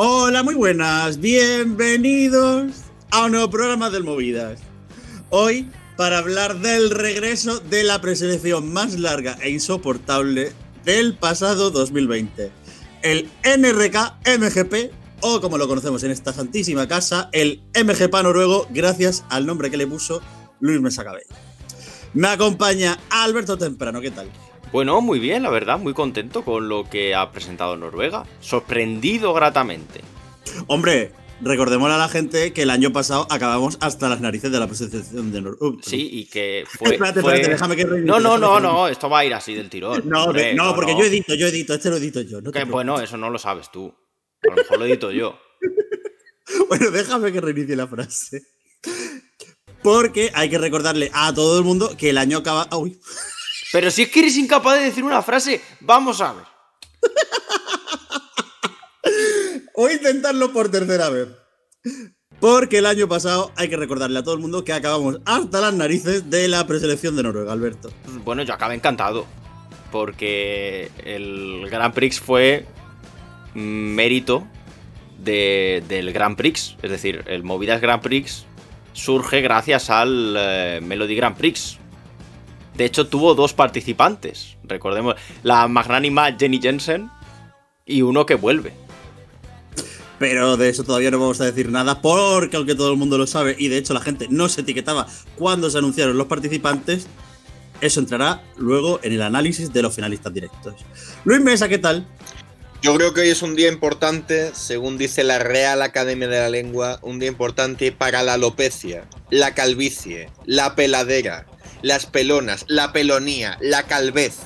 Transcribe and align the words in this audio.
Hola, 0.00 0.44
muy 0.44 0.54
buenas, 0.54 1.18
bienvenidos 1.18 2.84
a 3.10 3.24
un 3.24 3.32
nuevo 3.32 3.50
programa 3.50 3.90
del 3.90 4.04
Movidas. 4.04 4.60
Hoy, 5.28 5.68
para 5.96 6.18
hablar 6.18 6.60
del 6.60 6.90
regreso 6.90 7.58
de 7.58 7.82
la 7.82 8.00
preselección 8.00 8.72
más 8.72 8.96
larga 8.96 9.36
e 9.42 9.50
insoportable 9.50 10.52
del 10.84 11.16
pasado 11.16 11.72
2020. 11.72 12.52
El 13.02 13.28
NRK 13.42 13.96
MGP, 14.38 14.92
o 15.20 15.40
como 15.40 15.58
lo 15.58 15.66
conocemos 15.66 16.04
en 16.04 16.12
esta 16.12 16.32
santísima 16.32 16.86
casa, 16.86 17.28
el 17.32 17.64
MGP 17.74 18.22
noruego, 18.22 18.68
gracias 18.70 19.24
al 19.30 19.46
nombre 19.46 19.68
que 19.68 19.78
le 19.78 19.88
puso 19.88 20.22
Luis 20.60 20.80
Mesa 20.80 21.02
Cabello. 21.02 21.34
Me 22.14 22.28
acompaña 22.28 23.00
Alberto 23.10 23.58
Temprano, 23.58 24.00
¿qué 24.00 24.12
tal? 24.12 24.30
Bueno, 24.70 25.00
muy 25.00 25.18
bien, 25.18 25.42
la 25.42 25.50
verdad, 25.50 25.78
muy 25.78 25.94
contento 25.94 26.44
con 26.44 26.68
lo 26.68 26.84
que 26.84 27.14
ha 27.14 27.32
presentado 27.32 27.76
Noruega. 27.76 28.26
Sorprendido 28.40 29.32
gratamente. 29.32 30.02
Hombre, 30.66 31.12
recordemos 31.40 31.90
a 31.90 31.96
la 31.96 32.08
gente 32.08 32.52
que 32.52 32.62
el 32.62 32.70
año 32.70 32.92
pasado 32.92 33.26
acabamos 33.30 33.78
hasta 33.80 34.10
las 34.10 34.20
narices 34.20 34.52
de 34.52 34.60
la 34.60 34.66
presentación 34.66 35.32
de 35.32 35.40
Noruega. 35.40 35.78
Sí, 35.82 36.08
y 36.12 36.26
que 36.26 36.64
fue. 36.66 36.92
espérate, 36.92 37.20
espérate, 37.20 37.48
déjame 37.48 37.76
que 37.76 37.84
No, 37.86 38.20
no, 38.20 38.36
no, 38.36 38.60
no, 38.60 38.88
esto 38.88 39.08
va 39.08 39.20
a 39.20 39.24
ir 39.24 39.32
así 39.32 39.54
del 39.54 39.70
tirón. 39.70 40.02
No, 40.04 40.24
Hombre, 40.24 40.54
no, 40.54 40.74
porque 40.74 40.92
yo 40.92 41.04
edito, 41.04 41.34
yo 41.34 41.46
edito, 41.46 41.72
este 41.72 41.88
lo 41.88 41.96
edito 41.96 42.20
yo. 42.20 42.42
No 42.42 42.52
que, 42.52 42.64
bueno, 42.64 43.00
eso 43.00 43.16
no 43.16 43.30
lo 43.30 43.38
sabes 43.38 43.70
tú. 43.72 43.94
A 44.42 44.50
lo 44.50 44.56
mejor 44.56 44.78
lo 44.78 44.84
edito 44.84 45.10
yo. 45.10 45.38
bueno, 46.68 46.90
déjame 46.90 47.32
que 47.32 47.40
reinicie 47.40 47.74
la 47.74 47.86
frase. 47.86 48.42
Porque 49.82 50.30
hay 50.34 50.50
que 50.50 50.58
recordarle 50.58 51.10
a 51.14 51.32
todo 51.32 51.58
el 51.58 51.64
mundo 51.64 51.96
que 51.96 52.10
el 52.10 52.18
año 52.18 52.38
acaba. 52.38 52.68
Uy. 52.76 53.00
Pero 53.72 53.90
si 53.90 54.02
es 54.02 54.08
que 54.08 54.20
eres 54.20 54.36
incapaz 54.36 54.78
de 54.78 54.86
decir 54.86 55.04
una 55.04 55.22
frase, 55.22 55.60
vamos 55.80 56.20
a 56.20 56.32
ver. 56.32 56.44
Voy 59.76 59.92
a 59.92 59.94
intentarlo 59.94 60.52
por 60.52 60.70
tercera 60.70 61.10
vez. 61.10 61.28
Porque 62.40 62.78
el 62.78 62.86
año 62.86 63.08
pasado 63.08 63.52
hay 63.56 63.68
que 63.68 63.76
recordarle 63.76 64.18
a 64.18 64.22
todo 64.22 64.34
el 64.34 64.40
mundo 64.40 64.64
que 64.64 64.72
acabamos 64.72 65.18
hasta 65.24 65.60
las 65.60 65.74
narices 65.74 66.30
de 66.30 66.46
la 66.46 66.66
preselección 66.66 67.16
de 67.16 67.24
Noruega, 67.24 67.52
Alberto. 67.52 67.90
Bueno, 68.24 68.42
yo 68.42 68.54
acabé 68.54 68.74
encantado. 68.74 69.26
Porque 69.90 70.90
el 71.04 71.68
Grand 71.70 71.94
Prix 71.94 72.20
fue 72.20 72.66
mérito 73.54 74.46
del 75.18 76.12
Grand 76.12 76.36
Prix. 76.36 76.76
Es 76.82 76.90
decir, 76.90 77.24
el 77.26 77.42
Movidas 77.42 77.80
Grand 77.80 78.02
Prix 78.02 78.44
surge 78.92 79.40
gracias 79.40 79.90
al 79.90 80.34
eh, 80.36 80.80
Melody 80.82 81.16
Grand 81.16 81.36
Prix. 81.36 81.77
De 82.78 82.84
hecho, 82.84 83.08
tuvo 83.08 83.34
dos 83.34 83.54
participantes. 83.54 84.56
Recordemos, 84.62 85.16
la 85.42 85.66
magnánima 85.66 86.32
Jenny 86.38 86.60
Jensen 86.62 87.10
y 87.84 88.02
uno 88.02 88.24
que 88.24 88.36
vuelve. 88.36 88.72
Pero 90.20 90.56
de 90.56 90.68
eso 90.68 90.84
todavía 90.84 91.10
no 91.10 91.18
vamos 91.18 91.40
a 91.40 91.44
decir 91.44 91.70
nada, 91.70 92.00
porque 92.00 92.56
aunque 92.56 92.76
todo 92.76 92.92
el 92.92 92.96
mundo 92.96 93.18
lo 93.18 93.26
sabe, 93.26 93.56
y 93.58 93.66
de 93.66 93.78
hecho 93.78 93.94
la 93.94 94.00
gente 94.00 94.28
no 94.30 94.48
se 94.48 94.60
etiquetaba 94.60 95.08
cuando 95.36 95.70
se 95.70 95.78
anunciaron 95.78 96.16
los 96.16 96.28
participantes, 96.28 97.08
eso 97.80 97.98
entrará 97.98 98.44
luego 98.56 99.00
en 99.02 99.12
el 99.12 99.22
análisis 99.22 99.72
de 99.72 99.82
los 99.82 99.96
finalistas 99.96 100.32
directos. 100.32 100.74
Luis 101.24 101.40
Mesa, 101.40 101.68
¿qué 101.68 101.78
tal? 101.78 102.06
Yo 102.80 102.94
creo 102.94 103.12
que 103.12 103.22
hoy 103.22 103.30
es 103.30 103.42
un 103.42 103.56
día 103.56 103.72
importante, 103.72 104.52
según 104.54 104.98
dice 104.98 105.24
la 105.24 105.40
Real 105.40 105.82
Academia 105.82 106.28
de 106.28 106.38
la 106.38 106.48
Lengua, 106.48 107.00
un 107.02 107.18
día 107.18 107.28
importante 107.28 107.90
para 107.90 108.22
la 108.22 108.34
alopecia, 108.34 109.08
la 109.30 109.52
calvicie, 109.52 110.30
la 110.46 110.76
peladera, 110.76 111.46
las 111.82 112.06
pelonas, 112.06 112.64
la 112.68 112.92
pelonía, 112.92 113.56
la 113.60 113.84
calvez. 113.84 114.36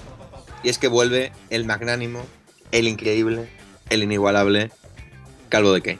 Y 0.62 0.68
es 0.68 0.78
que 0.78 0.88
vuelve 0.88 1.32
el 1.50 1.64
magnánimo, 1.64 2.24
el 2.70 2.88
increíble, 2.88 3.48
el 3.90 4.02
inigualable 4.02 4.70
Calvo 5.48 5.72
de 5.72 5.82
Kane. 5.82 5.98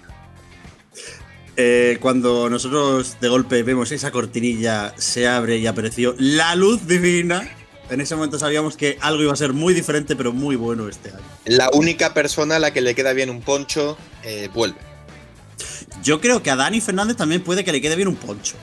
Eh, 1.56 1.98
cuando 2.00 2.48
nosotros 2.48 3.18
de 3.20 3.28
golpe 3.28 3.62
vemos 3.62 3.92
esa 3.92 4.10
cortinilla, 4.10 4.94
se 4.96 5.28
abre 5.28 5.58
y 5.58 5.66
apareció 5.66 6.14
la 6.18 6.54
luz 6.54 6.86
divina. 6.86 7.46
En 7.90 8.00
ese 8.00 8.16
momento 8.16 8.38
sabíamos 8.38 8.78
que 8.78 8.96
algo 9.02 9.22
iba 9.22 9.32
a 9.32 9.36
ser 9.36 9.52
muy 9.52 9.74
diferente, 9.74 10.16
pero 10.16 10.32
muy 10.32 10.56
bueno 10.56 10.88
este 10.88 11.10
año. 11.10 11.20
La 11.44 11.68
única 11.74 12.14
persona 12.14 12.56
a 12.56 12.58
la 12.58 12.72
que 12.72 12.80
le 12.80 12.94
queda 12.94 13.12
bien 13.12 13.28
un 13.28 13.42
poncho 13.42 13.98
eh, 14.22 14.48
vuelve. 14.54 14.78
Yo 16.02 16.20
creo 16.20 16.42
que 16.42 16.50
a 16.50 16.56
Dani 16.56 16.80
Fernández 16.80 17.16
también 17.18 17.42
puede 17.42 17.64
que 17.64 17.72
le 17.72 17.82
quede 17.82 17.96
bien 17.96 18.08
un 18.08 18.16
poncho. 18.16 18.56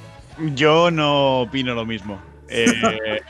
Yo 0.56 0.90
no 0.90 1.42
opino 1.42 1.76
lo 1.76 1.86
mismo. 1.86 2.20
Eh, 2.50 3.22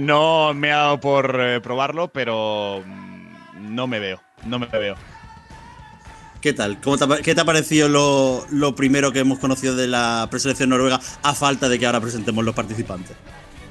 no 0.00 0.54
me 0.54 0.72
ha 0.72 0.76
dado 0.78 1.00
por 1.00 1.38
eh, 1.40 1.60
probarlo, 1.60 2.08
pero 2.08 2.82
mm, 2.84 3.74
no 3.74 3.86
me 3.86 3.98
veo. 3.98 4.20
No 4.44 4.58
me 4.58 4.66
veo. 4.66 4.96
¿Qué 6.40 6.52
tal? 6.52 6.78
¿Qué 7.22 7.34
te 7.34 7.40
ha 7.40 7.44
parecido 7.44 7.88
lo, 8.50 8.74
primero 8.76 9.12
que 9.12 9.18
hemos 9.18 9.40
conocido 9.40 9.74
de 9.74 9.88
la 9.88 10.28
preselección 10.30 10.70
noruega 10.70 11.00
a 11.22 11.34
falta 11.34 11.68
de 11.68 11.78
que 11.80 11.86
ahora 11.86 12.00
presentemos 12.00 12.44
los 12.44 12.54
participantes? 12.54 13.16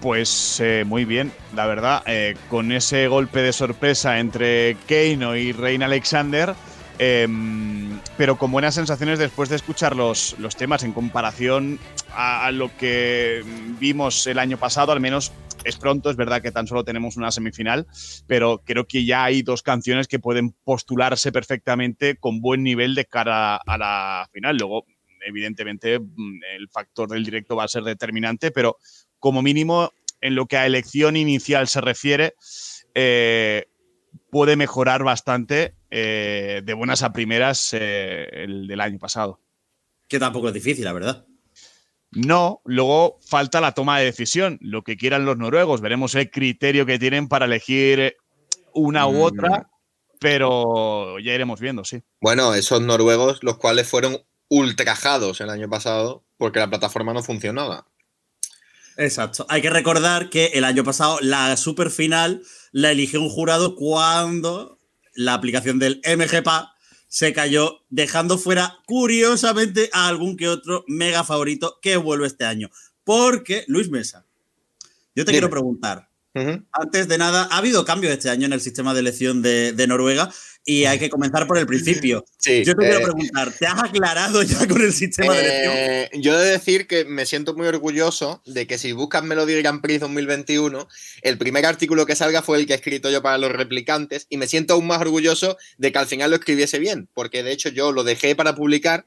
Pues 0.02 0.59
eh, 0.59 0.84
muy 0.86 1.06
bien, 1.06 1.31
la 1.56 1.66
verdad, 1.66 2.03
con 2.50 2.74
ese 2.74 3.07
golpe 3.07 3.41
de 3.41 3.53
sorpresa 3.53 4.19
entre 4.19 4.75
Keino 4.86 5.36
y 5.38 5.53
Reina 5.53 5.86
Alexander, 5.86 6.56
Em, 7.00 8.00
pero 8.18 8.38
con 8.38 8.52
buenas 8.52 8.75
sensaciones 8.75 9.19
después 9.19 9.50
de 9.50 9.56
escuchar 9.56 9.96
los, 9.96 10.38
los 10.40 10.56
temas 10.56 10.84
en 10.84 10.94
comparación 10.94 11.80
a, 12.12 12.50
lo 12.52 12.75
que 12.78 13.44
vimos 13.80 14.25
el 14.25 14.40
año 14.40 14.58
pasado, 14.58 14.91
al 14.91 15.00
menos 15.00 15.31
es 15.63 15.75
pronto, 15.75 16.09
es 16.09 16.16
verdad 16.16 16.41
que 16.41 16.52
tan 16.52 16.66
solo 16.66 16.84
tenemos 16.84 17.18
una 17.18 17.30
semifinal, 17.30 17.86
pero 18.25 18.63
creo 18.66 18.88
que 18.88 19.06
ya 19.06 19.25
hay 19.25 19.44
dos 19.44 19.62
canciones 19.62 20.07
que 20.07 20.19
pueden 20.19 20.56
postularse 20.63 21.31
perfectamente 21.31 22.16
con 22.16 22.41
buen 22.41 22.63
nivel 22.63 22.96
de 22.96 23.06
cara 23.06 23.57
a 23.57 23.78
la 23.78 24.28
final. 24.31 24.57
Luego, 24.57 24.86
evidentemente, 25.25 25.96
el 25.96 26.69
factor 26.72 27.09
del 27.09 27.24
directo 27.24 27.56
va 27.56 27.66
a 27.66 27.68
ser 27.68 27.84
determinante, 27.84 28.50
pero 28.50 28.78
como 29.19 29.41
mínimo, 29.41 29.91
en 30.22 30.36
lo 30.36 30.47
que 30.47 30.57
a 30.57 30.66
elección 30.66 31.16
inicial 31.16 31.68
se 31.68 31.81
refiere, 31.81 32.34
eh, 32.96 33.66
puede 34.31 34.56
mejorar 34.56 35.03
bastante 35.03 35.77
eh, 35.90 36.62
de 36.64 36.74
buenas 36.74 37.03
a 37.03 37.14
primeras 37.14 37.74
eh, 37.74 38.28
el 38.31 38.68
del 38.68 38.81
año 38.81 39.00
pasado. 39.00 39.42
Que 40.08 40.20
tampoco 40.20 40.48
es 40.50 40.53
difícil, 40.53 40.86
la 40.86 40.94
verdad. 40.94 41.25
No, 42.12 42.62
luego 42.66 43.20
falta 43.25 43.59
la 43.59 43.74
toma 43.74 44.00
de 44.00 44.06
decisión, 44.06 44.58
lo 44.62 44.84
que 44.84 44.98
quieran 44.98 45.25
los 45.25 45.38
noruegos. 45.38 45.81
Veremos 45.81 46.16
el 46.16 46.31
criterio 46.31 46.86
que 46.86 47.00
tienen 47.00 47.28
para 47.28 47.46
elegir 47.46 48.16
una 48.74 49.08
u 49.08 49.14
mm. 49.14 49.22
otra, 49.22 49.70
pero 50.20 51.20
ya 51.20 51.34
iremos 51.34 51.59
viendo, 51.59 51.84
sí. 51.84 52.02
Bueno, 52.22 52.54
esos 52.54 52.81
noruegos, 52.81 53.44
los 53.44 53.58
cuales 53.58 53.88
fueron 53.88 54.18
ultrajados 54.50 55.42
el 55.42 55.50
año 55.50 55.69
pasado 55.69 56.24
porque 56.38 56.59
la 56.59 56.69
plataforma 56.69 57.14
no 57.14 57.24
funcionaba. 57.24 57.88
Exacto. 58.98 59.46
Hay 59.50 59.62
que 59.62 59.69
recordar 59.69 60.30
que 60.30 60.48
el 60.48 60.64
año 60.64 60.84
pasado 60.84 61.19
la 61.22 61.56
super 61.58 61.92
final 61.92 62.42
la 62.72 62.92
eligió 62.92 63.22
un 63.22 63.30
jurado 63.30 63.75
cuando 63.75 64.77
la 65.18 65.34
aplicación 65.34 65.80
del 65.80 66.00
MGPA 66.06 66.74
se 67.08 67.34
cayó, 67.34 67.84
dejando 67.90 68.38
fuera, 68.38 68.78
curiosamente, 68.86 69.90
a 69.92 70.08
algún 70.08 70.38
que 70.38 70.48
otro 70.48 70.86
mega 70.88 71.24
favorito 71.24 71.80
que 71.82 71.98
vuelve 71.98 72.28
este 72.28 72.46
año. 72.46 72.70
Porque, 73.04 73.66
Luis 73.68 73.90
Mesa, 73.90 74.26
yo 75.16 75.26
te 75.26 75.32
quiero 75.32 75.50
preguntar, 75.50 76.10
antes 76.72 77.08
de 77.08 77.18
nada, 77.18 77.48
ha 77.50 77.58
habido 77.58 77.84
cambios 77.84 78.14
este 78.14 78.30
año 78.30 78.46
en 78.46 78.54
el 78.54 78.62
sistema 78.62 78.94
de 78.94 79.00
elección 79.00 79.42
de, 79.42 79.86
Noruega 79.88 80.32
y 80.68 80.84
hay 80.84 81.00
que 81.00 81.10
comenzar 81.10 81.48
por 81.48 81.58
el 81.58 81.66
principio. 81.66 82.26
yo 82.46 82.76
te 82.76 82.76
quiero 82.76 83.00
eh, 83.00 83.04
preguntar, 83.04 83.54
¿te 83.58 83.66
has 83.66 83.82
aclarado 83.82 84.44
ya 84.44 84.68
con 84.68 84.82
el 84.82 84.92
sistema 84.92 85.34
de 85.34 85.40
elección? 85.40 85.74
Eh, 85.78 86.10
yo 86.16 86.38
he 86.38 86.44
de 86.44 86.52
decir 86.52 86.88
que 86.88 87.06
me 87.06 87.26
siento 87.26 87.56
muy 87.56 87.68
orgulloso 87.68 88.42
de 88.46 88.68
que 88.68 88.78
si 88.78 88.92
buscas 88.92 89.24
Melody 89.24 89.62
Grand 89.62 89.81
Prix 89.81 90.02
2021, 90.02 90.90
el 91.22 91.38
primer 91.38 91.66
artículo 91.66 92.06
que 92.06 92.18
salga 92.18 92.42
fue 92.42 92.58
el 92.60 92.68
que 92.68 92.74
he 92.74 92.75
escrito 92.75 93.10
yo 93.10 93.22
para 93.22 93.38
los 93.38 93.54
replicantes 93.54 94.28
y 94.30 94.36
me 94.36 94.46
siento 94.46 94.74
aún 94.74 94.88
más 94.88 95.00
orgulloso 95.00 95.58
de 95.78 95.94
que 95.94 96.00
al 96.00 96.08
final 96.08 96.31
lo 96.31 96.36
escribiese 96.36 96.80
bien, 96.80 97.08
porque 97.13 97.44
de 97.44 97.54
hecho 97.54 97.70
yo 97.70 97.94
lo 97.94 98.04
dejé 98.04 98.36
para 98.36 98.54
publicar, 98.54 99.06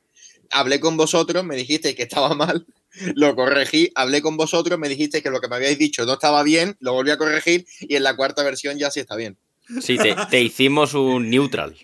hablé 0.50 0.80
con 0.80 0.96
vosotros, 0.96 1.44
me 1.44 1.56
dijiste 1.56 1.94
que 1.94 2.04
estaba 2.04 2.34
mal 2.34 2.66
lo 3.14 3.36
corregí, 3.36 3.92
hablé 3.94 4.22
con 4.22 4.38
vosotros, 4.38 4.78
me 4.78 4.88
dijiste 4.88 5.22
que 5.22 5.30
lo 5.30 5.40
que 5.40 5.48
me 5.48 5.56
habíais 5.56 5.78
dicho 5.78 6.06
no 6.06 6.14
estaba 6.14 6.42
bien, 6.42 6.76
lo 6.80 6.94
volví 6.94 7.10
a 7.10 7.18
corregir 7.18 7.66
y 7.80 7.96
en 7.96 8.02
la 8.02 8.16
cuarta 8.16 8.42
versión 8.42 8.78
ya 8.78 8.90
sí 8.90 9.00
está 9.00 9.14
bien. 9.14 9.36
Sí, 9.80 9.98
te, 10.30 10.40
hicimos 10.40 10.94
un 10.94 11.30
neutral. 11.30 11.76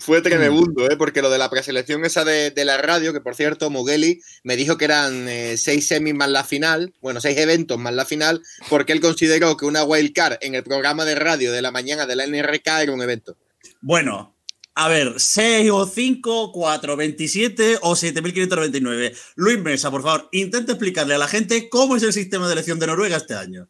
Fue 0.00 0.20
tremendo, 0.20 0.90
¿eh? 0.90 0.96
porque 0.96 1.22
lo 1.22 1.30
de 1.30 1.38
la 1.38 1.48
preselección 1.48 2.04
esa 2.04 2.24
de, 2.24 2.52
la 2.64 2.78
radio, 2.78 3.12
que 3.12 3.20
por 3.20 3.34
cierto, 3.34 3.70
Mugelli 3.70 4.20
me 4.42 4.56
dijo 4.56 4.76
que 4.76 4.86
eran 4.86 5.28
eh, 5.28 5.56
seis 5.56 5.86
semis 5.86 6.14
más 6.14 6.28
la 6.28 6.44
final, 6.44 6.92
bueno, 7.00 7.20
seis 7.20 7.38
eventos 7.38 7.78
más 7.78 7.94
la 7.94 8.04
final, 8.04 8.42
porque 8.68 8.92
él 8.92 9.00
consideró 9.00 9.56
que 9.56 9.64
una 9.64 9.84
wildcard 9.84 10.38
en 10.40 10.54
el 10.54 10.64
programa 10.64 11.04
de 11.04 11.14
radio 11.14 11.52
de 11.52 11.62
la 11.62 11.70
mañana 11.70 12.06
de 12.06 12.16
la 12.16 12.26
NRK 12.26 12.66
era 12.82 12.92
un 12.92 13.02
evento. 13.02 13.36
Bueno, 13.80 14.36
a 14.74 14.88
ver, 14.88 15.14
6 15.18 15.70
o 15.70 15.86
5, 15.86 16.50
4, 16.52 16.96
27 16.96 17.78
o 17.82 17.94
7.599. 17.94 19.16
Luis 19.36 19.58
Mesa, 19.58 19.90
por 19.90 20.02
favor, 20.02 20.28
intenta 20.32 20.72
explicarle 20.72 21.14
a 21.14 21.18
la 21.18 21.28
gente 21.28 21.68
cómo 21.68 21.96
es 21.96 22.02
el 22.02 22.12
sistema 22.12 22.46
de 22.46 22.54
elección 22.54 22.78
de 22.78 22.86
Noruega 22.86 23.18
este 23.18 23.34
año. 23.34 23.68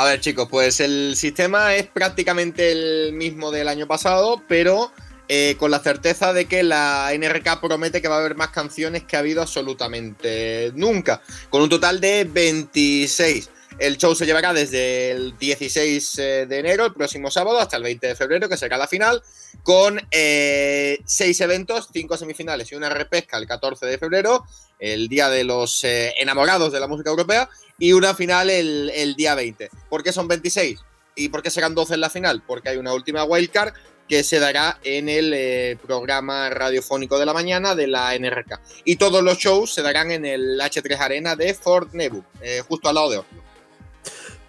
A 0.00 0.04
ver, 0.04 0.18
chicos, 0.18 0.48
pues 0.50 0.80
el 0.80 1.14
sistema 1.14 1.74
es 1.74 1.86
prácticamente 1.86 2.72
el 2.72 3.12
mismo 3.12 3.50
del 3.50 3.68
año 3.68 3.86
pasado, 3.86 4.42
pero 4.48 4.90
eh, 5.28 5.56
con 5.58 5.70
la 5.70 5.80
certeza 5.80 6.32
de 6.32 6.46
que 6.46 6.62
la 6.62 7.10
NRK 7.12 7.60
promete 7.60 8.00
que 8.00 8.08
va 8.08 8.16
a 8.16 8.20
haber 8.20 8.34
más 8.34 8.48
canciones 8.48 9.04
que 9.04 9.16
ha 9.16 9.18
habido 9.18 9.42
absolutamente 9.42 10.72
nunca, 10.74 11.20
con 11.50 11.60
un 11.60 11.68
total 11.68 12.00
de 12.00 12.24
26. 12.24 13.50
El 13.80 13.96
show 13.96 14.14
se 14.14 14.26
llevará 14.26 14.52
desde 14.52 15.10
el 15.10 15.38
16 15.38 16.18
eh, 16.18 16.46
de 16.46 16.58
enero, 16.58 16.84
el 16.84 16.92
próximo 16.92 17.30
sábado, 17.30 17.58
hasta 17.58 17.78
el 17.78 17.82
20 17.82 18.08
de 18.08 18.14
febrero, 18.14 18.46
que 18.46 18.58
será 18.58 18.76
la 18.76 18.86
final, 18.86 19.22
con 19.62 19.98
eh, 20.10 20.98
seis 21.06 21.40
eventos, 21.40 21.88
cinco 21.90 22.18
semifinales 22.18 22.70
y 22.70 22.74
una 22.74 22.90
repesca 22.90 23.38
el 23.38 23.46
14 23.46 23.86
de 23.86 23.96
febrero, 23.96 24.44
el 24.78 25.08
día 25.08 25.30
de 25.30 25.44
los 25.44 25.82
eh, 25.84 26.12
enamorados 26.18 26.74
de 26.74 26.80
la 26.80 26.88
música 26.88 27.08
europea, 27.08 27.48
y 27.78 27.94
una 27.94 28.12
final 28.14 28.50
el, 28.50 29.14
día 29.16 29.34
20. 29.34 29.70
¿Por 29.88 30.02
qué 30.02 30.12
son 30.12 30.28
26? 30.28 30.78
¿Y 31.16 31.30
por 31.30 31.42
qué 31.42 31.48
serán 31.48 31.74
12 31.74 31.94
en 31.94 32.00
la 32.02 32.10
final? 32.10 32.42
Porque 32.46 32.68
hay 32.68 32.76
una 32.76 32.92
última 32.92 33.24
wildcard 33.24 33.72
que 34.06 34.24
se 34.24 34.40
dará 34.40 34.78
en 34.84 35.08
el 35.08 35.32
eh, 35.34 35.78
programa 35.86 36.50
radiofónico 36.50 37.18
de 37.18 37.24
la 37.24 37.32
mañana 37.32 37.74
de 37.74 37.86
la 37.86 38.14
NRK. 38.14 38.60
Y 38.84 38.96
todos 38.96 39.22
los 39.22 39.38
shows 39.38 39.72
se 39.72 39.80
darán 39.80 40.10
en 40.10 40.26
el 40.26 40.60
H3 40.60 40.98
Arena 40.98 41.34
de 41.34 41.54
Fort 41.54 41.94
Nebu, 41.94 42.22
justo 42.68 42.90
al 42.90 42.96
lado 42.96 43.10
de 43.10 43.18
Oslo. 43.18 43.39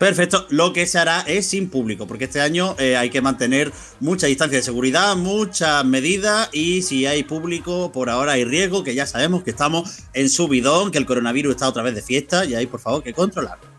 Perfecto, 0.01 0.47
lo 0.49 0.73
que 0.73 0.87
se 0.87 0.97
hará 0.97 1.21
es 1.27 1.45
sin 1.45 1.69
público, 1.69 2.07
porque 2.07 2.23
este 2.23 2.41
año 2.41 2.75
eh, 2.79 2.97
hay 2.97 3.11
que 3.11 3.21
mantener 3.21 3.71
mucha 3.99 4.25
distancia 4.25 4.57
de 4.57 4.63
seguridad, 4.63 5.15
muchas 5.15 5.85
medidas 5.85 6.49
y 6.51 6.81
si 6.81 7.05
hay 7.05 7.21
público, 7.21 7.91
por 7.91 8.09
ahora 8.09 8.31
hay 8.31 8.43
riesgo, 8.43 8.83
que 8.83 8.95
ya 8.95 9.05
sabemos 9.05 9.43
que 9.43 9.51
estamos 9.51 9.99
en 10.13 10.31
subidón, 10.31 10.89
que 10.89 10.97
el 10.97 11.05
coronavirus 11.05 11.51
está 11.51 11.69
otra 11.69 11.83
vez 11.83 11.93
de 11.93 12.01
fiesta 12.01 12.45
y 12.45 12.55
hay 12.55 12.65
por 12.65 12.79
favor 12.79 13.03
que 13.03 13.13
controlarlo. 13.13 13.70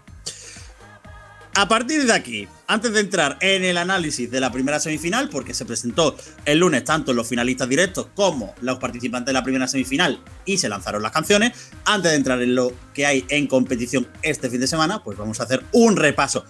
A 1.55 1.69
partir 1.69 2.07
de 2.07 2.13
aquí, 2.15 2.49
antes 2.67 2.95
de 2.95 3.01
entrar 3.01 3.37
en 3.43 3.63
el 3.63 3.77
análisis 3.77 4.31
de 4.31 4.41
la 4.41 4.51
primera 4.51 4.81
semifinal, 4.81 5.29
porque 5.29 5.53
se 5.53 5.67
presentó 5.67 6.17
el 6.47 6.59
lunes 6.59 6.83
tanto 6.83 7.13
los 7.13 7.29
finalistas 7.29 7.69
directos 7.69 8.07
como 8.15 8.55
los 8.63 8.79
participantes 8.79 9.27
de 9.27 9.33
la 9.35 9.43
primera 9.43 9.69
semifinal 9.69 10.19
y 10.47 10.57
se 10.57 10.71
lanzaron 10.71 11.03
las 11.03 11.13
canciones, 11.13 11.53
antes 11.85 12.11
de 12.11 12.17
entrar 12.17 12.41
en 12.41 12.55
lo 12.55 12.73
que 12.95 13.05
hay 13.05 13.27
en 13.29 13.47
competición 13.47 14.09
este 14.23 14.49
fin 14.49 14.61
de 14.61 14.67
semana, 14.67 15.05
pues 15.05 15.19
vamos 15.19 15.41
a 15.41 15.43
hacer 15.43 15.63
un 15.73 15.97
repaso 15.97 16.43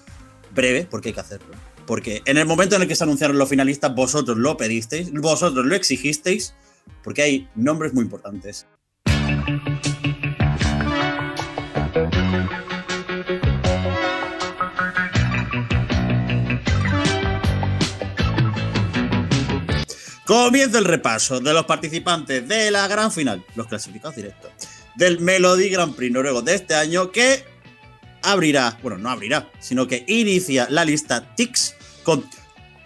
breve, 0.55 0.87
porque 0.89 1.09
hay 1.09 1.15
que 1.15 1.21
hacerlo. 1.21 1.49
Porque 1.85 2.23
en 2.25 2.39
el 2.39 2.47
momento 2.47 2.77
en 2.77 2.83
el 2.83 2.89
que 2.89 2.95
se 2.95 3.03
anunciaron 3.03 3.37
los 3.39 3.49
finalistas, 3.49 3.93
vosotros 3.93 4.39
lo 4.39 4.57
pedisteis, 4.57 5.13
vosotros 5.13 5.67
lo 5.67 5.75
exigisteis, 5.75 6.55
porque 7.03 7.23
hay 7.23 7.49
nombres 7.57 7.93
muy 7.93 8.05
importantes. 8.05 8.67
Comienza 20.33 20.79
el 20.79 20.87
repaso 20.87 21.41
de 21.41 21.53
los 21.53 21.67
participantes 21.67 22.49
de 22.49 22.71
la 22.71 22.89
gran 22.89 23.13
final, 23.13 23.45
los 23.55 23.67
clasificados 23.67 24.17
directos, 24.17 24.51
del 24.95 25.21
Melody 25.21 25.69
Grand 25.69 25.95
Prix 25.95 26.11
noruego 26.11 26.41
de 26.41 26.55
este 26.55 26.75
año 26.75 27.11
que 27.13 27.45
abrirá, 28.23 28.79
bueno, 28.83 28.97
no 28.97 29.11
abrirá, 29.11 29.51
sino 29.59 29.87
que 29.87 30.07
inicia 30.09 30.69
la 30.71 30.87
lista 30.87 31.35
TIX 31.35 31.75
con 32.03 32.25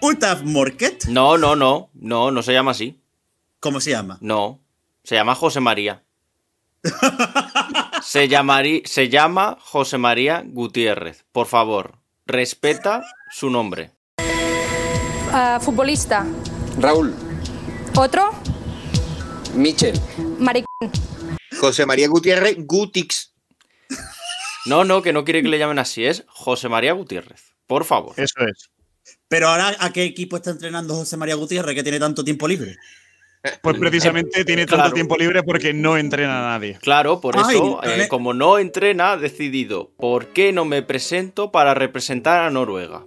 Ultaf 0.00 0.42
Morket. 0.42 1.04
No, 1.04 1.38
no, 1.38 1.54
no, 1.54 1.88
no, 1.94 2.32
no 2.32 2.42
se 2.42 2.52
llama 2.52 2.72
así. 2.72 2.98
¿Cómo 3.60 3.80
se 3.80 3.90
llama? 3.90 4.18
No, 4.20 4.60
se 5.04 5.14
llama 5.14 5.36
José 5.36 5.60
María. 5.60 6.02
se, 8.02 8.28
llamarí- 8.28 8.84
se 8.86 9.08
llama 9.08 9.56
José 9.60 9.98
María 9.98 10.42
Gutiérrez. 10.44 11.24
Por 11.30 11.46
favor, 11.46 12.00
respeta 12.26 13.04
su 13.30 13.50
nombre. 13.50 13.92
Ah, 15.32 15.60
futbolista. 15.62 16.26
Raúl, 16.78 17.14
Otro, 17.96 18.30
Michel, 19.54 19.98
maricón. 20.38 20.66
José 21.58 21.86
María 21.86 22.08
Gutiérrez, 22.08 22.56
Gutix. 22.58 23.32
No, 24.66 24.84
no, 24.84 25.00
que 25.00 25.12
no 25.12 25.24
quiere 25.24 25.42
que 25.42 25.48
le 25.48 25.58
llamen 25.58 25.78
así, 25.78 26.04
es 26.04 26.24
José 26.28 26.68
María 26.68 26.92
Gutiérrez. 26.92 27.54
Por 27.66 27.84
favor. 27.84 28.12
Eso 28.16 28.34
es. 28.46 28.70
Pero 29.28 29.48
ahora, 29.48 29.74
¿a 29.78 29.92
qué 29.92 30.02
equipo 30.04 30.36
está 30.36 30.50
entrenando 30.50 30.94
José 30.94 31.16
María 31.16 31.36
Gutiérrez 31.36 31.74
que 31.74 31.82
tiene 31.82 31.98
tanto 31.98 32.22
tiempo 32.24 32.46
libre? 32.46 32.76
Pues 33.62 33.78
precisamente 33.78 34.44
tiene 34.44 34.66
tanto 34.66 34.76
Claro. 34.82 34.94
tiempo 34.94 35.16
libre 35.16 35.42
porque 35.44 35.72
no 35.72 35.96
entrena 35.96 36.38
a 36.38 36.58
nadie. 36.58 36.78
Claro, 36.82 37.20
por 37.20 37.36
Ay, 37.38 37.54
eso, 37.56 37.80
eh, 37.84 38.08
como 38.08 38.34
no 38.34 38.58
entrena, 38.58 39.12
ha 39.12 39.16
decidido, 39.16 39.92
¿por 39.96 40.32
qué 40.32 40.52
no 40.52 40.64
me 40.64 40.82
presento 40.82 41.52
para 41.52 41.72
representar 41.72 42.42
a 42.42 42.50
Noruega? 42.50 43.06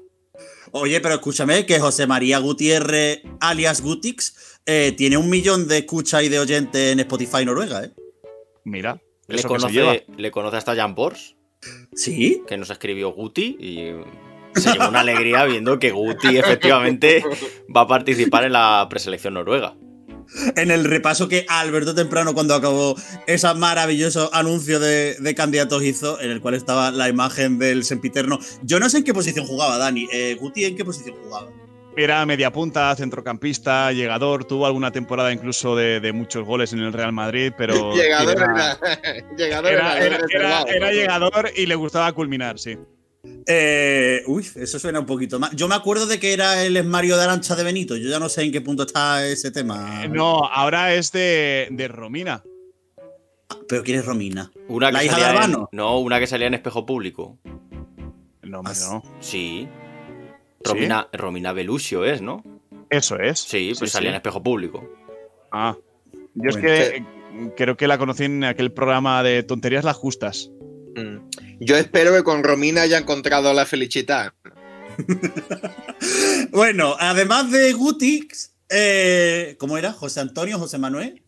Oye, 0.71 1.01
pero 1.01 1.15
escúchame 1.15 1.65
que 1.65 1.79
José 1.79 2.07
María 2.07 2.39
Gutiérrez, 2.39 3.21
alias 3.39 3.81
Gutix, 3.81 4.59
eh, 4.65 4.93
tiene 4.95 5.17
un 5.17 5.29
millón 5.29 5.67
de 5.67 5.79
escuchas 5.79 6.23
y 6.23 6.29
de 6.29 6.39
oyentes 6.39 6.91
en 6.91 6.99
Spotify 6.99 7.45
Noruega, 7.45 7.83
¿eh? 7.83 7.91
Mira, 8.65 9.01
Le 9.27 9.41
conoce, 9.43 10.05
le 10.17 10.31
conoce 10.31 10.57
hasta 10.57 10.75
Jan 10.75 10.95
Bors, 10.95 11.35
Sí. 11.93 12.43
que 12.47 12.57
nos 12.57 12.69
escribió 12.69 13.11
Guti, 13.11 13.57
y 13.59 14.59
se 14.59 14.71
llevó 14.73 14.89
una 14.89 15.01
alegría 15.01 15.45
viendo 15.45 15.79
que 15.79 15.91
Guti 15.91 16.37
efectivamente 16.37 17.23
va 17.75 17.81
a 17.81 17.87
participar 17.87 18.43
en 18.45 18.53
la 18.53 18.85
preselección 18.89 19.33
noruega. 19.35 19.75
En 20.55 20.69
el 20.71 20.85
repaso 20.85 21.27
que 21.27 21.45
Alberto 21.49 21.95
Temprano, 21.95 22.33
cuando 22.33 22.53
acabó 22.53 22.95
ese 23.27 23.51
maravilloso 23.55 24.29
anuncio 24.33 24.79
de, 24.79 25.15
de 25.19 25.35
candidatos, 25.35 25.83
hizo, 25.83 26.19
en 26.21 26.29
el 26.31 26.39
cual 26.41 26.53
estaba 26.53 26.91
la 26.91 27.09
imagen 27.09 27.57
del 27.59 27.83
sempiterno. 27.83 28.39
Yo 28.61 28.79
no 28.79 28.89
sé 28.89 28.99
en 28.99 29.03
qué 29.03 29.13
posición 29.13 29.45
jugaba, 29.45 29.77
Dani. 29.77 30.07
Eh, 30.13 30.37
Guti, 30.39 30.65
¿en 30.65 30.75
qué 30.75 30.85
posición 30.85 31.15
jugaba? 31.23 31.49
Era 31.97 32.25
media 32.25 32.53
punta, 32.53 32.95
centrocampista, 32.95 33.91
llegador, 33.91 34.45
tuvo 34.45 34.65
alguna 34.65 34.91
temporada 34.91 35.33
incluso 35.33 35.75
de, 35.75 35.99
de 35.99 36.13
muchos 36.13 36.45
goles 36.45 36.71
en 36.71 36.79
el 36.79 36.93
Real 36.93 37.11
Madrid, 37.11 37.51
pero 37.57 37.93
Llegador 37.95 38.37
era, 38.37 38.77
era, 39.03 39.25
llegador 39.37 39.71
era- 39.71 39.97
era- 39.97 39.97
era- 39.97 39.97
era 39.97 40.05
era- 40.05 40.17
reservado. 40.27 40.67
era 40.67 40.91
llegador 40.91 41.51
y 41.55 41.65
le 41.65 41.75
gustaba 41.75 42.11
culminar, 42.13 42.57
sí. 42.59 42.77
Eh, 43.45 44.23
uy, 44.27 44.47
eso 44.55 44.79
suena 44.79 44.99
un 45.01 45.05
poquito 45.05 45.39
más. 45.39 45.51
Yo 45.55 45.67
me 45.67 45.75
acuerdo 45.75 46.05
de 46.07 46.19
que 46.19 46.33
era 46.33 46.63
el 46.63 46.81
Mario 46.85 47.17
de 47.17 47.23
Arancha 47.23 47.55
de 47.55 47.63
Benito. 47.63 47.95
Yo 47.97 48.09
ya 48.09 48.19
no 48.19 48.29
sé 48.29 48.43
en 48.43 48.51
qué 48.51 48.61
punto 48.61 48.83
está 48.83 49.25
ese 49.27 49.51
tema. 49.51 50.05
Eh, 50.05 50.09
No, 50.09 50.45
ahora 50.45 50.93
es 50.93 51.11
de, 51.11 51.67
de 51.71 51.87
Romina. 51.87 52.43
Pero 53.67 53.83
¿quién 53.83 53.99
es 53.99 54.05
Romina? 54.05 54.51
Una 54.67 54.91
¿La 54.91 54.99
que 54.99 55.05
hija 55.05 55.15
de 55.17 55.21
salía 55.23 55.37
en- 55.37 55.43
Albano? 55.43 55.69
no, 55.71 55.99
una 55.99 56.19
que 56.19 56.27
salía 56.27 56.47
en 56.47 56.53
espejo 56.53 56.85
público. 56.85 57.37
No, 58.43 58.59
hombre, 58.59 58.73
no. 58.79 59.03
Sí. 59.19 59.67
Romina, 60.63 61.07
Romina 61.13 61.51
Belusio 61.53 62.05
es, 62.05 62.21
¿no? 62.21 62.43
Eso 62.89 63.17
es. 63.19 63.39
Sí, 63.39 63.73
pues 63.77 63.91
salía 63.91 64.09
en 64.09 64.15
espejo 64.15 64.41
público. 64.41 64.87
Ah. 65.51 65.75
Yo 66.35 66.49
es 66.49 66.57
que 66.57 66.97
eh, 66.97 67.05
creo 67.57 67.75
que 67.77 67.87
la 67.87 67.97
conocí 67.97 68.23
en 68.25 68.43
aquel 68.43 68.71
programa 68.71 69.21
de 69.23 69.43
Tonterías 69.43 69.83
las 69.83 69.97
Justas. 69.97 70.51
Mm. 70.99 71.29
Yo 71.59 71.75
espero 71.77 72.13
que 72.13 72.23
con 72.23 72.43
Romina 72.43 72.81
haya 72.83 72.97
encontrado 72.97 73.53
la 73.53 73.65
felicidad. 73.65 74.33
Bueno, 76.51 76.95
además 76.99 77.51
de 77.51 77.71
Gutix, 77.73 78.53
eh, 78.69 79.55
¿cómo 79.59 79.77
era? 79.77 79.91
¿José 79.93 80.19
Antonio, 80.21 80.57
José 80.57 80.77
Manuel? 80.77 81.23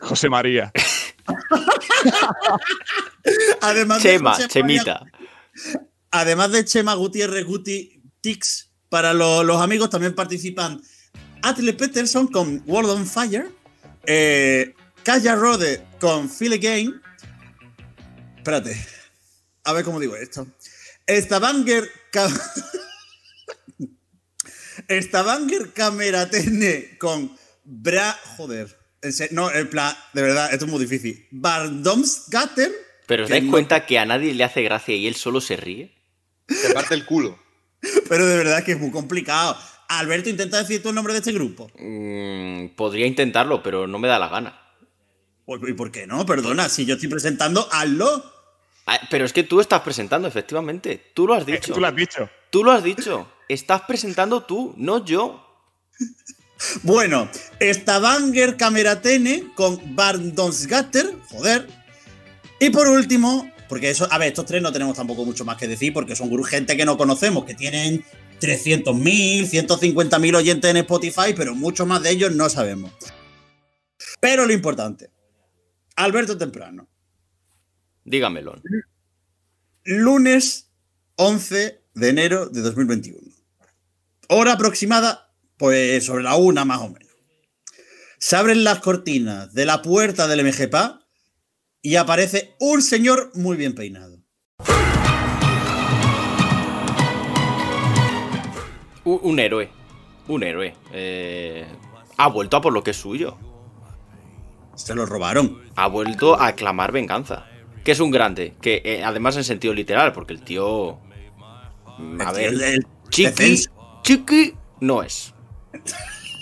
José 0.00 0.28
María. 0.28 0.72
Además 3.60 4.02
Chema, 4.02 4.36
de 4.36 4.44
José 4.44 4.62
María- 4.62 4.84
Chemita. 4.84 5.04
además 6.10 6.52
de 6.52 6.64
Chema 6.64 6.94
Gutiérrez, 6.94 7.44
Guti 7.44 8.02
Tix, 8.20 8.70
para 8.88 9.12
lo- 9.14 9.44
los 9.44 9.60
amigos 9.60 9.90
también 9.90 10.14
participan 10.14 10.80
Atle 11.42 11.72
Peterson 11.74 12.26
con 12.28 12.62
World 12.66 12.90
on 12.90 13.06
Fire, 13.06 13.50
eh, 14.06 14.74
Kaya 15.04 15.34
Rode 15.36 15.84
con 16.00 16.28
Feel 16.28 16.54
Again. 16.54 17.00
Espérate, 18.38 18.76
a 19.68 19.72
ver 19.72 19.84
cómo 19.84 20.00
digo 20.00 20.16
esto. 20.16 20.46
Stavanger. 21.08 21.88
Stavanger 24.88 25.72
Cameratene 25.72 26.96
con 26.98 27.36
Bra. 27.64 28.18
Joder. 28.36 28.76
No, 29.30 29.50
en 29.52 29.68
plan, 29.70 29.94
de 30.12 30.22
verdad, 30.22 30.52
esto 30.52 30.64
es 30.64 30.70
muy 30.70 30.80
difícil. 30.80 31.26
Bardomsgatter. 31.30 32.72
Pero 33.06 33.24
os 33.24 33.30
dais 33.30 33.44
no- 33.44 33.50
cuenta 33.50 33.86
que 33.86 33.98
a 33.98 34.04
nadie 34.06 34.34
le 34.34 34.44
hace 34.44 34.62
gracia 34.62 34.94
y 34.96 35.06
él 35.06 35.14
solo 35.14 35.40
se 35.40 35.56
ríe. 35.56 35.94
Se 36.48 36.72
parte 36.74 36.94
el 36.94 37.04
culo. 37.04 37.38
Pero 38.08 38.26
de 38.26 38.36
verdad 38.36 38.64
que 38.64 38.72
es 38.72 38.80
muy 38.80 38.90
complicado. 38.90 39.56
Alberto, 39.88 40.28
intenta 40.28 40.58
decir 40.58 40.82
tú 40.82 40.88
el 40.90 40.94
nombre 40.94 41.12
de 41.14 41.20
este 41.20 41.32
grupo. 41.32 41.70
Mm, 41.78 42.74
podría 42.76 43.06
intentarlo, 43.06 43.62
pero 43.62 43.86
no 43.86 43.98
me 43.98 44.08
da 44.08 44.18
la 44.18 44.28
gana. 44.28 44.60
Pues, 45.46 45.60
¿Y 45.66 45.72
por 45.72 45.90
qué 45.90 46.06
no? 46.06 46.26
Perdona, 46.26 46.68
si 46.68 46.84
yo 46.84 46.94
estoy 46.94 47.08
presentando, 47.08 47.68
hazlo. 47.72 48.37
Ah, 48.90 48.98
pero 49.10 49.26
es 49.26 49.34
que 49.34 49.42
tú 49.42 49.60
estás 49.60 49.82
presentando, 49.82 50.26
efectivamente. 50.26 51.10
Tú 51.12 51.26
lo 51.26 51.34
has 51.34 51.44
dicho. 51.44 51.74
Tú 51.74 51.80
lo 51.80 51.86
has 51.86 51.94
dicho. 51.94 52.30
Tú 52.48 52.64
lo 52.64 52.72
has 52.72 52.82
dicho. 52.82 53.30
Estás 53.46 53.82
presentando 53.82 54.44
tú, 54.44 54.72
no 54.78 55.04
yo. 55.04 55.44
Bueno, 56.82 57.28
Stavanger 57.60 58.56
Cameratene 58.56 59.52
con 59.54 59.94
Bardonsgatter, 59.94 61.14
joder. 61.30 61.68
Y 62.58 62.70
por 62.70 62.88
último, 62.88 63.52
Porque 63.68 63.90
eso, 63.90 64.08
a 64.10 64.16
ver, 64.16 64.28
estos 64.28 64.46
tres 64.46 64.62
no 64.62 64.72
tenemos 64.72 64.96
tampoco 64.96 65.26
mucho 65.26 65.44
más 65.44 65.58
que 65.58 65.68
decir 65.68 65.92
porque 65.92 66.16
son 66.16 66.42
gente 66.44 66.74
que 66.74 66.86
no 66.86 66.96
conocemos, 66.96 67.44
que 67.44 67.54
tienen 67.54 68.02
300.000, 68.40 69.46
150.000 69.46 70.36
oyentes 70.36 70.70
en 70.70 70.78
Spotify, 70.78 71.34
pero 71.36 71.54
muchos 71.54 71.86
más 71.86 72.02
de 72.02 72.10
ellos 72.10 72.34
no 72.34 72.48
sabemos. 72.48 72.90
Pero 74.18 74.46
lo 74.46 74.52
importante, 74.54 75.10
Alberto 75.96 76.38
Temprano, 76.38 76.88
Dígamelo. 78.08 78.54
lunes 79.84 80.70
11 81.16 81.84
de 81.94 82.08
enero 82.08 82.46
de 82.46 82.62
2021. 82.62 83.20
Hora 84.28 84.52
aproximada, 84.52 85.34
pues 85.58 86.06
sobre 86.06 86.22
la 86.22 86.36
una 86.36 86.64
más 86.64 86.80
o 86.80 86.88
menos. 86.88 87.12
Se 88.18 88.36
abren 88.36 88.64
las 88.64 88.80
cortinas 88.80 89.52
de 89.52 89.66
la 89.66 89.82
puerta 89.82 90.26
del 90.26 90.44
MGPA 90.44 91.06
y 91.82 91.96
aparece 91.96 92.54
un 92.60 92.82
señor 92.82 93.30
muy 93.34 93.56
bien 93.56 93.74
peinado. 93.74 94.22
Un, 99.04 99.20
un 99.22 99.38
héroe. 99.38 99.70
Un 100.28 100.42
héroe. 100.42 100.74
Eh, 100.92 101.66
ha 102.16 102.28
vuelto 102.28 102.56
a 102.56 102.60
por 102.62 102.72
lo 102.72 102.82
que 102.82 102.92
es 102.92 102.96
suyo. 102.96 103.36
Se 104.76 104.94
lo 104.94 105.04
robaron. 105.04 105.62
Ha 105.76 105.88
vuelto 105.88 106.40
a 106.40 106.52
clamar 106.52 106.92
venganza. 106.92 107.46
Que 107.88 107.92
es 107.92 108.00
un 108.00 108.10
grande. 108.10 108.52
Que 108.60 108.82
eh, 108.84 109.02
además 109.02 109.34
en 109.38 109.44
sentido 109.44 109.72
literal, 109.72 110.12
porque 110.12 110.34
el 110.34 110.42
tío. 110.42 110.98
mm, 111.96 112.20
A 112.20 112.30
El 112.32 112.58
ver. 112.58 112.80
tío 112.80 112.88
Chiqui. 113.08 113.30
defensa. 113.30 113.70
Chiqui 114.02 114.54
no 114.80 115.02
es. 115.02 115.32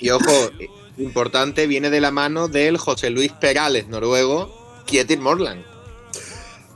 Y 0.00 0.10
ojo, 0.10 0.50
importante, 0.98 1.68
viene 1.68 1.88
de 1.88 2.00
la 2.00 2.10
mano 2.10 2.48
del 2.48 2.78
José 2.78 3.10
Luis 3.10 3.30
Perales, 3.30 3.86
noruego, 3.86 4.82
Kietil 4.86 5.20
Morland. 5.20 5.64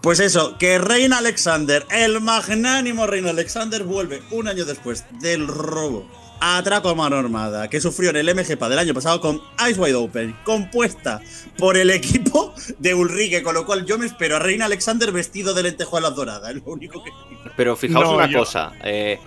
Pues 0.03 0.21
eso, 0.21 0.57
que 0.57 0.79
Reina 0.79 1.19
Alexander, 1.19 1.85
el 1.91 2.21
magnánimo 2.21 3.09
Reina 3.09 3.31
Alexander, 3.31 3.83
vuelve 3.83 4.23
un 4.31 4.47
año 4.47 4.65
después 4.67 5.05
del 5.21 5.49
robo 5.49 6.09
atraco 6.41 6.89
a 6.89 6.95
mano 6.95 7.17
armada 7.17 7.69
que 7.69 7.81
sufrió 7.81 8.11
en 8.11 8.17
el 8.17 8.35
MGPA 8.35 8.69
del 8.69 8.79
año 8.79 8.95
pasado 8.95 9.21
con 9.21 9.41
Ice 9.69 9.79
Wide 9.81 9.95
Open, 9.95 10.35
compuesta 10.45 11.21
por 11.59 11.77
el 11.77 11.91
equipo 11.91 12.55
de 12.79 12.95
Ulrike, 12.95 13.43
con 13.43 13.55
lo 13.55 13.67
cual 13.67 13.85
yo 13.87 13.99
me 13.99 14.07
espero 14.07 14.37
a 14.37 14.39
Reina 14.39 14.65
Alexander 14.67 15.13
vestido 15.13 15.55
de 15.55 15.63
lentejuelas 15.65 16.15
doradas, 16.15 16.51
es 16.51 16.57
lo 16.57 16.73
único 16.73 17.03
que 17.05 17.11
digo. 17.29 17.43
Pero 17.57 17.77
fijaos 17.77 18.05
No, 18.05 18.15
una 18.15 18.27
yo- 18.27 18.39
cosa. 18.41 18.73
eh, 18.83 19.19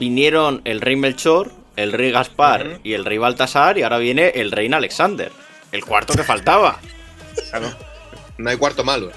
vinieron 0.00 0.62
el 0.64 0.80
rey 0.80 0.96
Melchor, 0.96 1.50
el 1.76 1.92
rey 1.92 2.10
Gaspar 2.10 2.80
y 2.82 2.94
el 2.94 3.04
rey 3.04 3.18
Baltasar. 3.18 3.76
Y 3.78 3.82
ahora 3.82 3.98
viene 3.98 4.28
el 4.34 4.50
rey 4.50 4.72
Alexander. 4.72 5.30
El 5.72 5.84
cuarto 5.84 6.14
que 6.14 6.22
faltaba. 6.24 6.80
No 8.38 8.50
hay 8.50 8.56
cuarto 8.56 8.82
malo. 8.84 9.10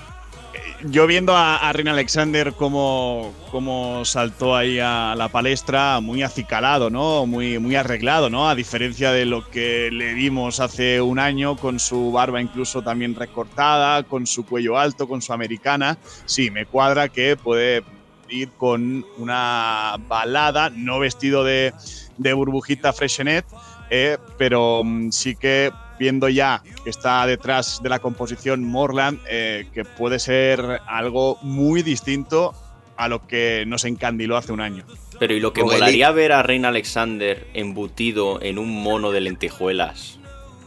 Yo 0.85 1.07
viendo 1.07 1.35
a, 1.35 1.57
a 1.57 1.73
Reina 1.73 1.91
Alexander 1.91 2.53
cómo, 2.53 3.33
cómo 3.51 4.05
saltó 4.05 4.55
ahí 4.55 4.79
a 4.79 5.13
la 5.17 5.27
palestra, 5.27 5.99
muy 5.99 6.23
acicalado, 6.23 6.89
¿no? 6.89 7.25
Muy, 7.25 7.59
muy 7.59 7.75
arreglado, 7.75 8.29
¿no? 8.29 8.47
A 8.47 8.55
diferencia 8.55 9.11
de 9.11 9.25
lo 9.25 9.49
que 9.49 9.89
le 9.91 10.13
vimos 10.13 10.61
hace 10.61 11.01
un 11.01 11.19
año, 11.19 11.57
con 11.57 11.79
su 11.79 12.13
barba 12.13 12.41
incluso 12.41 12.81
también 12.81 13.13
recortada, 13.15 14.03
con 14.03 14.25
su 14.25 14.45
cuello 14.45 14.79
alto, 14.79 15.05
con 15.05 15.21
su 15.21 15.33
americana. 15.33 15.97
Sí, 16.25 16.49
me 16.49 16.65
cuadra 16.65 17.09
que 17.09 17.35
puede 17.35 17.83
ir 18.29 18.49
con 18.51 19.05
una 19.17 19.97
balada, 20.07 20.69
no 20.69 20.99
vestido 20.99 21.43
de, 21.43 21.73
de 22.17 22.33
burbujita 22.33 22.93
freshenet, 22.93 23.45
eh, 23.89 24.17
pero 24.37 24.83
mm, 24.85 25.11
sí 25.11 25.35
que 25.35 25.73
viendo 25.99 26.29
ya 26.29 26.63
que 26.83 26.89
está 26.89 27.25
detrás 27.25 27.81
de 27.83 27.89
la 27.89 27.99
composición 27.99 28.63
Morland, 28.63 29.19
eh, 29.29 29.67
que 29.73 29.85
puede 29.85 30.17
ser 30.17 30.81
algo 30.87 31.37
muy 31.41 31.83
distinto 31.83 32.53
a 32.97 33.07
lo 33.07 33.27
que 33.27 33.65
nos 33.67 33.85
encandiló 33.85 34.37
hace 34.37 34.51
un 34.51 34.61
año. 34.61 34.85
Pero 35.19 35.33
y 35.33 35.39
lo 35.39 35.53
que 35.53 35.61
el 35.61 35.67
molaría 35.67 36.11
ver 36.11 36.31
a 36.31 36.41
Reina 36.41 36.69
Alexander 36.69 37.47
embutido 37.53 38.41
en 38.41 38.57
un 38.57 38.81
mono 38.81 39.11
de 39.11 39.21
lentejuelas. 39.21 40.19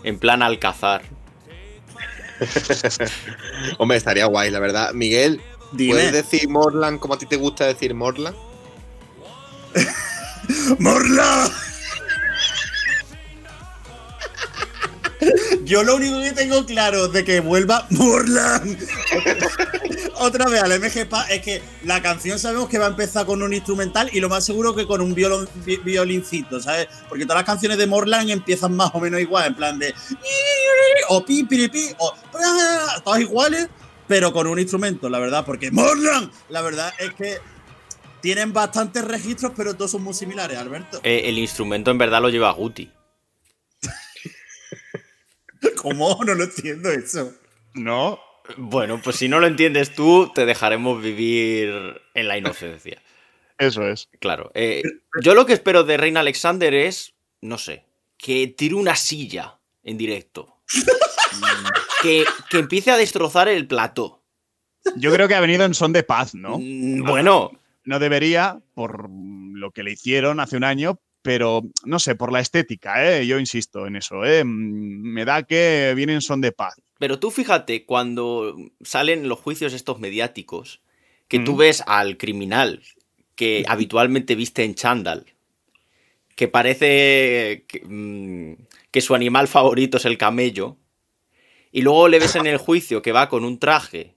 En 0.05 0.19
plan 0.19 0.43
alcazar. 0.43 1.03
Hombre, 3.79 3.97
estaría 3.97 4.27
guay, 4.27 4.51
la 4.51 4.61
verdad. 4.61 4.93
Miguel, 4.93 5.41
Dime, 5.73 5.95
¿puedes 5.95 6.13
decir 6.13 6.49
Morland 6.49 6.99
como 7.01 7.15
a 7.15 7.19
ti 7.19 7.27
te 7.27 7.37
gusta 7.37 7.67
decir 7.67 7.95
Morland? 7.95 8.37
¡Morla! 10.79 11.51
Yo 15.65 15.83
lo 15.85 15.97
único 15.97 16.21
que 16.21 16.33
tengo 16.33 16.65
claro 16.67 17.09
de 17.09 17.25
que 17.25 17.41
vuelva 17.41 17.87
Morlan 17.91 18.77
otra 20.17 20.47
vez 20.49 20.63
al 20.63 20.79
MGPA 20.81 21.23
es 21.31 21.43
que 21.43 21.63
la 21.85 22.03
canción 22.03 22.39
sabemos 22.39 22.69
que 22.69 22.79
va 22.79 22.87
a 22.87 22.89
empezar 22.89 23.27
con 23.27 23.43
un 23.43 23.53
instrumental 23.53 24.09
y 24.13 24.21
lo 24.21 24.29
más 24.29 24.45
seguro 24.45 24.75
que 24.75 24.87
con 24.87 25.01
un 25.01 25.15
violon- 25.15 25.49
vi- 25.65 25.77
violincito, 25.79 26.61
¿sabes? 26.61 26.89
Porque 27.09 27.25
todas 27.25 27.39
las 27.39 27.45
canciones 27.47 27.79
de 27.79 27.87
Morlan 27.87 28.29
empiezan 28.31 28.75
más 28.75 28.91
o 28.95 29.01
menos 29.01 29.21
igual, 29.21 29.47
en 29.47 29.55
plan 29.55 29.79
de 29.79 29.95
o 31.09 31.25
pi, 31.25 31.45
pi, 31.45 31.69
pi, 31.69 31.89
o 31.99 32.13
todas 33.05 33.21
iguales, 33.21 33.69
pero 34.09 34.33
con 34.33 34.47
un 34.47 34.59
instrumento, 34.59 35.09
la 35.09 35.19
verdad, 35.19 35.45
porque 35.45 35.71
Morlan, 35.71 36.31
la 36.49 36.61
verdad 36.63 36.93
es 36.99 37.15
que 37.15 37.39
tienen 38.21 38.53
bastantes 38.53 39.05
registros, 39.05 39.53
pero 39.57 39.75
todos 39.75 39.91
son 39.93 40.03
muy 40.03 40.15
similares, 40.15 40.57
Alberto. 40.59 41.01
Eh, 41.03 41.23
el 41.27 41.39
instrumento 41.39 41.91
en 41.91 41.99
verdad 41.99 42.21
lo 42.23 42.29
lleva 42.29 42.51
Guti. 42.53 42.91
¿Cómo? 45.77 46.19
No 46.25 46.35
lo 46.35 46.45
entiendo 46.45 46.91
eso. 46.91 47.33
¿No? 47.75 48.19
Bueno, 48.57 49.01
pues 49.03 49.17
si 49.17 49.29
no 49.29 49.39
lo 49.41 49.47
entiendes 49.47 49.95
tú, 49.95 50.31
te 50.35 50.45
dejaremos 50.47 51.01
vivir 51.03 52.01
en 52.15 52.29
la 52.29 52.37
inocencia. 52.39 53.01
Eso 53.59 53.87
es. 53.87 54.09
Claro. 54.19 54.51
eh, 54.55 54.83
yo 55.23 55.35
lo 55.35 55.47
que 55.47 55.53
espero 55.53 55.85
de 55.85 55.97
Reina 55.97 56.21
Alexander 56.21 56.75
es, 56.75 57.15
no 57.41 57.59
sé, 57.59 57.85
que 58.17 58.49
tire 58.49 58.75
una 58.75 58.97
silla 58.97 59.59
en 59.85 59.97
directo. 59.99 60.57
que, 62.03 62.25
que 62.51 62.59
empiece 62.59 62.91
a 62.91 62.97
destrozar 62.97 63.49
el 63.49 63.67
plató. 63.69 64.23
Yo 64.97 65.13
creo 65.13 65.29
que 65.29 65.37
ha 65.37 65.41
venido 65.41 65.65
en 65.65 65.75
son 65.75 65.93
de 65.93 66.03
paz, 66.03 66.35
¿no? 66.35 66.59
Mm, 66.59 67.05
Bueno, 67.05 67.53
No 67.85 67.99
debería, 68.01 68.61
por 68.75 69.09
lo 69.09 69.71
que 69.71 69.85
le 69.85 69.93
hicieron 69.93 70.41
hace 70.41 70.57
un 70.57 70.65
año, 70.65 70.99
pero 71.23 71.63
no 71.85 71.99
sé, 71.99 72.15
por 72.17 72.33
la 72.33 72.41
estética, 72.41 73.05
¿eh? 73.19 73.27
Yo 73.27 73.39
insisto 73.39 73.87
en 73.87 73.97
eso, 73.97 74.25
¿eh? 74.25 74.45
Mm, 74.45 75.03
Me 75.15 75.25
da 75.25 75.43
que 75.45 75.93
viene 75.97 76.13
en 76.15 76.21
son 76.21 76.41
de 76.41 76.53
paz. 76.53 76.75
pero 76.99 77.19
tú 77.19 77.31
fíjate 77.33 77.85
cuando 77.85 78.57
salen 78.83 79.29
los 79.29 79.41
juicios 79.41 79.73
estos 79.73 79.99
mediáticos, 79.99 80.81
que 81.29 81.39
tú 81.41 81.55
Mm. 81.55 81.57
ves 81.59 81.83
al 81.87 82.17
criminal 82.17 82.81
que 83.35 83.65
habitualmente 83.67 84.35
viste 84.37 84.63
en 84.63 84.75
chándal, 84.77 85.27
que 86.37 86.47
parece 86.49 87.65
que, 87.67 87.83
mm, 87.85 88.55
que 88.91 89.01
su 89.01 89.15
animal 89.15 89.49
favorito 89.49 89.97
es 89.97 90.05
el 90.05 90.17
camello, 90.19 90.77
y 91.73 91.83
luego 91.83 92.07
le 92.09 92.19
ves 92.21 92.37
en 92.37 92.47
el 92.47 92.59
juicio 92.59 93.01
que 93.03 93.13
va 93.13 93.29
con 93.29 93.45
un 93.45 93.59
traje 93.59 94.15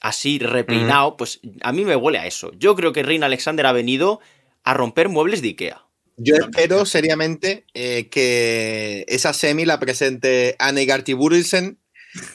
así 0.00 0.38
repeinado, 0.40 1.16
pues 1.16 1.40
a 1.62 1.72
mí 1.72 1.84
me 1.84 1.94
huele 1.94 2.18
a 2.18 2.26
eso. 2.26 2.50
Yo 2.58 2.74
creo 2.74 2.92
que 2.92 3.02
Reina 3.04 3.26
Alexander 3.26 3.66
ha 3.66 3.72
venido 3.72 4.18
a 4.64 4.74
romper 4.74 5.08
muebles 5.08 5.42
de 5.42 5.48
Ikea. 5.48 5.82
Yo 6.16 6.36
espero 6.36 6.84
seriamente 6.84 7.64
eh, 7.74 8.08
que 8.10 9.04
esa 9.08 9.32
semi 9.32 9.64
la 9.64 9.80
presente 9.80 10.56
Anne 10.58 10.84
Gartiburisen 10.84 11.78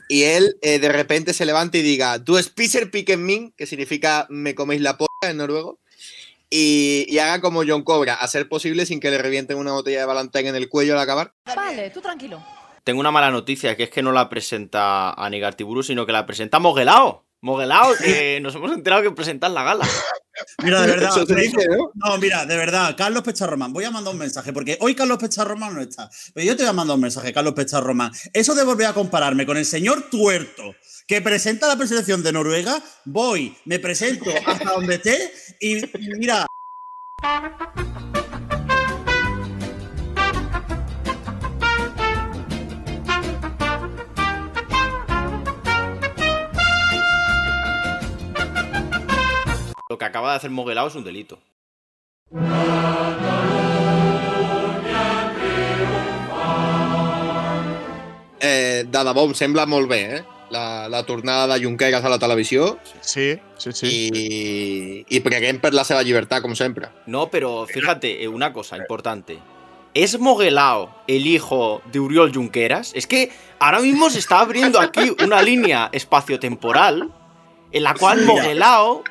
y 0.09 0.23
él 0.23 0.57
eh, 0.61 0.79
de 0.79 0.89
repente 0.89 1.33
se 1.33 1.45
levante 1.45 1.77
y 1.77 1.81
diga, 1.83 2.23
tú 2.23 2.37
spiser 2.41 2.89
piquen 2.89 3.23
min, 3.23 3.53
que 3.55 3.65
significa 3.65 4.25
me 4.29 4.55
coméis 4.55 4.81
la 4.81 4.97
polla 4.97 5.09
en 5.29 5.37
noruego, 5.37 5.79
y, 6.49 7.05
y 7.09 7.19
haga 7.19 7.41
como 7.41 7.63
John 7.67 7.83
Cobra, 7.83 8.15
a 8.15 8.27
ser 8.27 8.49
posible 8.49 8.85
sin 8.85 8.99
que 8.99 9.11
le 9.11 9.17
revienten 9.17 9.57
una 9.57 9.73
botella 9.73 9.99
de 9.99 10.05
Valentine 10.05 10.49
en 10.49 10.55
el 10.55 10.69
cuello 10.69 10.93
al 10.93 10.99
acabar. 10.99 11.33
Vale, 11.45 11.89
tú 11.91 12.01
tranquilo. 12.01 12.43
Tengo 12.83 13.01
una 13.01 13.11
mala 13.11 13.31
noticia, 13.31 13.75
que 13.75 13.83
es 13.83 13.89
que 13.89 14.01
no 14.01 14.13
la 14.13 14.29
presenta 14.29 15.11
Anigartiburu, 15.11 15.83
sino 15.83 16.05
que 16.05 16.13
la 16.13 16.25
presenta 16.25 16.59
Moguelao. 16.59 17.25
Moguelao, 17.41 17.93
que 17.97 18.39
nos 18.41 18.55
hemos 18.55 18.71
enterado 18.71 19.03
que 19.03 19.11
presentan 19.11 19.53
la 19.53 19.63
gala. 19.63 19.85
Mira, 20.63 20.81
de 20.81 20.87
verdad. 20.95 21.25
Dice, 21.27 21.67
¿no? 21.69 21.91
No, 21.95 22.17
mira, 22.17 22.45
de 22.45 22.55
verdad, 22.55 22.95
Carlos 22.97 23.23
Pecharromán, 23.23 23.73
voy 23.73 23.85
a 23.85 23.91
mandar 23.91 24.13
un 24.13 24.19
mensaje, 24.19 24.53
porque 24.53 24.77
hoy 24.81 24.95
Carlos 24.95 25.17
Pecharromán 25.17 25.73
no 25.75 25.81
está. 25.81 26.09
Pero 26.33 26.45
yo 26.45 26.55
te 26.55 26.63
voy 26.63 26.69
a 26.69 26.73
mandar 26.73 26.95
un 26.95 27.01
mensaje, 27.01 27.33
Carlos 27.33 27.53
Pecharromán. 27.53 28.11
Eso 28.33 28.55
de 28.55 28.63
volver 28.63 28.87
a 28.87 28.93
compararme 28.93 29.45
con 29.45 29.57
el 29.57 29.65
señor 29.65 30.09
Tuerto, 30.09 30.75
que 31.07 31.21
presenta 31.21 31.67
la 31.67 31.77
preselección 31.77 32.23
de 32.23 32.31
Noruega, 32.31 32.81
voy, 33.05 33.55
me 33.65 33.79
presento 33.79 34.29
hasta 34.45 34.71
donde 34.71 34.95
esté 34.95 35.31
y 35.59 35.81
mira. 36.17 36.45
Lo 49.89 49.97
que 49.97 50.05
acaba 50.05 50.31
de 50.31 50.37
hacer 50.37 50.49
Moguelao 50.51 50.87
es 50.87 50.95
un 50.95 51.03
delito. 51.05 51.39
Eh, 58.39 58.85
Dadabom, 58.87 59.33
sembla 59.33 59.65
molt 59.65 59.89
bé, 59.89 60.01
eh? 60.17 60.23
la, 60.51 60.87
la 60.89 61.03
tornada 61.05 61.47
de 61.57 61.63
Junqueras 61.65 62.05
a 62.05 62.09
la 62.09 62.19
televisió 62.19 62.77
Sí, 63.01 63.37
sí, 63.57 63.71
sí. 63.73 63.87
i, 64.13 65.05
i 65.09 65.19
preguem 65.25 65.57
per 65.59 65.73
la 65.73 65.83
seva 65.87 66.03
llibertat, 66.05 66.43
com 66.45 66.53
sempre. 66.55 66.87
No, 67.07 67.27
pero 67.33 67.65
fíjate, 67.67 68.23
eh, 68.23 68.27
una 68.27 68.53
cosa 68.53 68.77
importante. 68.77 69.39
¿Es 69.93 70.19
Moguelao 70.19 70.93
el 71.07 71.25
hijo 71.25 71.81
de 71.91 71.99
Uriol 71.99 72.31
Junqueras? 72.33 72.91
Es 72.93 73.07
que 73.07 73.31
ahora 73.59 73.79
mismo 73.79 74.09
se 74.11 74.19
está 74.19 74.39
abriendo 74.41 74.79
aquí 74.79 75.11
una 75.23 75.41
línea 75.41 75.89
espaciotemporal 75.91 77.11
en 77.71 77.83
la 77.83 77.95
cual. 77.95 78.23
Moguelao, 78.23 79.03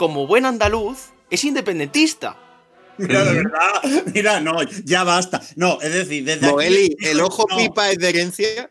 como 0.00 0.26
buen 0.26 0.46
andaluz, 0.46 1.10
es 1.28 1.44
independentista. 1.44 2.38
Mira, 2.96 3.22
de 3.22 3.34
verdad. 3.34 3.82
Mira, 4.14 4.40
no, 4.40 4.62
ya 4.86 5.04
basta. 5.04 5.42
No, 5.56 5.78
es 5.82 5.92
decir, 5.92 6.24
desde 6.24 6.46
aquí- 6.46 6.54
Moeli, 6.54 6.96
¿el 7.00 7.20
ojo 7.20 7.44
No. 7.50 7.56
pipa 7.58 7.90
es 7.90 7.98
de 7.98 8.08
herencia? 8.08 8.70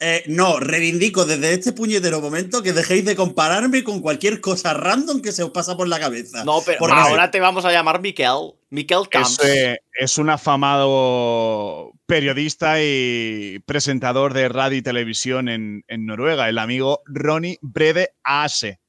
Eh, 0.00 0.24
no, 0.26 0.58
reivindico 0.58 1.24
desde 1.24 1.52
este 1.52 1.72
puñetero 1.72 2.20
momento 2.20 2.60
que 2.60 2.72
dejéis 2.72 3.04
de 3.04 3.14
compararme 3.14 3.84
con 3.84 4.00
cualquier 4.00 4.40
cosa 4.40 4.74
random 4.74 5.22
que 5.22 5.30
se 5.30 5.44
os 5.44 5.50
pasa 5.52 5.76
por 5.76 5.86
la 5.86 6.00
cabeza. 6.00 6.42
No, 6.44 6.60
pero 6.66 6.80
Porque- 6.80 6.96
ahora 6.96 7.30
te 7.30 7.38
vamos 7.38 7.64
a 7.64 7.70
llamar 7.70 8.00
Miquel. 8.00 8.54
Miquel 8.70 9.08
Camps. 9.08 9.38
Es, 9.38 9.44
eh, 9.48 9.78
es 9.96 10.18
un 10.18 10.28
afamado 10.30 11.92
periodista 12.06 12.82
y 12.82 13.60
presentador 13.64 14.34
de 14.34 14.48
radio 14.48 14.78
y 14.78 14.82
televisión 14.82 15.48
en, 15.48 15.84
en 15.86 16.04
Noruega, 16.06 16.48
el 16.48 16.58
amigo 16.58 17.02
Ronny 17.06 17.58
Brede 17.62 18.10
Ase, 18.24 18.80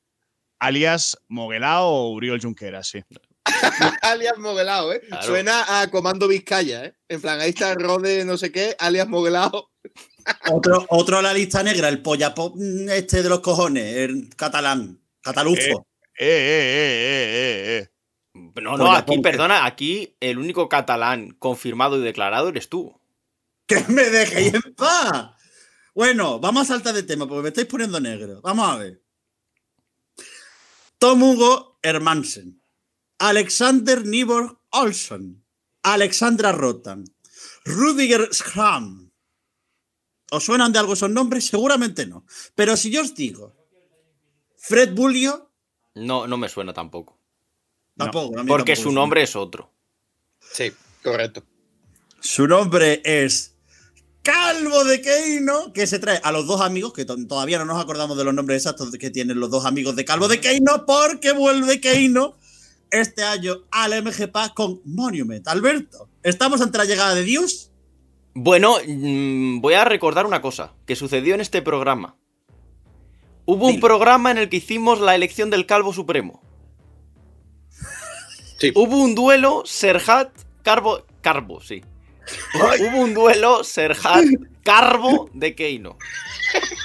alias 0.63 1.17
Moguelao 1.27 1.87
o 1.87 2.09
Uriol 2.11 2.41
Junqueras, 2.41 2.87
sí. 2.87 3.03
alias 4.01 4.37
Moguelao, 4.37 4.93
¿eh? 4.93 5.01
Claro. 5.07 5.23
Suena 5.23 5.81
a 5.81 5.89
Comando 5.89 6.27
Vizcaya, 6.27 6.85
¿eh? 6.85 6.95
En 7.09 7.21
plan, 7.21 7.39
ahí 7.39 7.49
está 7.49 7.75
Rode 7.75 8.25
no 8.25 8.37
sé 8.37 8.51
qué, 8.51 8.75
alias 8.79 9.07
Moguelao. 9.07 9.69
Otro, 10.51 10.85
otro 10.89 11.17
a 11.17 11.21
la 11.21 11.33
lista 11.33 11.61
negra, 11.63 11.89
el 11.89 12.01
pollapop 12.01 12.55
mm, 12.55 12.89
este 12.89 13.21
de 13.21 13.29
los 13.29 13.41
cojones, 13.41 13.95
el 13.97 14.29
catalán, 14.35 15.01
catalufo. 15.21 15.87
Eh, 16.17 16.25
eh, 16.25 16.69
eh, 16.73 17.33
eh, 17.35 17.77
eh. 17.79 17.89
No, 18.61 18.77
no, 18.77 18.85
Pues 18.85 18.99
aquí, 18.99 19.19
perdona, 19.19 19.65
aquí 19.65 20.15
el 20.19 20.37
único 20.39 20.69
catalán 20.69 21.35
confirmado 21.37 21.97
y 21.97 22.01
declarado 22.03 22.49
eres 22.49 22.69
tú. 22.69 22.99
¡Que 23.67 23.83
me 23.89 24.03
dejéis 24.03 24.53
en 24.53 24.73
paz! 24.75 25.31
Bueno, 25.93 26.39
vamos 26.39 26.63
a 26.63 26.73
saltar 26.73 26.95
de 26.95 27.03
tema 27.03 27.27
porque 27.27 27.43
me 27.43 27.49
estáis 27.49 27.67
poniendo 27.67 27.99
negro. 27.99 28.41
Vamos 28.41 28.67
a 28.69 28.77
ver. 28.77 29.02
Tom 31.03 31.21
Hugo 31.21 31.79
Hermansen, 31.83 32.61
Alexander 33.19 34.05
Niborg 34.05 34.57
Olsson, 34.69 35.43
Alexandra 35.83 36.53
Rotan, 36.53 37.03
Rudiger 37.65 38.29
Schramm. 38.33 39.11
¿Os 40.31 40.45
suenan 40.45 40.71
de 40.71 40.79
algo 40.79 40.93
esos 40.93 41.09
nombres? 41.09 41.43
Seguramente 41.47 42.05
no. 42.05 42.25
Pero 42.55 42.77
si 42.77 42.89
yo 42.89 43.01
os 43.01 43.13
digo 43.15 43.53
Fred 44.55 44.93
Bulio, 44.93 45.51
No, 45.95 46.25
no 46.25 46.37
me 46.37 46.47
suena 46.47 46.71
tampoco. 46.71 47.19
tampoco. 47.97 48.39
a 48.39 48.43
mí 48.43 48.47
Porque 48.47 48.71
tampoco 48.71 48.89
su 48.89 48.95
nombre 48.95 49.23
es 49.23 49.35
otro. 49.35 49.73
Sí, 50.39 50.71
correcto. 51.03 51.43
Su 52.21 52.47
nombre 52.47 53.01
es 53.03 53.52
Calvo 54.23 54.85
de 54.85 55.01
Keino, 55.01 55.73
que 55.73 55.85
se 55.85 55.99
trae 55.99 56.19
a 56.23 56.31
los 56.31 56.47
dos 56.47 56.61
amigos, 56.61 56.93
que 56.93 57.03
to- 57.05 57.17
todavía 57.27 57.59
no 57.59 57.65
nos 57.65 57.81
acordamos 57.81 58.17
de 58.17 58.23
los 58.23 58.33
nombres 58.33 58.57
exactos 58.65 58.89
que 58.97 59.09
tienen 59.09 59.39
los 59.39 59.51
dos 59.51 59.65
amigos 59.65 59.95
de 59.97 60.05
Calvo 60.05 60.27
de 60.29 60.39
Keino, 60.39 60.85
porque 60.87 61.33
vuelve 61.33 61.81
Keino 61.81 62.37
este 62.89 63.23
año 63.23 63.55
al 63.71 64.01
MGPA 64.01 64.53
con 64.53 64.81
Monument. 64.85 65.45
Alberto, 65.47 66.09
¿estamos 66.23 66.61
ante 66.61 66.77
la 66.77 66.85
llegada 66.85 67.15
de 67.15 67.23
Dios? 67.23 67.71
Bueno, 68.33 68.77
mm, 68.87 69.59
voy 69.59 69.73
a 69.73 69.83
recordar 69.83 70.25
una 70.25 70.41
cosa 70.41 70.73
que 70.85 70.95
sucedió 70.95 71.35
en 71.35 71.41
este 71.41 71.61
programa. 71.61 72.15
Hubo 73.45 73.67
un 73.67 73.81
programa 73.81 74.31
en 74.31 74.37
el 74.37 74.47
que 74.47 74.57
hicimos 74.57 75.01
la 75.01 75.15
elección 75.15 75.49
del 75.49 75.65
Calvo 75.65 75.91
Supremo. 75.91 76.41
Sí. 78.57 78.71
Hubo 78.73 78.95
un 78.97 79.15
duelo 79.15 79.63
Serhat 79.65 80.29
Carbo. 80.61 81.03
Carbo, 81.21 81.59
sí. 81.59 81.83
Hubo 82.53 82.97
un 82.99 83.13
duelo 83.13 83.63
Serhat 83.63 84.25
Carbo 84.63 85.29
de 85.33 85.55
Keino. 85.55 85.97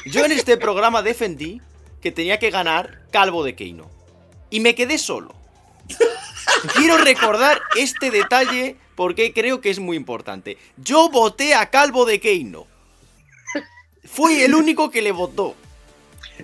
Yo 0.06 0.24
en 0.24 0.32
este 0.32 0.56
programa 0.56 1.02
defendí 1.02 1.60
que 2.00 2.12
tenía 2.12 2.38
que 2.38 2.50
ganar 2.50 3.02
Calvo 3.10 3.44
de 3.44 3.54
Keino. 3.54 3.90
Y 4.50 4.60
me 4.60 4.74
quedé 4.74 4.98
solo. 4.98 5.34
Quiero 6.74 6.98
recordar 6.98 7.60
este 7.76 8.10
detalle 8.10 8.76
porque 8.94 9.32
creo 9.32 9.60
que 9.60 9.70
es 9.70 9.78
muy 9.78 9.96
importante. 9.96 10.58
Yo 10.76 11.08
voté 11.08 11.54
a 11.54 11.70
Calvo 11.70 12.04
de 12.04 12.20
Keino. 12.20 12.66
Fui 14.04 14.40
el 14.40 14.54
único 14.54 14.90
que 14.90 15.02
le 15.02 15.12
votó. 15.12 15.54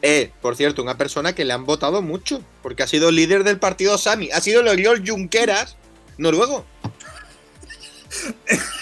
Eh, 0.02 0.30
por 0.42 0.56
cierto, 0.56 0.82
una 0.82 0.98
persona 0.98 1.34
que 1.34 1.44
le 1.44 1.52
han 1.52 1.64
votado 1.64 2.02
mucho, 2.02 2.42
porque 2.62 2.82
ha 2.82 2.86
sido 2.86 3.10
líder 3.10 3.44
del 3.44 3.58
partido 3.58 3.96
Sami. 3.96 4.30
Ha 4.30 4.40
sido 4.40 4.60
el 4.60 4.68
Oriol 4.68 5.02
Junqueras 5.06 5.76
noruego. 6.18 6.64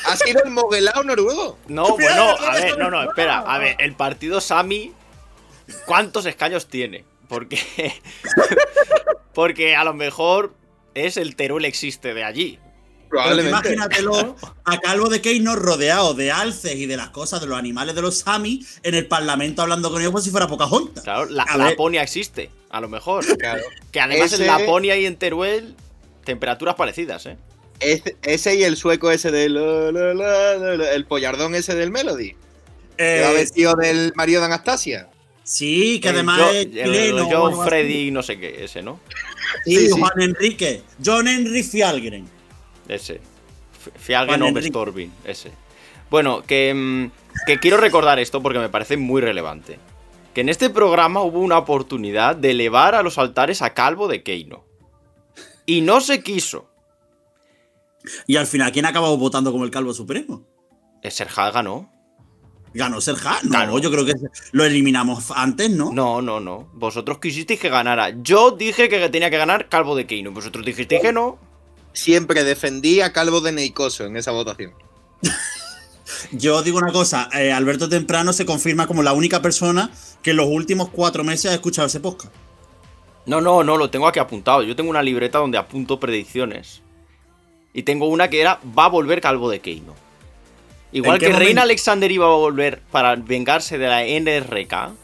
Ha 0.07 0.17
sido 0.17 0.43
el 0.45 0.51
Moguelao 0.51 1.03
noruego. 1.05 1.59
No, 1.69 1.89
bueno, 1.97 2.37
a 2.39 2.55
ver, 2.55 2.79
no, 2.79 2.91
no, 2.91 3.03
espera. 3.03 3.39
A 3.41 3.59
ver, 3.59 3.77
el 3.79 3.95
partido 3.95 4.41
Sami, 4.41 4.93
¿cuántos 5.87 6.27
escaños 6.27 6.67
tiene? 6.69 7.05
Porque. 7.29 7.59
Porque 9.35 9.75
a 9.77 9.85
lo 9.85 9.95
mejor 9.95 10.55
es 10.95 11.17
el 11.17 11.37
Teruel 11.37 11.65
existe 11.65 12.13
de 12.15 12.25
allí. 12.25 12.59
Pero 13.11 13.43
imagínatelo 13.43 14.37
a 14.65 14.79
Calvo 14.79 15.09
de 15.11 15.21
Keino 15.21 15.55
rodeado 15.55 16.15
de 16.15 16.33
alces 16.33 16.77
y 16.77 16.87
de 16.87 16.97
las 16.97 17.11
cosas 17.11 17.43
de 17.43 17.47
los 17.47 17.59
animales 17.59 17.95
de 17.95 18.01
los 18.01 18.21
Sami 18.21 18.65
en 18.83 18.95
el 18.95 19.07
parlamento 19.07 19.61
hablando 19.61 19.91
con 19.91 20.01
ellos 20.01 20.13
como 20.13 20.23
si 20.23 20.31
fuera 20.31 20.47
Pocahontas. 20.49 21.05
Claro, 21.05 21.27
la 21.27 21.43
A 21.43 21.59
ver. 21.59 21.71
Laponia 21.71 22.03
existe, 22.03 22.51
a 22.71 22.81
lo 22.81 22.89
mejor. 22.89 23.25
Claro. 23.37 23.63
Que 23.91 24.01
además 24.01 24.33
Ese- 24.33 24.43
en 24.43 24.49
Laponia 24.49 24.97
y 24.97 25.05
en 25.05 25.17
Teruel, 25.17 25.77
temperaturas 26.25 26.75
parecidas, 26.75 27.27
¿eh? 27.27 27.37
Ese, 27.83 28.17
ese 28.23 28.55
y 28.57 28.63
el 28.65 28.77
sueco 28.77 29.11
ese 29.11 29.31
del. 29.31 29.57
El 29.57 31.05
pollardón 31.07 31.55
ese 31.55 31.75
del 31.75 31.91
Melody. 31.91 32.35
Que 32.97 33.21
va 33.23 33.31
Eh, 33.31 33.35
vestido 33.35 33.75
del 33.75 34.13
marido 34.15 34.41
de 34.41 34.47
Anastasia. 34.47 35.09
sí, 35.43 35.99
que 36.01 36.09
El 36.11 36.15
además 36.17 36.41
es 36.55 36.67
el 36.67 36.71
chileno. 36.73 37.19
algo 37.29 37.49
así. 37.63 37.69
Freddy, 37.69 38.11
no 38.11 38.23
sé 38.23 38.39
qué, 38.39 38.65
ese, 38.65 38.83
¿no? 38.83 39.01
Sí, 39.65 39.77
Sí, 39.77 39.87
sí. 39.91 40.01
Juan 40.01 40.13
Enrique. 40.21 40.83
John 41.05 41.27
Henry 41.29 41.63
Fialgren. 41.63 42.29
Ese. 42.89 43.15
F- 43.81 43.91
Fialgen 43.99 44.29
Juan 44.41 44.43
o 44.43 44.49
Enrique. 44.49 44.69
Storbin, 44.69 45.13
ese. 45.25 45.51
Bueno, 46.11 46.43
que, 46.47 46.73
mm, 46.75 47.11
que 47.47 47.59
quiero 47.59 47.79
recordar 47.79 48.19
esto 48.19 48.43
porque 48.43 48.59
me 48.59 48.69
parece 48.69 48.97
muy 48.97 49.21
relevante. 49.21 49.79
Que 50.35 50.43
en 50.43 50.49
este 50.49 50.71
programa 50.71 51.23
hubo 51.23 51.41
una 51.41 51.59
oportunidad 51.59 52.37
de 52.37 52.51
elevar 52.53 52.95
a 52.95 53.03
los 53.03 53.19
altares 53.19 53.61
a 53.63 53.75
Calvo 53.75 54.09
de 54.09 54.23
Keino. 54.23 54.65
Y 55.67 55.81
no 55.81 56.01
se 56.01 56.23
quiso. 56.23 56.71
Y 58.27 58.37
al 58.37 58.47
final, 58.47 58.73
¿quién 58.73 58.87
acabó 58.87 59.17
votando 59.17 59.53
como 59.53 59.65
el 59.65 59.71
Calvo 59.71 59.95
Supremo? 59.95 60.47
Serhat 61.03 61.55
ganó. 61.55 61.91
¿Ganó 62.75 63.01
Serja? 63.01 63.39
No, 63.43 63.51
Ganó. 63.51 63.79
yo 63.79 63.91
creo 63.91 64.05
que 64.05 64.15
lo 64.53 64.65
eliminamos 64.65 65.31
antes, 65.35 65.71
¿no? 65.71 65.93
No, 65.93 66.23
no, 66.23 66.41
no. 66.41 66.71
Vosotros 66.73 67.19
quisisteis 67.19 67.61
que 67.61 67.69
ganara. 67.69 68.11
Yo 68.23 68.53
dije 68.53 68.89
que 68.89 69.09
tenía 69.11 69.31
que 69.31 69.37
ganar 69.37 69.69
Calvo 69.69 69.95
de 69.95 70.07
Keino. 70.07 70.33
Vosotros 70.33 70.65
dijisteis 70.65 71.03
que 71.03 71.13
no. 71.13 71.39
Siempre 71.93 72.45
defendí 72.45 73.03
a 73.03 73.13
Calvo 73.13 73.43
de 73.43 73.53
Neicoso 73.53 74.05
en 74.05 74.17
esa 74.17 74.31
votación. 74.31 74.73
Yo 76.33 76.63
digo 76.63 76.79
una 76.79 76.93
cosa, 76.93 77.29
eh, 77.35 77.53
Alberto 77.53 77.89
Temprano 77.89 78.33
se 78.33 78.47
confirma 78.47 78.87
como 78.87 79.03
la 79.03 79.13
única 79.13 79.43
persona 79.43 79.91
que 80.23 80.31
en 80.31 80.37
los 80.39 80.47
últimos 80.47 80.89
cuatro 80.89 81.25
meses 81.25 81.51
ha 81.51 81.55
escuchado 81.55 81.87
ese 81.89 82.01
podcast. 82.01 82.33
No, 83.27 83.41
no, 83.41 83.63
no, 83.63 83.77
lo 83.77 83.91
tengo 83.91 84.09
aquí 84.09 84.19
apuntado. 84.19 84.63
Yo 84.63 84.75
tengo 84.75 84.91
una 84.91 85.03
libreta 85.03 85.39
donde 85.39 85.59
apunto 85.59 86.01
predicciones. 86.01 86.83
Y 87.75 87.85
tengo 87.85 88.07
una 88.07 88.29
que 88.29 88.41
era 88.41 88.61
va 88.79 88.87
a 88.87 88.89
volver 88.89 89.21
Calvo 89.21 89.51
de 89.51 89.61
Keino. 89.61 89.95
Igual 90.93 91.15
¿En 91.15 91.21
qué 91.21 91.27
que 91.27 91.33
momento? 91.33 91.47
Reina 91.47 91.63
Alexander 91.63 92.11
iba 92.11 92.27
a 92.27 92.37
volver 92.37 92.83
para 92.91 93.17
vengarse 93.17 93.79
de 93.79 93.89
la 93.89 94.03
NRK, 94.05 94.95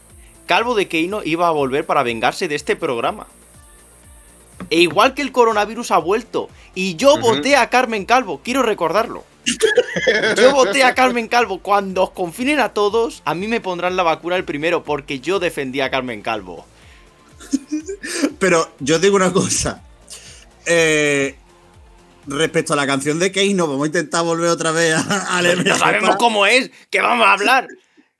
Calvo 0.45 0.75
de 0.75 0.87
Keino 0.87 1.21
iba 1.23 1.47
a 1.47 1.51
volver 1.51 1.85
para 1.85 2.03
vengarse 2.03 2.47
de 2.47 2.55
este 2.55 2.75
programa. 2.75 3.27
E 4.69 4.81
igual 4.81 5.13
que 5.13 5.21
el 5.21 5.31
coronavirus 5.31 5.91
ha 5.91 5.97
vuelto. 5.97 6.49
Y 6.75 6.95
yo 6.95 7.19
voté 7.19 7.55
a 7.55 7.69
Carmen 7.69 8.05
Calvo, 8.05 8.41
quiero 8.43 8.63
recordarlo. 8.63 9.23
Yo 10.37 10.53
voté 10.53 10.83
a 10.83 10.93
Carmen 10.93 11.27
Calvo. 11.27 11.59
Cuando 11.59 12.03
os 12.03 12.11
confinen 12.11 12.59
a 12.59 12.69
todos, 12.69 13.21
a 13.25 13.35
mí 13.35 13.47
me 13.47 13.61
pondrán 13.61 13.95
la 13.95 14.03
vacuna 14.03 14.35
el 14.35 14.43
primero 14.43 14.83
porque 14.83 15.19
yo 15.19 15.39
defendí 15.39 15.81
a 15.81 15.89
Carmen 15.89 16.21
Calvo. 16.21 16.65
Pero 18.39 18.71
yo 18.79 18.99
digo 18.99 19.15
una 19.15 19.31
cosa. 19.31 19.83
Eh, 20.65 21.35
respecto 22.29 22.73
a 22.73 22.75
la 22.75 22.87
canción 22.87 23.19
de 23.19 23.31
Keino, 23.31 23.67
vamos 23.67 23.83
a 23.83 23.87
intentar 23.87 24.23
volver 24.23 24.49
otra 24.49 24.71
vez 24.71 24.93
a- 24.95 25.37
al 25.37 25.45
No 25.45 25.51
MGP. 25.63 25.77
sabemos 25.77 26.15
cómo 26.17 26.45
es, 26.45 26.71
que 26.89 27.01
vamos 27.01 27.25
a 27.27 27.33
hablar. 27.33 27.67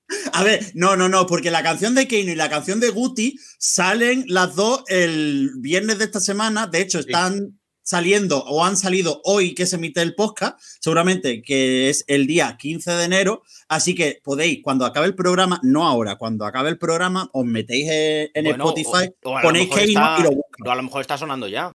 A 0.34 0.44
ver, 0.44 0.72
no, 0.74 0.96
no, 0.96 1.08
no, 1.08 1.28
porque 1.28 1.52
la 1.52 1.62
canción 1.62 1.94
de 1.94 2.08
Keino 2.08 2.32
y 2.32 2.36
la 2.36 2.50
canción 2.50 2.80
de 2.80 2.90
Guti 2.90 3.38
salen 3.60 4.26
las 4.28 4.56
dos 4.56 4.84
el 4.88 5.52
viernes 5.58 6.00
de 6.00 6.06
esta 6.06 6.20
semana. 6.20 6.66
De 6.66 6.82
hecho, 6.82 6.98
están 6.98 7.60
saliendo 7.84 8.44
o 8.46 8.66
han 8.66 8.76
salido 8.76 9.22
hoy 9.24 9.54
que 9.54 9.68
se 9.68 9.76
emite 9.76 10.02
el 10.02 10.16
podcast, 10.16 10.60
seguramente 10.80 11.42
que 11.44 11.90
es 11.90 12.06
el 12.08 12.26
día 12.26 12.56
15 12.58 12.90
de 12.92 13.04
enero, 13.04 13.44
así 13.68 13.94
que 13.94 14.20
podéis, 14.24 14.60
cuando 14.64 14.86
acabe 14.86 15.06
el 15.08 15.16
programa, 15.16 15.60
no 15.64 15.88
ahora, 15.88 16.16
cuando 16.16 16.46
acabe 16.46 16.70
el 16.70 16.78
programa, 16.80 17.30
os 17.34 17.46
metéis 17.46 17.88
en 17.92 18.44
Bueno, 18.46 18.66
Spotify, 18.70 19.12
o- 19.24 19.38
a 19.38 19.42
ponéis 19.44 19.70
Keino 19.70 20.00
está- 20.02 20.18
y 20.20 20.24
lo 20.24 20.30
buscáis. 20.32 20.68
o 20.68 20.72
a 20.72 20.76
lo 20.76 20.84
mejor 20.84 21.02
está 21.02 21.18
sonando 21.20 21.48
ya. 21.48 21.72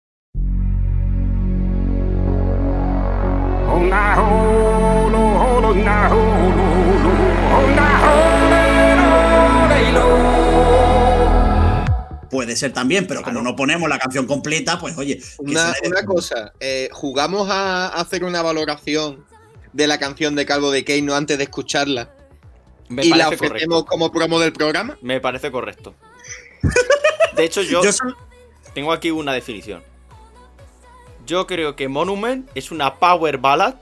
Puede 12.31 12.57
ser 12.57 12.73
también, 12.73 13.07
pero 13.07 13.23
como 13.23 13.43
no 13.43 13.55
ponemos 13.55 13.89
la 13.91 13.99
canción 13.99 14.27
completa, 14.27 14.79
pues 14.79 14.97
oye. 14.97 15.21
Una, 15.39 15.75
cosa, 16.07 16.53
eh, 16.61 16.89
¿jugamos 16.91 17.51
a 17.51 17.89
hacer 17.89 18.25
una 18.25 18.41
valoración 18.41 19.27
de 19.75 19.87
la 19.87 19.99
canción 19.99 20.35
de 20.35 20.47
Calvo 20.47 20.71
de 20.71 20.83
Keino 20.83 21.15
antes 21.15 21.37
de 21.37 21.45
escucharla? 21.45 22.11
Me 22.89 23.05
¿Y 23.05 23.11
la 23.11 23.27
parece 23.27 23.47
ofrecemos 23.47 23.85
correcto. 23.85 23.91
como 23.91 24.13
promo 24.13 24.41
del 24.41 24.53
programa? 24.53 24.97
Me 25.03 25.21
parece 25.21 25.51
correcto. 25.51 25.95
De 27.37 27.45
hecho, 27.45 27.63
yo 27.63 27.83
tengo 28.75 28.93
aquí 28.93 29.11
una 29.11 29.35
definición. 29.35 29.83
Yo 31.27 31.47
creo 31.47 31.77
que 31.77 31.89
Monument 31.89 32.49
es 32.55 32.71
una 32.71 32.97
power 32.97 33.39
ballad 33.39 33.75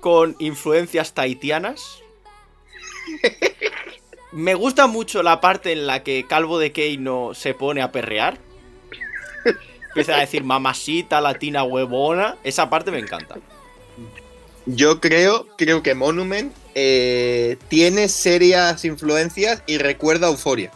con 0.00 0.36
influencias 0.38 1.12
tahitianas. 1.12 2.00
Me 4.32 4.54
gusta 4.54 4.86
mucho 4.86 5.22
la 5.22 5.40
parte 5.40 5.72
en 5.72 5.86
la 5.86 6.02
que 6.02 6.26
Calvo 6.26 6.58
de 6.58 6.72
Keino 6.72 7.34
se 7.34 7.54
pone 7.54 7.82
a 7.82 7.92
perrear. 7.92 8.38
Empieza 9.88 10.16
a 10.16 10.20
decir 10.20 10.42
mamacita, 10.42 11.20
latina, 11.20 11.62
huevona. 11.62 12.36
Esa 12.42 12.68
parte 12.68 12.90
me 12.90 12.98
encanta. 12.98 13.36
Yo 14.66 15.00
creo, 15.00 15.46
creo 15.56 15.82
que 15.82 15.94
Monument 15.94 16.52
eh, 16.74 17.58
tiene 17.68 18.08
serias 18.08 18.84
influencias 18.84 19.62
y 19.66 19.78
recuerda 19.78 20.26
a 20.26 20.30
Euforia. 20.30 20.72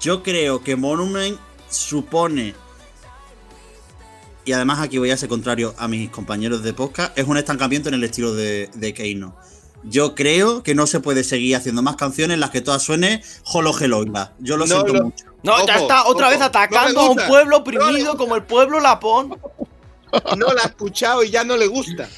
Yo 0.00 0.22
creo 0.22 0.62
que 0.62 0.76
Monument 0.76 1.38
supone, 1.68 2.54
y 4.48 4.52
además 4.54 4.80
aquí 4.80 4.96
voy 4.96 5.10
a 5.10 5.16
ser 5.18 5.28
contrario 5.28 5.74
a 5.76 5.88
mis 5.88 6.08
compañeros 6.08 6.62
de 6.62 6.72
podcast, 6.72 7.16
es 7.18 7.26
un 7.26 7.36
estancamiento 7.36 7.90
en 7.90 7.96
el 7.96 8.04
estilo 8.04 8.32
de, 8.34 8.70
de 8.74 8.94
Keino. 8.94 9.36
Yo 9.84 10.14
creo 10.14 10.62
que 10.62 10.74
no 10.74 10.86
se 10.86 11.00
puede 11.00 11.22
seguir 11.22 11.54
haciendo 11.54 11.82
más 11.82 11.96
canciones 11.96 12.34
en 12.36 12.40
las 12.40 12.48
que 12.48 12.62
todas 12.62 12.82
suenen 12.82 13.20
Jolo 13.44 13.74
Geloila. 13.74 14.32
Yo 14.38 14.56
lo 14.56 14.64
No 14.66 14.74
siento 14.74 14.94
lo- 14.94 15.04
mucho. 15.04 15.26
No, 15.42 15.66
ya 15.66 15.76
está 15.76 16.06
otra 16.06 16.26
ojo, 16.28 16.30
vez 16.30 16.38
no 16.40 16.44
atacando 16.46 17.00
a 17.00 17.10
un 17.10 17.18
pueblo 17.28 17.58
oprimido 17.58 18.16
como 18.16 18.36
el 18.36 18.42
pueblo 18.44 18.80
lapón. 18.80 19.38
No 20.38 20.46
la 20.54 20.62
ha 20.62 20.66
escuchado 20.68 21.22
y 21.22 21.30
ya 21.30 21.44
no 21.44 21.56
le 21.58 21.66
gusta. 21.66 22.08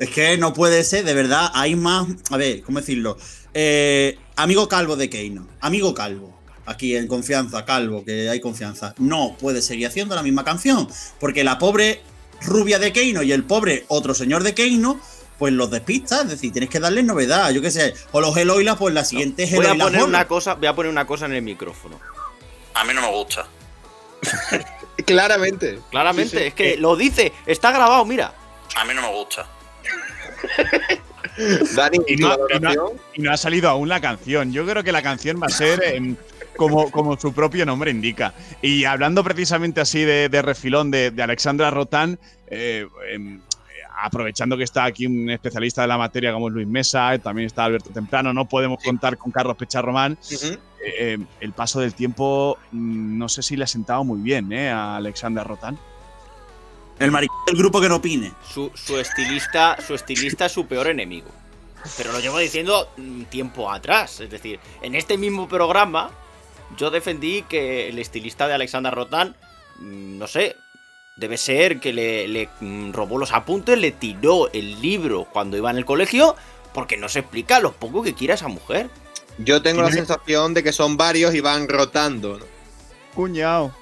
Es 0.00 0.10
que 0.10 0.36
no 0.36 0.52
puede 0.52 0.82
ser, 0.82 1.04
de 1.04 1.14
verdad, 1.14 1.48
hay 1.54 1.76
más. 1.76 2.08
A 2.30 2.36
ver, 2.36 2.62
¿cómo 2.62 2.80
decirlo? 2.80 3.16
Eh, 3.54 4.18
amigo 4.34 4.66
calvo 4.66 4.96
de 4.96 5.08
Keino. 5.08 5.46
Amigo 5.60 5.94
calvo. 5.94 6.36
Aquí 6.66 6.96
en 6.96 7.08
confianza, 7.08 7.64
calvo, 7.64 8.04
que 8.04 8.28
hay 8.30 8.40
confianza. 8.40 8.94
No 8.98 9.36
puede 9.40 9.62
seguir 9.62 9.86
haciendo 9.88 10.14
la 10.14 10.22
misma 10.22 10.44
canción. 10.44 10.88
Porque 11.18 11.42
la 11.44 11.58
pobre 11.58 12.02
rubia 12.42 12.78
de 12.78 12.92
Keino 12.92 13.22
y 13.22 13.32
el 13.32 13.44
pobre 13.44 13.84
otro 13.88 14.14
señor 14.14 14.42
de 14.44 14.54
Keino, 14.54 15.00
pues 15.38 15.52
los 15.52 15.70
despista. 15.70 16.22
Es 16.22 16.28
decir, 16.28 16.52
tienes 16.52 16.70
que 16.70 16.78
darles 16.78 17.04
novedad. 17.04 17.50
Yo 17.50 17.60
qué 17.62 17.70
sé. 17.72 17.94
O 18.12 18.20
los 18.20 18.36
Eloilas, 18.36 18.76
pues 18.76 18.94
la 18.94 19.04
siguiente 19.04 19.42
es 19.42 19.54
Voy 19.54 19.66
a 19.66 19.74
poner 19.74 20.04
una 20.04 20.26
cosa, 20.28 20.54
voy 20.54 20.66
a 20.68 20.74
poner 20.74 20.90
una 20.92 21.04
cosa 21.06 21.26
en 21.26 21.32
el 21.32 21.42
micrófono. 21.42 21.98
A 22.74 22.84
mí 22.84 22.94
no 22.94 23.02
me 23.02 23.10
gusta. 23.10 23.46
Claramente. 25.04 25.80
Claramente, 25.90 26.30
Sí, 26.30 26.36
sí. 26.38 26.44
es 26.44 26.54
que 26.54 26.76
lo 26.76 26.94
dice, 26.96 27.32
está 27.46 27.72
grabado, 27.72 28.04
mira. 28.04 28.32
A 28.76 28.84
mí 28.84 28.94
no 28.94 29.02
me 29.02 29.08
gusta. 29.12 29.46
Dani, 31.74 31.98
Y 32.06 32.16
¿tu 32.16 32.22
no, 32.28 32.34
y 32.34 32.36
no- 32.36 32.38
valoración? 32.60 33.00
y 33.14 33.22
no 33.22 33.32
ha 33.32 33.36
salido 33.36 33.68
aún 33.68 33.88
la 33.88 34.00
canción. 34.00 34.52
Yo 34.52 34.66
creo 34.66 34.84
que 34.84 34.92
la 34.92 35.02
canción 35.02 35.40
va 35.42 35.46
a 35.46 35.50
ser 35.50 35.82
como, 36.62 36.90
como 36.90 37.18
su 37.18 37.32
propio 37.32 37.66
nombre 37.66 37.90
indica. 37.90 38.34
Y 38.60 38.84
hablando 38.84 39.24
precisamente 39.24 39.80
así 39.80 40.04
de, 40.04 40.28
de 40.28 40.42
refilón 40.42 40.90
de, 40.90 41.10
de 41.10 41.22
Alexandra 41.22 41.70
Rotán, 41.70 42.18
eh, 42.46 42.86
em, 43.10 43.40
aprovechando 44.00 44.56
que 44.56 44.64
está 44.64 44.84
aquí 44.84 45.06
un 45.06 45.30
especialista 45.30 45.82
de 45.82 45.88
la 45.88 45.98
materia 45.98 46.32
como 46.32 46.48
es 46.48 46.54
Luis 46.54 46.68
Mesa, 46.68 47.14
eh, 47.14 47.18
también 47.18 47.46
está 47.46 47.64
Alberto 47.64 47.90
Temprano, 47.90 48.32
no 48.32 48.48
podemos 48.48 48.82
contar 48.82 49.16
con 49.16 49.32
Carlos 49.32 49.56
Pecharromán. 49.56 50.18
Ujú. 50.32 50.46
Eh, 50.84 51.14
eh, 51.14 51.18
el 51.40 51.52
paso 51.52 51.80
del 51.80 51.94
tiempo, 51.94 52.58
mm, 52.70 53.18
no 53.18 53.28
sé 53.28 53.42
si 53.42 53.56
le 53.56 53.64
ha 53.64 53.68
sentado 53.68 54.04
muy 54.04 54.20
bien 54.20 54.52
eh, 54.52 54.70
a 54.70 54.96
Alexandra 54.96 55.44
Rotán. 55.44 55.78
El 56.98 57.10
maricón 57.10 57.38
del 57.46 57.56
grupo 57.56 57.80
que 57.80 57.88
no 57.88 57.96
opine. 57.96 58.32
Su, 58.48 58.70
su 58.74 58.98
estilista, 58.98 59.76
su 59.84 59.94
estilista 59.94 60.46
es 60.46 60.52
su 60.52 60.66
peor 60.66 60.86
enemigo. 60.88 61.28
Pero 61.96 62.12
lo 62.12 62.20
llevo 62.20 62.38
diciendo 62.38 62.88
mm, 62.96 63.22
tiempo 63.24 63.70
atrás. 63.70 64.20
Es 64.20 64.30
decir, 64.30 64.60
en 64.82 64.94
este 64.94 65.18
mismo 65.18 65.48
programa, 65.48 66.10
yo 66.76 66.90
defendí 66.90 67.42
que 67.42 67.88
el 67.88 67.98
estilista 67.98 68.48
de 68.48 68.54
Alexander 68.54 68.92
Rotán, 68.92 69.36
mm, 69.78 70.18
no 70.18 70.26
sé, 70.26 70.56
debe 71.16 71.36
ser 71.36 71.80
que 71.80 71.92
le, 71.92 72.28
le, 72.28 72.48
mm, 72.60 72.92
robó 72.92 73.18
los 73.18 73.32
apuntes, 73.32 73.78
le 73.78 73.92
tiró 73.92 74.50
el 74.52 74.80
libro 74.80 75.26
cuando 75.32 75.56
iba 75.56 75.70
en 75.70 75.76
el 75.76 75.84
colegio, 75.84 76.36
porque 76.72 76.96
no 76.96 77.08
se 77.08 77.20
explica 77.20 77.60
lo 77.60 77.72
poco 77.72 78.02
que 78.02 78.14
quiere 78.14 78.34
esa 78.34 78.48
mujer. 78.48 78.88
Yo 79.38 79.62
tengo 79.62 79.82
la 79.82 79.90
sensación 79.90 80.54
de 80.54 80.62
que 80.62 80.72
son 80.72 80.96
varios 80.96 81.34
y 81.34 81.40
van 81.40 81.68
rotando. 81.68 82.38
¿no? 82.38 82.44
Cuñado. 83.14 83.74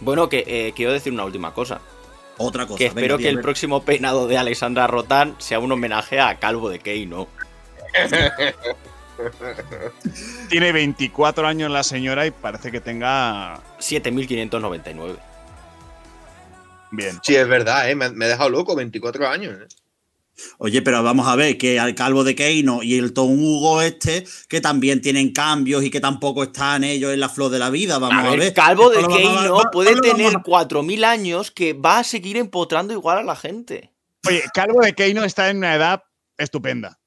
Bueno, 0.00 0.28
que 0.28 0.44
eh, 0.46 0.72
quiero 0.74 0.92
decir 0.92 1.12
una 1.12 1.24
última 1.24 1.54
cosa. 1.54 1.80
Otra 2.38 2.66
cosa. 2.66 2.78
Que 2.78 2.88
venga, 2.88 3.00
espero 3.00 3.18
que 3.18 3.28
el 3.28 3.40
próximo 3.40 3.82
peinado 3.84 4.26
de 4.26 4.38
Alexandra 4.38 4.86
Rotán 4.86 5.36
sea 5.38 5.58
un 5.58 5.70
homenaje 5.70 6.20
a 6.20 6.38
Calvo 6.38 6.70
de 6.70 6.78
Keino. 6.78 7.28
Tiene 10.48 10.72
24 10.72 11.46
años 11.46 11.70
la 11.70 11.82
señora 11.82 12.26
y 12.26 12.30
parece 12.30 12.70
que 12.70 12.80
tenga. 12.80 13.60
7599. 13.78 15.16
Bien. 16.90 17.18
Sí, 17.22 17.34
es 17.34 17.48
verdad, 17.48 17.90
¿eh? 17.90 17.94
me, 17.94 18.10
me 18.10 18.26
he 18.26 18.28
dejado 18.28 18.50
loco, 18.50 18.76
24 18.76 19.26
años. 19.28 19.54
¿eh? 19.62 19.66
Oye, 20.58 20.82
pero 20.82 21.02
vamos 21.02 21.26
a 21.28 21.36
ver 21.36 21.56
que 21.56 21.78
al 21.80 21.94
calvo 21.94 22.24
de 22.24 22.34
Keino 22.34 22.82
y 22.82 22.98
el 22.98 23.12
Tom 23.14 23.30
Hugo 23.38 23.80
este, 23.80 24.26
que 24.48 24.60
también 24.60 25.00
tienen 25.00 25.32
cambios 25.32 25.84
y 25.84 25.90
que 25.90 26.00
tampoco 26.00 26.42
están 26.42 26.84
ellos 26.84 27.12
en 27.12 27.20
la 27.20 27.28
flor 27.28 27.50
de 27.50 27.58
la 27.58 27.70
vida, 27.70 27.98
vamos 27.98 28.22
a 28.24 28.26
a 28.26 28.30
ver, 28.30 28.38
ver. 28.40 28.54
Calvo 28.54 28.90
de 28.90 29.06
Keino 29.06 29.54
va- 29.54 29.70
puede 29.70 29.94
tener 30.00 30.16
vamos 30.32 30.34
a- 30.36 30.42
4000 30.42 31.04
años 31.04 31.50
que 31.50 31.72
va 31.74 31.98
a 32.00 32.04
seguir 32.04 32.36
empotrando 32.36 32.92
igual 32.92 33.18
a 33.18 33.22
la 33.22 33.36
gente. 33.36 33.92
Oye, 34.26 34.42
Calvo 34.52 34.80
de 34.82 34.94
Keino 34.94 35.24
está 35.24 35.48
en 35.50 35.58
una 35.58 35.74
edad 35.74 36.02
estupenda. 36.38 36.98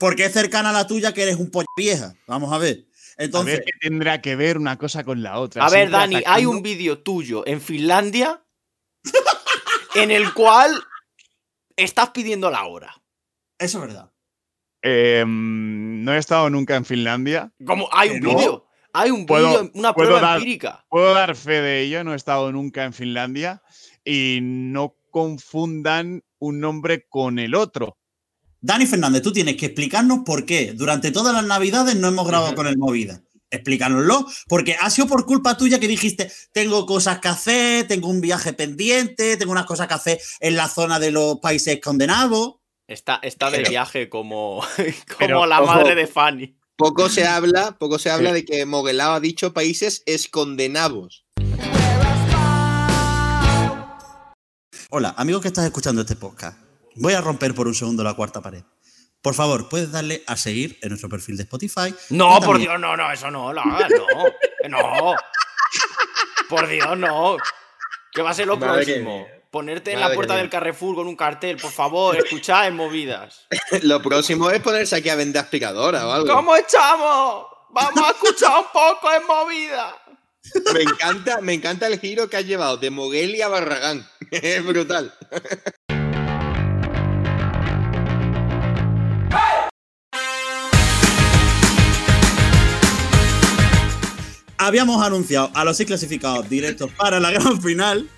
Porque 0.00 0.24
es 0.24 0.32
cercana 0.32 0.70
a 0.70 0.72
la 0.72 0.86
tuya 0.86 1.12
que 1.14 1.22
eres 1.22 1.36
un 1.36 1.50
pollo 1.50 1.66
vieja. 1.76 2.14
Vamos 2.26 2.52
a 2.52 2.58
ver. 2.58 2.86
A 3.18 3.22
Entonces, 3.24 3.56
ver 3.58 3.64
qué 3.66 3.72
tendrá 3.88 4.22
que 4.22 4.34
ver 4.34 4.56
una 4.56 4.78
cosa 4.78 5.04
con 5.04 5.22
la 5.22 5.38
otra. 5.38 5.64
A 5.64 5.68
ver, 5.70 5.90
Dani, 5.90 6.22
hay 6.26 6.46
un 6.46 6.62
vídeo 6.62 7.00
tuyo 7.02 7.46
en 7.46 7.60
Finlandia 7.60 8.42
en 9.94 10.10
el 10.10 10.32
cual 10.32 10.72
estás 11.76 12.10
pidiendo 12.10 12.50
la 12.50 12.64
hora. 12.64 12.94
eso 13.58 13.78
es 13.78 13.86
verdad. 13.88 14.10
Eh, 14.82 15.24
no 15.26 16.14
he 16.14 16.18
estado 16.18 16.48
nunca 16.48 16.76
en 16.76 16.86
Finlandia. 16.86 17.52
Como 17.66 17.86
hay 17.92 18.08
un 18.10 18.20
vídeo, 18.20 18.66
hay 18.94 19.10
un 19.10 19.26
vídeo, 19.26 19.70
una 19.74 19.92
puedo 19.92 20.08
prueba 20.08 20.20
dar- 20.26 20.38
empírica. 20.38 20.86
Puedo 20.88 21.12
dar 21.12 21.36
fe 21.36 21.60
de 21.60 21.82
ello, 21.82 22.02
no 22.04 22.14
he 22.14 22.16
estado 22.16 22.50
nunca 22.50 22.84
en 22.84 22.94
Finlandia. 22.94 23.62
Y 24.02 24.38
no 24.40 24.96
confundan 25.10 26.24
un 26.38 26.60
nombre 26.60 27.06
con 27.06 27.38
el 27.38 27.54
otro. 27.54 27.98
Dani 28.62 28.86
Fernández, 28.86 29.22
tú 29.22 29.32
tienes 29.32 29.56
que 29.56 29.66
explicarnos 29.66 30.20
por 30.24 30.44
qué 30.44 30.72
durante 30.74 31.10
todas 31.12 31.34
las 31.34 31.44
navidades 31.44 31.96
no 31.96 32.08
hemos 32.08 32.26
grabado 32.26 32.54
con 32.54 32.66
el 32.66 32.76
Movida. 32.76 33.22
Explícanoslo, 33.50 34.26
porque 34.48 34.76
ha 34.78 34.90
sido 34.90 35.08
por 35.08 35.26
culpa 35.26 35.56
tuya 35.56 35.80
que 35.80 35.88
dijiste, 35.88 36.30
tengo 36.52 36.86
cosas 36.86 37.18
que 37.20 37.28
hacer, 37.28 37.88
tengo 37.88 38.08
un 38.08 38.20
viaje 38.20 38.52
pendiente, 38.52 39.36
tengo 39.36 39.52
unas 39.52 39.64
cosas 39.66 39.88
que 39.88 39.94
hacer 39.94 40.20
en 40.40 40.56
la 40.56 40.68
zona 40.68 40.98
de 41.00 41.10
los 41.10 41.40
países 41.40 41.80
condenados. 41.80 42.56
Está, 42.86 43.18
está 43.22 43.50
de 43.50 43.58
Pero- 43.58 43.70
viaje 43.70 44.08
como, 44.08 44.60
como 44.76 45.18
Pero, 45.18 45.46
la 45.46 45.62
ojo. 45.62 45.72
madre 45.74 45.94
de 45.94 46.06
Fanny. 46.06 46.56
Poco 46.76 47.08
se 47.08 47.26
habla, 47.26 47.72
poco 47.78 47.98
se 47.98 48.10
habla 48.10 48.28
Sí. 48.30 48.34
de 48.36 48.44
que 48.44 48.66
Moguelao 48.66 49.14
ha 49.14 49.20
dicho 49.20 49.52
países 49.52 50.02
escondenavos. 50.06 51.24
Hola, 54.90 55.14
amigos 55.16 55.42
que 55.42 55.48
estás 55.48 55.64
escuchando 55.64 56.02
este 56.02 56.16
podcast. 56.16 56.56
Voy 56.96 57.14
a 57.14 57.20
romper 57.20 57.54
por 57.54 57.66
un 57.66 57.74
segundo 57.74 58.02
la 58.02 58.14
cuarta 58.14 58.40
pared. 58.40 58.62
Por 59.22 59.34
favor, 59.34 59.68
puedes 59.68 59.92
darle 59.92 60.22
a 60.26 60.36
seguir 60.36 60.78
en 60.82 60.88
nuestro 60.88 61.08
perfil 61.08 61.36
de 61.36 61.42
Spotify. 61.42 61.94
No, 62.08 62.40
por 62.40 62.58
Dios, 62.58 62.80
no, 62.80 62.96
no, 62.96 63.12
eso 63.12 63.30
no 63.30 63.52
lo 63.52 63.60
hagas, 63.60 63.90
no. 63.90 64.24
que 64.62 64.68
No. 64.68 65.14
Por 66.48 66.66
Dios, 66.66 66.96
no. 66.96 67.36
¿Qué 68.12 68.22
va 68.22 68.30
a 68.30 68.34
ser 68.34 68.46
lo 68.46 68.56
Madre 68.56 68.84
próximo? 68.84 69.26
Ponerte 69.50 69.92
en 69.92 70.00
la 70.00 70.14
puerta 70.14 70.36
del 70.36 70.48
Carrefour 70.48 70.94
con 70.94 71.08
un 71.08 71.16
cartel, 71.16 71.56
por 71.56 71.72
favor, 71.72 72.16
escuchad 72.16 72.68
en 72.68 72.76
movidas. 72.76 73.46
Lo 73.82 74.00
próximo 74.00 74.48
es 74.48 74.60
ponerse 74.60 74.94
aquí 74.94 75.08
a 75.08 75.16
vender 75.16 75.42
aspiradora 75.42 76.06
o 76.06 76.12
algo. 76.12 76.32
¿Cómo 76.32 76.54
estamos? 76.54 77.46
Vamos 77.70 78.04
a 78.04 78.10
escuchar 78.10 78.58
un 78.58 78.66
poco 78.72 79.12
en 79.12 79.26
movidas. 79.26 79.94
Me 80.72 80.82
encanta, 80.82 81.40
me 81.40 81.52
encanta 81.54 81.88
el 81.88 81.98
giro 81.98 82.30
que 82.30 82.36
has 82.36 82.46
llevado 82.46 82.76
de 82.76 82.90
Mogueli 82.90 83.42
a 83.42 83.48
Barragán. 83.48 84.08
Es 84.30 84.64
brutal. 84.64 85.12
Habíamos 94.70 95.02
anunciado 95.02 95.50
a 95.52 95.64
los 95.64 95.76
seis 95.76 95.88
clasificados 95.88 96.48
directos 96.48 96.92
para 96.92 97.18
la 97.18 97.30
gran 97.32 97.60
final 97.60 98.08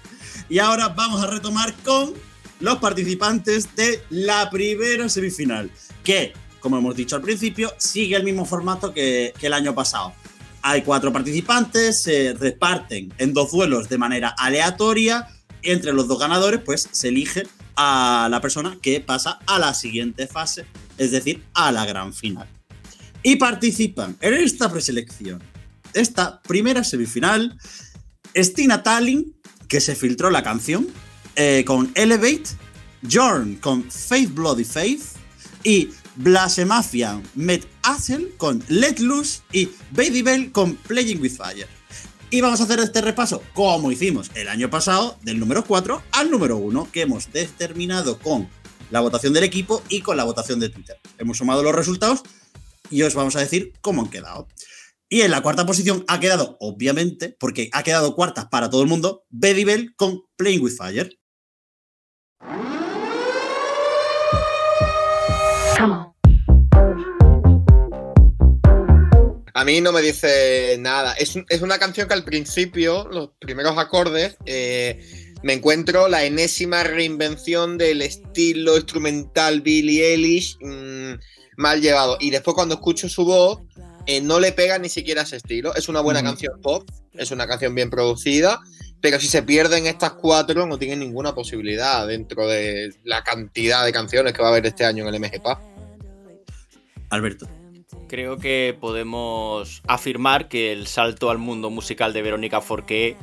y 0.51 0.59
ahora 0.59 0.89
vamos 0.89 1.23
a 1.23 1.27
retomar 1.27 1.73
con 1.83 2.13
los 2.61 2.77
participantes 2.77 3.75
de 3.75 4.03
la 4.11 4.51
primera 4.51 5.09
semifinal, 5.09 5.71
que, 6.05 6.35
como 6.61 6.77
hemos 6.77 6.95
dicho 6.95 7.17
al 7.17 7.23
principio, 7.23 7.73
sigue 7.79 8.17
el 8.17 8.25
mismo 8.25 8.45
formato 8.45 8.93
que, 8.93 9.33
el 9.41 9.53
año 9.55 9.75
pasado. 9.75 10.13
Hay 10.61 10.83
cuatro 10.83 11.11
participantes, 11.11 12.03
se 12.03 12.35
reparten 12.35 13.15
en 13.17 13.33
dos 13.33 13.51
duelos 13.51 13.89
de 13.89 13.97
manera 13.97 14.35
aleatoria. 14.37 15.29
Entre 15.63 15.95
los 15.95 16.07
dos 16.07 16.19
ganadores, 16.19 16.61
pues 16.63 16.87
se 16.93 17.09
elige 17.09 17.45
a 17.77 18.29
la 18.31 18.43
persona 18.43 18.77
que 18.83 19.01
pasa 19.01 19.39
a 19.47 19.59
la 19.59 19.73
siguiente 19.73 20.27
fase, 20.27 20.67
es 20.99 21.13
decir, 21.13 21.43
a 21.55 21.73
la 21.73 21.87
gran 21.87 22.13
final. 22.13 22.47
Y 23.23 23.37
participan 23.37 24.19
en 24.21 24.35
esta 24.35 24.71
preselección, 24.71 25.43
esta 25.95 26.41
primera 26.43 26.85
semifinal, 26.85 27.59
Stina 28.37 28.83
Tallinn, 28.83 29.35
que 29.69 29.81
se 29.81 29.95
filtró 29.95 30.31
la 30.31 30.43
canción, 30.43 30.89
eh, 31.37 31.65
con 31.67 31.91
Elevate, 31.95 32.45
Jorn 33.11 33.57
con 33.57 33.91
Faith 33.91 34.33
Bloody 34.33 34.65
Faith 34.65 35.03
y 35.65 35.91
Blasemafian 36.17 37.23
Met 37.35 37.67
Hassel 37.83 38.35
con 38.37 38.63
Let 38.69 38.99
Loose 38.99 39.41
y 39.53 39.71
Baby 39.91 40.23
Bell 40.23 40.53
con 40.53 40.77
Playing 40.77 41.21
with 41.21 41.33
Fire. 41.33 41.67
Y 42.31 42.41
vamos 42.41 42.61
a 42.61 42.65
hacer 42.65 42.81
este 42.81 43.03
repaso, 43.03 43.43
como 43.53 43.93
hicimos 43.93 44.31
el 44.35 44.49
año 44.49 44.71
pasado, 44.71 45.19
del 45.23 45.39
número 45.39 45.65
4 45.65 46.03
al 46.13 46.31
número 46.31 46.57
1, 46.57 46.89
que 46.91 47.03
hemos 47.03 47.31
determinado 47.33 48.19
con 48.19 48.49
la 48.91 49.01
votación 49.01 49.33
del 49.33 49.45
equipo 49.45 49.83
y 49.89 50.01
con 50.01 50.17
la 50.17 50.25
votación 50.25 50.59
de 50.59 50.71
Twitter. 50.71 50.99
Hemos 51.19 51.39
sumado 51.39 51.63
los 51.63 51.75
resultados 51.75 52.23
y 52.91 53.03
os 53.03 53.15
vamos 53.15 53.37
a 53.37 53.41
decir 53.41 53.73
cómo 53.81 54.03
han 54.03 54.09
quedado. 54.09 54.49
Y 55.13 55.21
en 55.21 55.31
la 55.31 55.43
cuarta 55.43 55.67
posición 55.67 56.07
ha 56.09 56.21
quedado, 56.21 56.57
obviamente, 56.59 57.37
porque 57.39 57.69
ha 57.73 57.83
quedado 57.83 58.15
cuarta 58.15 58.49
para 58.49 58.71
todo 58.71 58.81
el 58.81 58.89
mundo, 58.89 59.27
Baby 59.29 59.65
Bell 59.65 59.95
con 59.95 60.23
Playing 60.37 60.63
with 60.63 60.73
Fire. 60.73 61.19
A 69.53 69.65
mí 69.67 69.83
no 69.83 69.93
me 69.93 70.01
dice 70.01 70.79
nada. 70.81 71.13
Es, 71.13 71.39
es 71.47 71.61
una 71.61 71.79
canción 71.79 72.09
que 72.09 72.15
al 72.15 72.25
principio, 72.25 73.07
los 73.13 73.33
primeros 73.39 73.77
acordes, 73.77 74.39
eh, 74.47 74.99
me 75.43 75.53
encuentro 75.53 76.09
la 76.09 76.25
enésima 76.25 76.85
reinvención 76.85 77.77
del 77.77 78.01
estilo 78.01 78.77
instrumental 78.77 79.61
Billie 79.61 80.15
Eilish 80.15 80.57
mm, 80.63 81.19
mal 81.59 81.83
llevado. 81.83 82.17
Y 82.19 82.31
después 82.31 82.55
cuando 82.55 82.77
escucho 82.77 83.11
su 83.11 83.27
voz, 83.27 83.61
eh, 84.07 84.21
no 84.21 84.41
le 84.41 84.53
pega 84.53 84.79
ni 84.79 84.89
siquiera 84.89 85.23
ese 85.23 85.37
estilo. 85.37 85.75
Es 85.75 85.89
una 85.89 86.01
buena 86.01 86.23
canción 86.23 86.61
pop, 86.61 86.89
es 87.13 87.31
una 87.31 87.47
canción 87.47 87.75
bien 87.75 87.91
producida, 87.91 88.61
pero 89.01 89.19
si 89.19 89.27
se 89.27 89.43
pierden 89.43 89.87
estas 89.87 90.13
cuatro 90.13 90.67
no 90.67 90.79
tienen 90.79 91.01
ninguna 91.01 91.35
posibilidad 91.35 92.07
dentro 92.07 92.47
de 92.47 92.95
la 93.05 93.23
cantidad 93.23 93.85
de 93.85 93.93
canciones 93.93 94.33
que 94.33 94.43
va 94.43 94.49
a 94.49 94.51
haber 94.53 94.67
este 94.67 94.85
año 94.85 95.07
en 95.07 95.15
el 95.15 95.21
MGPA. 95.21 95.61
Alberto. 97.11 97.49
Creo 98.09 98.39
que 98.39 98.77
podemos 98.79 99.83
afirmar 99.87 100.49
que 100.49 100.73
el 100.73 100.87
salto 100.87 101.31
al 101.31 101.39
mundo 101.39 101.71
musical 101.71 102.13
de 102.13 102.23
Verónica 102.23 102.61
Forqué 102.61 103.17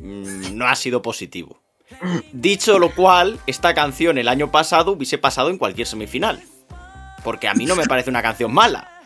mm, 0.00 0.56
no 0.56 0.66
ha 0.66 0.74
sido 0.76 1.02
positivo. 1.02 1.62
Dicho 2.32 2.78
lo 2.78 2.94
cual, 2.94 3.38
esta 3.46 3.74
canción 3.74 4.18
el 4.18 4.28
año 4.28 4.50
pasado 4.50 4.92
hubiese 4.92 5.18
pasado 5.18 5.50
en 5.50 5.58
cualquier 5.58 5.86
semifinal. 5.86 6.42
Porque 7.22 7.48
a 7.48 7.54
mí 7.54 7.66
no 7.66 7.76
me 7.76 7.86
parece 7.86 8.10
una 8.10 8.22
canción 8.22 8.52
mala. 8.52 9.01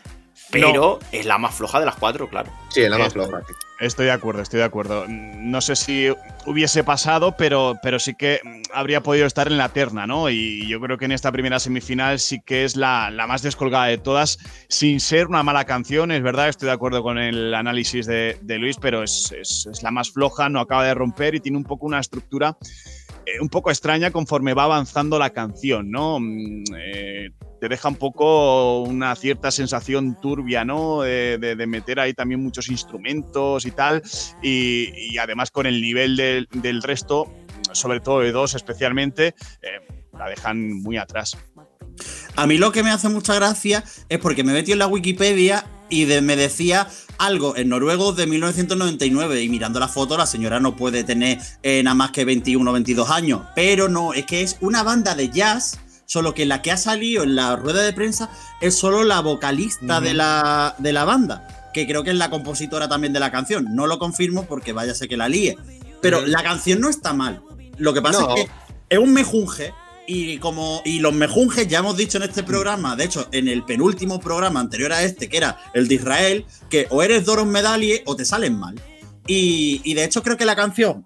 Pero 0.51 0.99
es 1.11 1.25
la 1.25 1.37
más 1.37 1.55
floja 1.55 1.79
de 1.79 1.85
las 1.85 1.95
cuatro, 1.95 2.29
claro. 2.29 2.51
Sí, 2.69 2.81
es 2.81 2.89
la 2.89 2.97
más 2.97 3.07
Esto. 3.07 3.23
floja. 3.25 3.43
Estoy 3.79 4.05
de 4.07 4.11
acuerdo, 4.11 4.41
estoy 4.41 4.57
de 4.57 4.63
acuerdo. 4.65 5.05
No 5.07 5.61
sé 5.61 5.75
si 5.75 6.07
hubiese 6.47 6.83
pasado, 6.83 7.35
pero, 7.37 7.75
pero 7.83 7.99
sí 7.99 8.15
que 8.15 8.39
mm, 8.43 8.61
habría 8.73 9.03
podido 9.03 9.27
estar 9.27 9.47
en 9.47 9.57
la 9.57 9.69
terna, 9.69 10.07
¿no? 10.07 10.31
Y 10.31 10.67
yo 10.67 10.79
creo 10.81 10.97
que 10.97 11.05
en 11.05 11.11
esta 11.11 11.31
primera 11.31 11.59
semifinal 11.59 12.17
sí 12.19 12.39
que 12.43 12.63
es 12.63 12.75
la, 12.75 13.11
la 13.11 13.27
más 13.27 13.43
descolgada 13.43 13.85
de 13.85 13.99
todas, 13.99 14.39
sin 14.67 14.99
ser 14.99 15.27
una 15.27 15.43
mala 15.43 15.65
canción, 15.65 16.11
es 16.11 16.23
verdad, 16.23 16.49
estoy 16.49 16.65
de 16.67 16.71
acuerdo 16.73 17.03
con 17.03 17.19
el 17.19 17.53
análisis 17.53 18.07
de, 18.07 18.39
de 18.41 18.57
Luis, 18.57 18.77
pero 18.81 19.03
es, 19.03 19.31
es- 19.39 19.67
es 19.71 19.83
la 19.83 19.91
más 19.91 20.11
floja, 20.11 20.49
no 20.49 20.59
acaba 20.59 20.83
de 20.83 20.95
romper 20.95 21.35
y 21.35 21.39
tiene 21.39 21.57
un 21.59 21.63
poco 21.65 21.85
una 21.85 21.99
estructura 21.99 22.57
eh, 23.27 23.39
un 23.41 23.49
poco 23.49 23.69
extraña 23.69 24.09
conforme 24.09 24.55
va 24.55 24.63
avanzando 24.63 25.19
la 25.19 25.29
canción, 25.29 25.91
¿no? 25.91 26.19
Mm, 26.19 26.63
eh, 26.79 27.29
te 27.59 27.69
deja 27.69 27.89
un 27.89 27.95
poco 27.95 28.81
una 28.81 29.15
cierta 29.15 29.51
sensación 29.51 30.19
turbia, 30.21 30.63
¿no? 30.65 31.01
De, 31.01 31.65
meter 31.67 31.99
ahí 31.99 32.13
también 32.13 32.41
muchos 32.41 32.69
instrumentos 32.69 33.65
y 33.65 33.71
tal. 33.71 34.01
Y, 34.41 35.17
además 35.17 35.51
con 35.51 35.65
el 35.65 35.81
nivel 35.81 36.15
del, 36.15 36.81
resto, 36.81 37.31
sobre 37.71 37.99
todo 37.99 38.21
de 38.21 38.31
dos 38.31 38.55
especialmente, 38.55 39.35
eh, 39.61 40.07
la 40.17 40.29
dejan 40.29 40.71
muy 40.81 40.97
atrás. 40.97 41.37
A 42.35 42.45
mí 42.45 42.57
lo 42.57 42.71
que 42.71 42.83
me 42.83 42.91
hace 42.91 43.09
mucha 43.09 43.33
gracia 43.33 43.83
es 44.09 44.19
porque 44.19 44.43
me 44.43 44.53
metí 44.53 44.71
en 44.71 44.79
la 44.79 44.87
Wikipedia 44.87 45.65
y 45.89 46.05
me 46.05 46.35
decía 46.35 46.87
algo 47.17 47.55
en 47.55 47.69
noruego 47.69 48.13
de 48.13 48.27
1999 48.27 49.41
y 49.41 49.49
mirando 49.49 49.79
la 49.79 49.87
foto 49.87 50.17
la 50.17 50.25
señora 50.25 50.59
no 50.59 50.75
puede 50.75 51.03
tener 51.03 51.39
eh, 51.63 51.81
nada 51.83 51.95
más 51.95 52.11
que 52.11 52.25
21 52.25 52.69
o 52.69 52.73
22 52.73 53.09
años, 53.09 53.41
pero 53.55 53.89
no, 53.89 54.13
es 54.13 54.25
que 54.25 54.41
es 54.41 54.57
una 54.61 54.83
banda 54.83 55.15
de 55.15 55.29
jazz, 55.29 55.79
solo 56.07 56.33
que 56.33 56.47
la 56.47 56.63
que 56.63 56.71
ha 56.71 56.77
salido 56.77 57.23
en 57.23 57.35
la 57.35 57.55
rueda 57.55 57.83
de 57.83 57.93
prensa 57.93 58.31
es 58.61 58.75
solo 58.75 59.03
la 59.03 59.19
vocalista 59.19 60.01
de, 60.01 60.15
la, 60.15 60.73
de 60.79 60.93
la 60.93 61.05
banda, 61.05 61.69
que 61.73 61.85
creo 61.85 62.03
que 62.03 62.09
es 62.09 62.15
la 62.15 62.31
compositora 62.31 62.87
también 62.87 63.13
de 63.13 63.19
la 63.19 63.31
canción, 63.31 63.75
no 63.75 63.85
lo 63.85 63.99
confirmo 63.99 64.45
porque 64.45 64.73
ser 64.95 65.07
que 65.07 65.17
la 65.17 65.29
líe, 65.29 65.57
pero 66.01 66.25
la 66.25 66.41
canción 66.41 66.79
no 66.79 66.89
está 66.89 67.13
mal, 67.13 67.43
lo 67.77 67.93
que 67.93 68.01
pasa 68.01 68.21
No. 68.21 68.35
es 68.35 68.45
que 68.45 68.51
es 68.89 68.97
un 68.97 69.13
mejunje 69.13 69.73
y 70.07 70.37
como 70.37 70.81
y 70.85 70.99
los 70.99 71.13
mejunjes 71.13 71.67
ya 71.67 71.79
hemos 71.79 71.97
dicho 71.97 72.17
en 72.17 72.23
este 72.23 72.41
programa, 72.41 72.95
de 72.95 73.03
hecho 73.03 73.27
en 73.33 73.49
el 73.49 73.63
penúltimo 73.63 74.21
programa 74.21 74.61
anterior 74.61 74.93
a 74.93 75.03
este, 75.03 75.27
que 75.27 75.37
era 75.37 75.59
el 75.73 75.89
de 75.89 75.95
Israel, 75.95 76.45
que 76.69 76.87
o 76.89 77.03
eres 77.03 77.25
Doron 77.25 77.49
Medalie 77.49 78.03
o 78.05 78.15
te 78.15 78.23
salen 78.23 78.57
mal. 78.57 78.81
Y, 79.27 79.81
y 79.83 79.93
de 79.93 80.05
hecho 80.05 80.23
creo 80.23 80.37
que 80.37 80.45
la 80.45 80.55
canción 80.55 81.05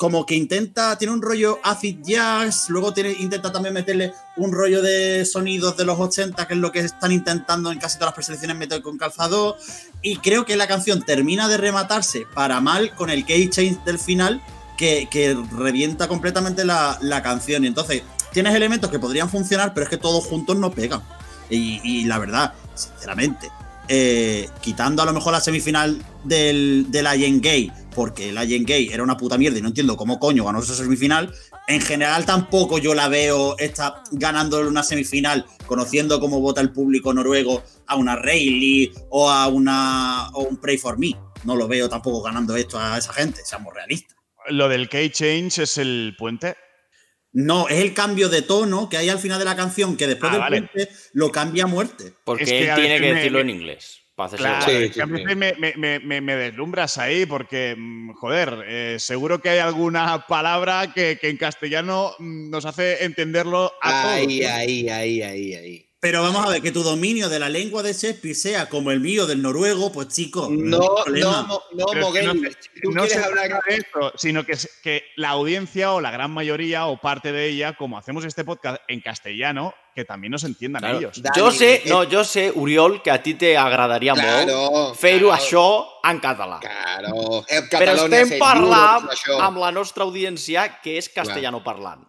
como 0.00 0.24
que 0.24 0.34
intenta, 0.34 0.96
tiene 0.96 1.12
un 1.12 1.20
rollo 1.20 1.58
acid 1.62 1.98
jazz, 2.02 2.70
luego 2.70 2.94
tiene, 2.94 3.12
intenta 3.12 3.52
también 3.52 3.74
meterle 3.74 4.14
un 4.38 4.50
rollo 4.50 4.80
de 4.80 5.26
sonidos 5.26 5.76
de 5.76 5.84
los 5.84 6.00
80, 6.00 6.48
que 6.48 6.54
es 6.54 6.58
lo 6.58 6.72
que 6.72 6.78
están 6.78 7.12
intentando 7.12 7.70
en 7.70 7.78
casi 7.78 7.98
todas 7.98 8.06
las 8.06 8.14
preselecciones 8.14 8.56
meter 8.56 8.80
con 8.80 8.96
calzado. 8.96 9.58
Y 10.00 10.16
creo 10.16 10.46
que 10.46 10.56
la 10.56 10.66
canción 10.66 11.02
termina 11.02 11.48
de 11.48 11.58
rematarse 11.58 12.24
para 12.32 12.62
mal 12.62 12.94
con 12.94 13.10
el 13.10 13.26
key 13.26 13.50
change 13.50 13.84
del 13.84 13.98
final, 13.98 14.40
que, 14.78 15.06
que 15.10 15.36
revienta 15.52 16.08
completamente 16.08 16.64
la, 16.64 16.96
la 17.02 17.22
canción. 17.22 17.64
Y 17.64 17.66
entonces, 17.66 18.02
tienes 18.32 18.54
elementos 18.54 18.90
que 18.90 18.98
podrían 18.98 19.28
funcionar, 19.28 19.74
pero 19.74 19.84
es 19.84 19.90
que 19.90 19.98
todos 19.98 20.24
juntos 20.24 20.56
no 20.56 20.70
pegan. 20.70 21.02
Y, 21.50 21.78
y 21.84 22.04
la 22.04 22.18
verdad, 22.18 22.54
sinceramente, 22.74 23.50
eh, 23.92 24.48
quitando 24.60 25.02
a 25.02 25.04
lo 25.04 25.12
mejor 25.12 25.32
la 25.32 25.40
semifinal 25.40 26.00
del, 26.22 26.86
de 26.90 27.02
la 27.02 27.16
Gay, 27.16 27.72
porque 27.92 28.30
la 28.30 28.44
Gay 28.44 28.88
era 28.92 29.02
una 29.02 29.16
puta 29.16 29.36
mierda 29.36 29.58
y 29.58 29.62
no 29.62 29.68
entiendo 29.68 29.96
cómo 29.96 30.20
coño 30.20 30.44
ganó 30.44 30.60
esa 30.60 30.74
semifinal, 30.74 31.34
en 31.66 31.80
general 31.80 32.24
tampoco 32.24 32.78
yo 32.78 32.94
la 32.94 33.08
veo 33.08 33.58
esta 33.58 34.04
ganándole 34.12 34.68
una 34.68 34.84
semifinal, 34.84 35.44
conociendo 35.66 36.20
cómo 36.20 36.40
vota 36.40 36.60
el 36.60 36.70
público 36.70 37.12
noruego 37.12 37.64
a 37.88 37.96
una 37.96 38.14
Rayleigh 38.14 38.92
o 39.08 39.28
a 39.28 39.48
una 39.48 40.30
o 40.34 40.42
un 40.42 40.58
Pray 40.58 40.78
for 40.78 40.96
Me. 40.96 41.16
No 41.42 41.56
lo 41.56 41.66
veo 41.66 41.88
tampoco 41.88 42.22
ganando 42.22 42.54
esto 42.54 42.78
a 42.78 42.96
esa 42.96 43.12
gente, 43.12 43.40
seamos 43.44 43.74
realistas. 43.74 44.16
Lo 44.50 44.68
del 44.68 44.88
key 44.88 45.10
change 45.10 45.58
es 45.62 45.78
el 45.78 46.14
puente. 46.16 46.54
No, 47.32 47.68
es 47.68 47.78
el 47.80 47.94
cambio 47.94 48.28
de 48.28 48.42
tono 48.42 48.88
que 48.88 48.96
hay 48.96 49.08
al 49.08 49.18
final 49.18 49.38
de 49.38 49.44
la 49.44 49.54
canción, 49.56 49.96
que 49.96 50.06
después 50.08 50.30
Ah, 50.30 50.34
del 50.34 50.40
vale. 50.40 50.62
puente 50.62 50.88
lo 51.12 51.30
cambia 51.30 51.64
a 51.64 51.66
muerte. 51.68 52.12
Porque 52.24 52.42
Es 52.44 52.48
que 52.50 52.62
él 52.64 52.70
a 52.70 52.74
tiene 52.74 52.96
que 53.00 53.00
me- 53.00 53.14
decirlo 53.14 53.38
me- 53.38 53.42
en 53.42 53.50
inglés. 53.50 53.96
Para 54.16 54.26
hacerse 54.26 54.44
Claro, 54.44 54.64
guay. 54.66 54.76
Sí, 54.76 54.84
es 54.84 54.92
que 54.94 55.02
a 55.02 55.06
sí, 55.06 55.12
veces 55.12 55.28
sí. 55.30 55.36
me, 55.36 55.54
me- 55.54 55.74
me- 55.76 55.98
me- 56.00 56.20
me 56.20 56.36
deslumbras 56.36 56.98
ahí 56.98 57.24
porque, 57.24 57.74
mm, 57.78 58.12
joder, 58.14 58.64
eh, 58.66 58.96
seguro 58.98 59.40
que 59.40 59.48
hay 59.48 59.58
alguna 59.60 60.26
palabra 60.26 60.92
que, 60.92 61.16
que 61.18 61.30
en 61.30 61.36
castellano 61.38 62.12
mm, 62.18 62.50
nos 62.50 62.66
hace 62.66 63.04
entenderlo 63.04 63.72
a 63.80 64.02
todos. 64.02 64.14
Ahí, 64.16 64.42
ahí, 64.44 64.88
ahí, 64.90 65.22
ahí, 65.22 65.54
ahí. 65.54 65.89
Pero 66.02 66.22
vamos 66.22 66.46
a 66.46 66.48
ver, 66.48 66.62
que 66.62 66.72
tu 66.72 66.82
dominio 66.82 67.28
de 67.28 67.38
la 67.38 67.50
lengua 67.50 67.82
de 67.82 67.92
Shakespeare 67.92 68.34
sea 68.34 68.68
como 68.70 68.90
el 68.90 69.00
mío 69.00 69.26
del 69.26 69.42
noruego, 69.42 69.92
pues 69.92 70.08
chico. 70.08 70.48
No, 70.50 70.78
no, 71.06 71.60
no, 71.74 71.86
Moguel. 72.00 72.26
no 72.26 72.32
se- 72.32 72.52
si 72.58 72.80
tú 72.82 72.90
no 72.90 73.02
quieres 73.04 73.22
hablar 73.26 73.50
de 73.68 73.74
esto, 73.74 74.10
sino 74.16 74.46
que, 74.46 74.52
es- 74.52 74.80
que 74.82 75.02
la 75.16 75.28
audiencia 75.28 75.92
o 75.92 76.00
la 76.00 76.10
gran 76.10 76.30
mayoría 76.30 76.86
o 76.86 76.98
parte 76.98 77.32
de 77.32 77.48
ella, 77.48 77.74
como 77.76 77.98
hacemos 77.98 78.24
este 78.24 78.44
podcast 78.44 78.80
en 78.88 79.02
castellano, 79.02 79.74
que 79.94 80.06
también 80.06 80.30
nos 80.30 80.44
entiendan 80.44 80.80
Claro. 80.80 80.98
ellos. 81.00 81.20
Dani, 81.22 81.36
Yo 81.36 81.50
sé, 81.50 81.74
eh, 81.74 81.82
no, 81.86 82.04
yo 82.04 82.24
sé, 82.24 82.50
Uriol, 82.54 83.02
que 83.02 83.10
a 83.10 83.22
ti 83.22 83.34
te 83.34 83.58
agradaria 83.58 84.14
Claro, 84.14 84.70
molt 84.70 84.96
fer-ho 84.96 85.28
claro. 85.28 85.42
això 85.42 85.86
en 86.10 86.18
català. 86.20 86.60
Claro. 86.60 87.44
En 87.46 87.68
Però 87.68 87.92
estem 88.06 88.38
parlant 88.38 89.06
amb 89.38 89.58
la 89.58 89.70
nostra 89.70 90.04
audiència 90.04 90.80
que 90.80 90.96
és 90.96 91.10
castellano 91.10 91.62
parlant. 91.62 92.06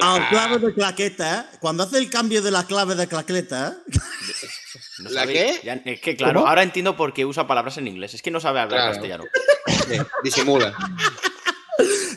Al 0.00 0.28
clave 0.28 0.58
de 0.58 0.74
claqueta, 0.74 1.48
¿eh? 1.52 1.56
cuando 1.60 1.82
hace 1.84 1.98
el 1.98 2.10
cambio 2.10 2.42
de 2.42 2.50
la 2.50 2.66
clave 2.66 2.94
de 2.94 3.06
claqueta, 3.06 3.76
¿eh? 3.86 3.92
No 4.98 5.10
¿La 5.10 5.26
qué? 5.26 5.60
ya- 5.64 5.80
es 5.84 6.00
que 6.00 6.16
claro, 6.16 6.40
¿Cómo? 6.40 6.48
ahora 6.48 6.62
entiendo 6.62 6.96
por 6.96 7.12
qué 7.12 7.24
usa 7.24 7.46
palabras 7.46 7.76
en 7.78 7.88
inglés. 7.88 8.14
Es 8.14 8.22
que 8.22 8.30
no 8.30 8.38
sabe 8.40 8.60
hablar 8.60 8.78
Claro. 8.80 8.92
castellano. 8.92 9.24
Sí, 9.88 9.98
disimula. 10.22 10.74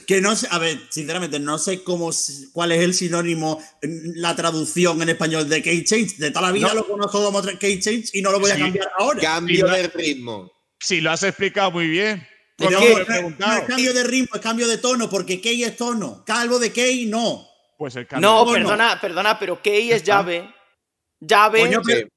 que 0.05 0.21
no 0.21 0.35
sé, 0.35 0.47
a 0.51 0.57
ver, 0.59 0.79
sinceramente, 0.89 1.39
no 1.39 1.57
sé 1.57 1.83
cómo, 1.83 2.11
cuál 2.53 2.71
es 2.71 2.81
el 2.81 2.93
sinónimo, 2.93 3.61
la 3.81 4.35
traducción 4.35 5.01
en 5.01 5.09
español 5.09 5.49
de 5.49 5.61
key 5.61 5.83
change. 5.83 6.17
De 6.17 6.31
toda 6.31 6.47
la 6.47 6.51
vida 6.53 6.67
No. 6.69 6.75
lo 6.75 6.87
conozco 6.87 7.23
como 7.23 7.41
key 7.41 7.79
change 7.79 8.09
y 8.13 8.21
no 8.21 8.31
lo 8.31 8.39
voy 8.39 8.51
a 8.51 8.55
Sí. 8.55 8.61
cambiar 8.61 8.89
ahora. 8.97 9.19
Cambio 9.21 9.65
de 9.67 9.87
ritmo. 9.89 10.51
Sí, 10.79 11.01
lo 11.01 11.11
has 11.11 11.23
explicado 11.23 11.71
muy 11.71 11.87
bien. 11.87 12.25
No, 12.59 12.69
no 12.69 12.79
no 12.79 13.53
es 13.53 13.63
cambio 13.67 13.93
de 13.93 14.03
ritmo, 14.03 14.35
es 14.35 14.41
cambio 14.41 14.67
de 14.67 14.77
tono, 14.77 15.09
porque 15.09 15.41
key 15.41 15.63
es 15.63 15.75
tono. 15.75 16.23
Calvo 16.25 16.57
de 16.59 16.71
key, 16.71 17.05
no. 17.07 17.45
Pues 17.77 17.95
el 17.95 18.07
cambio. 18.07 18.27
No, 18.29 18.39
¿Cómo 18.39 18.51
no? 18.57 18.67
perdona, 18.67 18.99
perdona, 19.01 19.39
pero 19.39 19.61
Key 19.61 19.91
es 19.91 20.03
llave. 20.03 20.49
Llave. 21.19 21.59
Coño, 21.61 21.81
pero- 21.85 22.07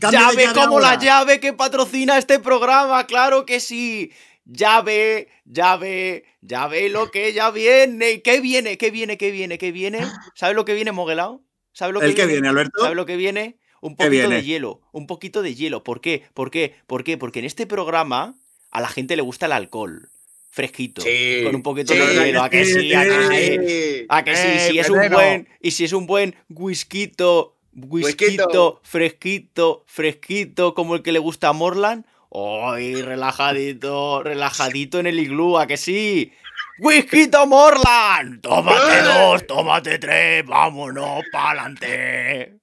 llave 0.00 0.44
llave 0.44 0.54
como 0.54 0.80
la 0.80 0.98
llave 0.98 1.40
que 1.40 1.52
patrocina 1.52 2.18
este 2.18 2.38
programa, 2.38 3.06
claro 3.06 3.44
que 3.46 3.60
sí. 3.60 4.12
Llave, 4.44 5.28
llave, 5.44 6.24
llave 6.40 6.88
lo 6.88 7.10
que 7.10 7.32
ya 7.34 7.50
viene. 7.50 8.22
¿Qué 8.22 8.40
viene? 8.40 8.78
¿Qué 8.78 8.90
viene? 8.90 9.18
¿Qué 9.18 9.30
viene? 9.30 9.58
¿Qué 9.58 9.72
viene? 9.72 10.00
¿Sabes 10.34 10.56
lo 10.56 10.64
que 10.64 10.72
viene, 10.74 10.92
Moguelao? 10.92 11.42
¿Sabes 11.72 11.92
lo 11.92 12.00
que 12.00 12.06
¿El 12.06 12.14
que 12.14 12.26
viene, 12.26 12.48
Alberto? 12.48 12.80
¿Sabes 12.80 12.96
lo 12.96 13.04
que 13.04 13.16
viene? 13.16 13.58
Un 13.80 13.94
¿Qué 13.94 14.06
poquito 14.06 14.22
de 14.22 14.28
viene? 14.28 14.42
hielo, 14.42 14.80
un 14.92 15.06
poquito 15.06 15.42
de 15.42 15.54
hielo. 15.54 15.84
¿Por 15.84 16.00
qué? 16.00 16.24
¿Por 16.34 16.50
qué? 16.50 16.74
¿Por 16.86 17.04
qué? 17.04 17.18
Porque 17.18 17.40
en 17.40 17.44
este 17.44 17.66
programa 17.66 18.34
a 18.70 18.80
la 18.80 18.88
gente 18.88 19.16
le 19.16 19.22
gusta 19.22 19.46
el 19.46 19.52
alcohol. 19.52 20.10
Fresquito. 20.58 21.02
Sí, 21.02 21.42
Con 21.44 21.54
un 21.54 21.62
poquito 21.62 21.92
sí, 21.92 22.00
de 22.00 22.14
hielo. 22.26 22.42
¿A 22.42 22.50
que 22.50 22.64
sí? 22.64 22.92
¿A 22.92 23.04
que 23.04 23.28
sí? 23.28 24.06
Ah, 24.08 24.24
que 24.24 24.34
sí, 24.34 24.48
¡Eh, 24.48 24.68
si 24.68 24.78
es 24.80 24.90
un 24.90 25.08
buen. 25.08 25.48
Y 25.62 25.70
si 25.70 25.84
es 25.84 25.92
un 25.92 26.04
buen 26.08 26.34
whisquito, 26.48 27.54
Whisquito. 27.72 28.80
fresquito, 28.82 29.84
fresquito, 29.86 30.74
como 30.74 30.96
el 30.96 31.02
que 31.04 31.12
le 31.12 31.20
gusta 31.20 31.50
a 31.50 31.52
Morland. 31.52 32.04
¡Ay, 32.32 33.00
relajadito, 33.02 34.24
relajadito 34.24 34.98
en 34.98 35.06
el 35.06 35.20
iglú! 35.20 35.58
¿A 35.58 35.68
que 35.68 35.76
sí? 35.76 36.32
¡Whisquito 36.80 37.46
Morland! 37.46 38.40
¡Tómate 38.40 39.02
dos, 39.02 39.46
tómate 39.46 40.00
tres! 40.00 40.44
¡Vámonos 40.44 41.22
pa'lante! 41.30 42.58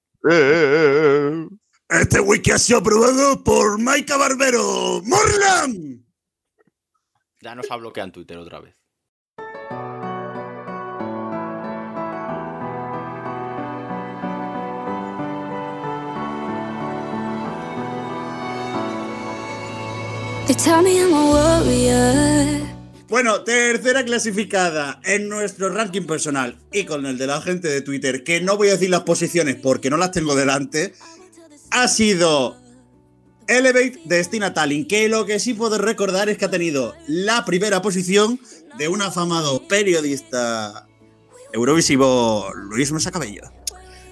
Este 1.88 2.20
whisky 2.20 2.50
ha 2.50 2.58
sido 2.58 2.80
aprobado 2.80 3.42
por 3.42 3.80
Maika 3.80 4.18
Barbero. 4.18 5.00
¡Morlan! 5.02 6.05
Ya 7.46 7.54
nos 7.54 7.70
ha 7.70 7.76
bloqueado 7.76 8.06
en 8.06 8.12
Twitter 8.12 8.36
otra 8.38 8.58
vez. 8.58 8.74
They 20.48 20.56
tell 20.56 20.82
me 20.82 20.98
I'm 20.98 21.14
a 21.14 21.30
warrior. 21.30 22.66
Bueno, 23.08 23.44
tercera 23.44 24.04
clasificada 24.04 25.00
en 25.04 25.28
nuestro 25.28 25.68
ranking 25.68 26.02
personal 26.02 26.58
y 26.72 26.82
con 26.82 27.06
el 27.06 27.16
de 27.16 27.28
la 27.28 27.40
gente 27.40 27.68
de 27.68 27.80
Twitter, 27.80 28.24
que 28.24 28.40
no 28.40 28.56
voy 28.56 28.70
a 28.70 28.72
decir 28.72 28.90
las 28.90 29.02
posiciones 29.02 29.54
porque 29.54 29.88
no 29.88 29.96
las 29.96 30.10
tengo 30.10 30.34
delante, 30.34 30.94
ha 31.70 31.86
sido 31.86 32.56
Elevate 33.48 34.00
de 34.04 34.22
Stina 34.24 34.52
Tallinn, 34.52 34.86
que 34.86 35.08
lo 35.08 35.24
que 35.24 35.38
sí 35.38 35.54
puedo 35.54 35.78
recordar 35.78 36.28
es 36.28 36.38
que 36.38 36.46
ha 36.46 36.50
tenido 36.50 36.94
la 37.06 37.44
primera 37.44 37.80
posición 37.80 38.40
de 38.78 38.88
un 38.88 39.02
afamado 39.02 39.66
periodista 39.68 40.86
eurovisivo, 41.52 42.50
Luis 42.54 42.90
Mesa 42.92 43.10
Cabello. 43.10 43.42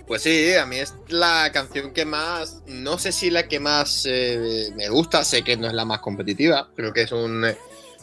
Pues 0.07 0.23
sí, 0.23 0.55
a 0.55 0.67
mí 0.67 0.77
es 0.77 0.95
la 1.09 1.51
canción 1.53 1.93
que 1.93 2.05
más, 2.05 2.63
no 2.67 2.99
sé 2.99 3.11
si 3.11 3.31
la 3.31 3.49
que 3.49 3.59
más 3.59 4.05
eh, 4.07 4.71
me 4.77 4.89
gusta, 4.89 5.25
sé 5.25 5.43
que 5.43 5.57
no 5.57 5.67
es 5.67 5.73
la 5.73 5.85
más 5.85 6.01
competitiva, 6.01 6.69
creo 6.77 6.93
que 6.93 7.03
es 7.03 7.13
un 7.13 7.45
eh, 7.45 7.57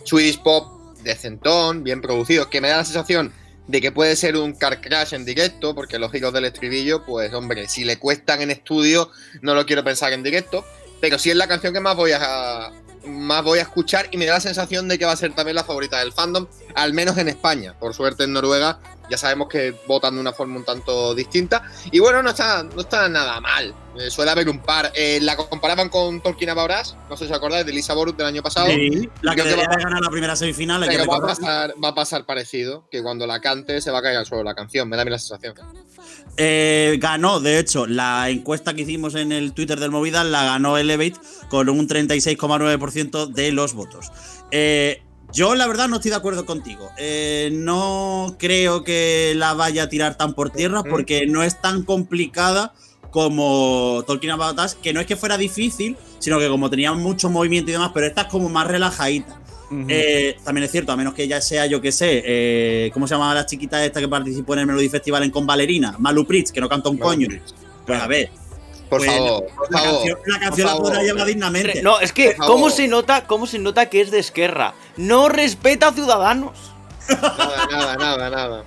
Swedish 0.04 0.42
pop 0.42 0.96
decentón, 1.04 1.84
bien 1.84 2.02
producido, 2.02 2.50
que 2.50 2.60
me 2.60 2.70
da 2.70 2.78
la 2.78 2.86
sensación 2.86 3.32
de 3.68 3.82
que 3.82 3.92
puede 3.92 4.16
ser 4.16 4.36
un 4.36 4.54
car 4.54 4.82
crash 4.82 5.14
en 5.14 5.26
directo, 5.26 5.76
porque 5.76 6.00
los 6.00 6.12
giros 6.12 6.34
del 6.34 6.46
estribillo, 6.46 7.06
pues 7.06 7.34
hombre, 7.34 7.68
si 7.68 7.84
le 7.84 7.98
cuestan 7.98 8.42
en 8.42 8.52
estudio, 8.52 9.12
no 9.42 9.54
lo 9.54 9.66
quiero 9.66 9.84
pensar 9.84 10.12
en 10.12 10.24
directo, 10.24 10.66
pero 11.02 11.20
sí 11.20 11.30
es 11.30 11.36
la 11.36 11.48
canción 11.48 11.74
que 11.74 11.82
más 11.82 11.96
voy 11.96 12.12
a 12.14 12.72
más 13.06 13.44
voy 13.44 13.60
a 13.60 13.64
escuchar 13.64 14.08
y 14.12 14.18
me 14.18 14.28
da 14.28 14.36
la 14.36 14.40
sensación 14.40 14.88
de 14.88 15.00
que 15.00 15.06
va 15.06 15.12
a 15.12 15.18
ser 15.18 15.34
también 15.34 15.56
la 15.56 15.64
favorita 15.64 16.00
del 16.00 16.14
fandom, 16.14 16.48
al 16.76 16.94
menos 16.94 17.18
en 17.18 17.30
España. 17.30 17.74
Por 17.80 17.96
suerte 17.96 18.24
en 18.26 18.34
Noruega 18.34 18.80
ya 19.12 19.18
sabemos 19.18 19.48
que 19.50 19.76
votan 19.86 20.16
de 20.16 20.22
una 20.22 20.34
forma 20.34 20.58
un 20.58 20.64
tanto 20.66 21.14
distinta. 21.14 21.62
Y 21.92 22.00
bueno, 22.00 22.24
no 22.24 22.30
está, 22.32 22.64
no 22.64 22.82
está 22.82 23.08
nada 23.10 23.40
mal. 23.42 23.76
Eh, 24.00 24.10
suele 24.10 24.32
haber 24.32 24.48
un 24.48 24.60
par. 24.60 24.92
Eh, 24.96 25.20
la 25.22 25.36
comparaban 25.36 25.90
con 25.90 26.22
Tolkien 26.22 26.50
About 26.50 26.72
Us, 26.82 26.96
no 27.10 27.18
sé 27.18 27.26
si 27.26 27.32
os 27.32 27.38
acordáis, 27.38 27.66
de 27.66 27.74
Lisa 27.74 27.94
Borut 27.94 28.16
del 28.18 28.26
año 28.28 28.42
pasado. 28.42 28.68
Sí, 28.68 29.10
la 29.22 29.36
que 29.36 29.44
que 29.44 29.56
va- 29.56 29.76
de 29.76 29.84
ganar 29.84 30.02
la 30.02 30.10
primera 30.10 30.36
semifinal. 30.36 30.82
que 30.84 30.88
Pero 30.96 31.06
va 31.06 31.16
a, 31.16 31.20
recordar. 31.20 31.36
pasar, 31.38 31.74
va 31.84 31.88
a 31.90 31.94
pasar 31.96 32.26
parecido, 32.26 32.88
que 32.90 33.04
cuando 33.04 33.28
la 33.28 33.42
cante 33.42 33.82
se 33.82 33.92
va 33.92 34.00
a 34.00 34.02
caer 34.02 34.16
al 34.18 34.26
suelo 34.26 34.44
la 34.46 34.56
canción, 34.56 34.88
me 34.88 34.96
da 34.96 35.02
a 35.02 35.06
mí 35.06 35.12
la 35.12 35.20
sensación. 35.20 35.54
Eh, 36.38 36.98
ganó, 37.02 37.42
de 37.42 37.60
hecho, 37.60 37.86
la 37.86 38.30
encuesta 38.30 38.74
que 38.74 38.84
hicimos 38.84 39.16
en 39.16 39.34
el 39.34 39.54
Twitter 39.54 39.78
del 39.80 39.92
Movida 39.92 40.24
la 40.24 40.46
ganó 40.46 40.78
Elevate 40.78 41.16
con 41.50 41.68
un 41.68 41.88
36,9% 41.88 43.28
de 43.28 43.52
los 43.52 43.74
votos. 43.74 44.10
Eh, 44.52 45.04
yo, 45.34 45.56
la 45.56 45.68
verdad, 45.68 45.88
no 45.88 45.98
estoy 45.98 46.12
de 46.12 46.18
acuerdo 46.18 46.46
contigo. 46.46 46.92
Eh, 46.98 47.50
no 47.54 48.36
creo 48.38 48.84
que 48.84 49.34
la 49.36 49.54
vaya 49.54 49.84
a 49.84 49.90
tirar 49.90 50.18
tan 50.18 50.34
por 50.34 50.50
tierra 50.50 50.84
porque 50.84 51.26
no 51.26 51.44
es 51.44 51.62
tan 51.62 51.84
complicada 51.84 52.74
como 53.12 54.04
Tolkien 54.08 54.32
About 54.32 54.60
Us, 54.60 54.76
que 54.76 54.94
no 54.94 55.02
es 55.02 55.06
que 55.06 55.16
fuera 55.16 55.38
difícil, 55.38 55.98
sino 56.20 56.40
que 56.40 56.48
como 56.48 56.70
tenía 56.70 56.94
mucho 56.94 57.30
movimiento 57.30 57.70
y 57.70 57.74
demás, 57.74 57.92
pero 57.94 58.08
esta 58.08 58.22
es 58.22 58.28
como 58.28 58.50
más 58.50 58.68
relajadita. 58.68 59.42
Eh, 59.88 60.36
también 60.44 60.66
es 60.66 60.72
cierto, 60.72 60.92
a 60.92 60.98
menos 60.98 61.14
que 61.14 61.28
ya 61.30 61.40
sea, 61.40 61.66
yo 61.66 61.80
que 61.80 61.94
sé, 61.94 62.22
eh, 62.26 62.92
¿cómo 62.94 63.08
se 63.08 63.14
llamaba 63.14 63.34
la 63.34 63.46
chiquita 63.46 63.84
esta 63.86 64.02
que 64.02 64.08
participó 64.10 64.54
en 64.54 64.60
el 64.60 64.66
Melody 64.66 64.90
Festival 64.90 65.24
en 65.24 65.32
Con 65.32 65.48
Valerina? 65.48 65.96
Malu 65.98 66.26
Pritz, 66.26 66.52
que 66.52 66.60
no 66.60 66.68
canta 66.68 66.90
un 66.90 66.98
coño. 66.98 67.30
Pues 67.86 68.02
a 68.02 68.08
ver, 68.08 68.32
Por 68.92 69.00
Pues, 69.00 69.10
favor, 69.10 69.48
por 69.56 69.72
la 69.72 69.80
favor. 69.80 69.96
canción, 70.00 70.20
la 70.26 70.40
canción 70.42 70.68
la 70.68 70.74
por 70.74 70.82
podrá 70.84 71.02
llevar 71.02 71.26
dignamente. 71.26 71.82
No, 71.82 72.02
es 72.02 72.12
que. 72.12 72.36
¿cómo 72.36 72.70
se 72.70 72.90
nota, 72.90 73.26
cómo 73.26 73.48
se 73.48 73.58
nota 73.58 73.86
que 73.90 74.02
es 74.02 74.12
de 74.12 74.20
Esquerra? 74.20 74.74
No 74.98 75.30
respeta 75.30 75.88
a 75.88 75.94
Ciudadanos. 75.94 76.52
Nada, 77.10 77.68
nada, 77.70 77.98
nada, 77.98 78.30
nada. 78.30 78.64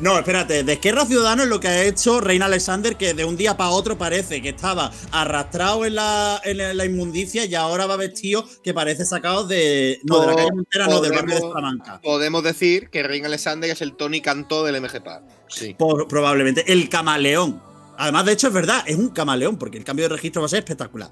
No, 0.00 0.16
espérate, 0.18 0.62
de 0.62 0.72
Esquerra 0.74 1.04
Ciudadano 1.04 1.42
es 1.42 1.48
lo 1.48 1.58
que 1.58 1.66
ha 1.66 1.82
hecho 1.82 2.20
Reina 2.20 2.46
Alexander, 2.46 2.96
que 2.96 3.12
de 3.14 3.24
un 3.24 3.36
día 3.36 3.56
para 3.56 3.70
otro 3.70 3.98
parece 3.98 4.40
que 4.40 4.50
estaba 4.50 4.92
arrastrado 5.10 5.84
en 5.84 5.96
la, 5.96 6.40
en 6.44 6.76
la- 6.76 6.84
inmundicia 6.84 7.44
y 7.44 7.54
ahora 7.56 7.86
va 7.86 7.96
vestido 7.96 8.44
que 8.62 8.72
parece 8.72 9.04
sacado 9.04 9.46
de. 9.48 9.98
No, 10.04 10.20
de 10.20 10.26
la 10.28 10.36
calle 10.36 10.52
Montera, 10.54 10.86
no, 10.86 11.00
del 11.00 11.10
barrio 11.12 11.34
de 11.34 11.40
Salamanca. 11.40 12.00
Podemos 12.04 12.44
decir 12.44 12.88
que 12.88 13.02
Ring 13.02 13.24
Alexander 13.26 13.68
es 13.68 13.80
el 13.82 13.96
Tony 13.96 14.20
Cantó 14.20 14.62
del 14.62 14.80
MGPAR. 14.80 15.22
Sí. 15.48 15.74
Por- 15.76 16.06
probablemente. 16.06 16.72
El 16.72 16.88
camaleón. 16.88 17.60
Además, 17.96 18.24
de 18.26 18.32
hecho, 18.32 18.48
es 18.48 18.52
verdad, 18.52 18.82
es 18.86 18.96
un 18.96 19.10
camaleón, 19.10 19.56
porque 19.56 19.78
el 19.78 19.84
cambio 19.84 20.08
de 20.08 20.14
registro 20.16 20.42
va 20.42 20.46
a 20.46 20.48
ser 20.48 20.60
espectacular. 20.60 21.10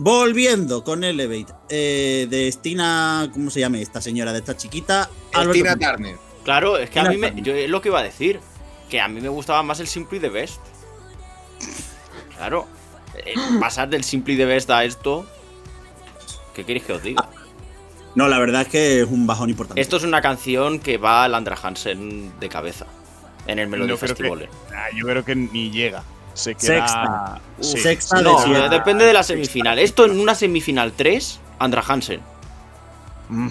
Volviendo 0.00 0.82
con 0.82 1.04
Elevate, 1.04 1.52
eh, 1.68 2.26
de 2.28 2.48
Estina, 2.48 3.30
¿cómo 3.32 3.50
se 3.50 3.60
llama 3.60 3.78
esta 3.78 4.00
señora? 4.00 4.32
De 4.32 4.40
esta 4.40 4.56
chiquita. 4.56 5.08
Alberto 5.32 5.52
Tina 5.52 5.76
Puig. 5.76 5.88
Turner. 5.90 6.16
Claro, 6.44 6.78
es 6.78 6.90
que 6.90 7.00
a 7.00 7.04
mí 7.04 7.16
me, 7.16 7.32
yo 7.42 7.54
es 7.54 7.70
lo 7.70 7.80
que 7.80 7.88
iba 7.88 8.00
a 8.00 8.02
decir. 8.02 8.40
Que 8.90 9.00
a 9.00 9.08
mí 9.08 9.20
me 9.20 9.28
gustaba 9.28 9.62
más 9.62 9.80
el 9.80 9.86
Simply 9.88 10.20
the 10.20 10.28
Best. 10.28 10.60
Claro. 12.36 12.66
eh, 13.14 13.34
pasar 13.60 13.88
del 13.88 14.04
Simply 14.04 14.36
the 14.36 14.44
Best 14.44 14.70
a 14.70 14.84
esto. 14.84 15.26
¿Qué 16.54 16.64
queréis 16.64 16.84
que 16.84 16.92
os 16.92 17.02
diga? 17.02 17.28
No, 18.14 18.28
la 18.28 18.38
verdad 18.38 18.62
es 18.62 18.68
que 18.68 19.00
es 19.00 19.06
un 19.08 19.26
bajón 19.26 19.50
importante. 19.50 19.80
Esto 19.80 19.96
es 19.96 20.02
una 20.04 20.20
canción 20.22 20.78
que 20.78 20.96
va 20.98 21.24
a 21.24 21.28
Landra 21.28 21.58
Hansen 21.62 22.32
de 22.40 22.48
cabeza. 22.48 22.86
En 23.46 23.58
el 23.58 23.68
Melody 23.68 23.90
No 23.90 23.96
creo 23.98 24.14
que- 24.14 24.22
Festival. 24.22 24.48
Ah, 24.74 24.86
yo 24.96 25.04
creo 25.06 25.24
que 25.24 25.34
ni 25.36 25.70
llega. 25.70 26.02
Se 26.36 26.54
queda. 26.54 26.86
Sexta. 26.86 27.40
Sí. 27.60 27.78
Sexta 27.78 28.16
de 28.18 28.22
No, 28.24 28.38
siete. 28.42 28.68
depende 28.68 29.04
de 29.04 29.12
la 29.12 29.22
semifinal. 29.22 29.78
Esto 29.78 30.04
en 30.04 30.18
una 30.20 30.34
semifinal 30.34 30.92
3, 30.92 31.40
Andra 31.58 31.82
Hansen. 31.86 32.20
Mm. 33.28 33.48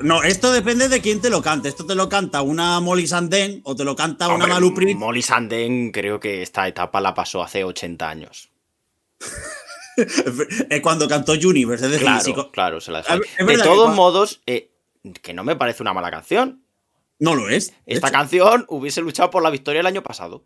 No, 0.00 0.22
esto 0.24 0.50
depende 0.52 0.88
de 0.88 1.00
quién 1.00 1.20
te 1.20 1.30
lo 1.30 1.40
cante. 1.40 1.68
Esto 1.68 1.86
te 1.86 1.94
lo 1.94 2.08
canta 2.08 2.42
una 2.42 2.80
Molly 2.80 3.06
Sandén 3.06 3.60
o 3.64 3.76
te 3.76 3.84
lo 3.84 3.94
canta 3.94 4.28
una 4.28 4.46
Malu 4.48 4.74
Prit. 4.74 4.96
Molly 4.98 5.22
Sanden 5.22 5.92
creo 5.92 6.18
que 6.18 6.42
esta 6.42 6.66
etapa 6.66 7.00
la 7.00 7.14
pasó 7.14 7.42
hace 7.42 7.62
80 7.64 8.08
años. 8.08 8.50
Es 10.70 10.80
cuando 10.80 11.08
cantó 11.08 11.32
Universe. 11.32 11.84
Es 11.86 11.90
decir, 11.90 12.06
Claro, 12.06 12.22
si 12.24 12.34
claro, 12.52 12.80
se 12.80 12.92
la 12.92 12.98
dejó 12.98 13.10
A 13.10 13.14
ahí. 13.14 13.20
ver, 13.20 13.28
es 13.38 13.46
De 13.58 13.64
todos 13.64 13.94
modos, 13.96 14.40
eh, 14.46 14.70
que 15.22 15.34
no 15.34 15.42
me 15.42 15.56
parece 15.56 15.82
una 15.82 15.92
mala 15.92 16.10
canción. 16.10 16.62
no 17.18 17.34
lo 17.34 17.48
es. 17.48 17.70
de 17.70 17.76
Esta 17.94 18.08
hecho. 18.08 18.16
canción 18.16 18.64
hubiese 18.68 19.00
luchado 19.00 19.30
por 19.30 19.42
la 19.42 19.50
victoria 19.50 19.80
el 19.80 19.86
año 19.86 20.02
pasado. 20.04 20.44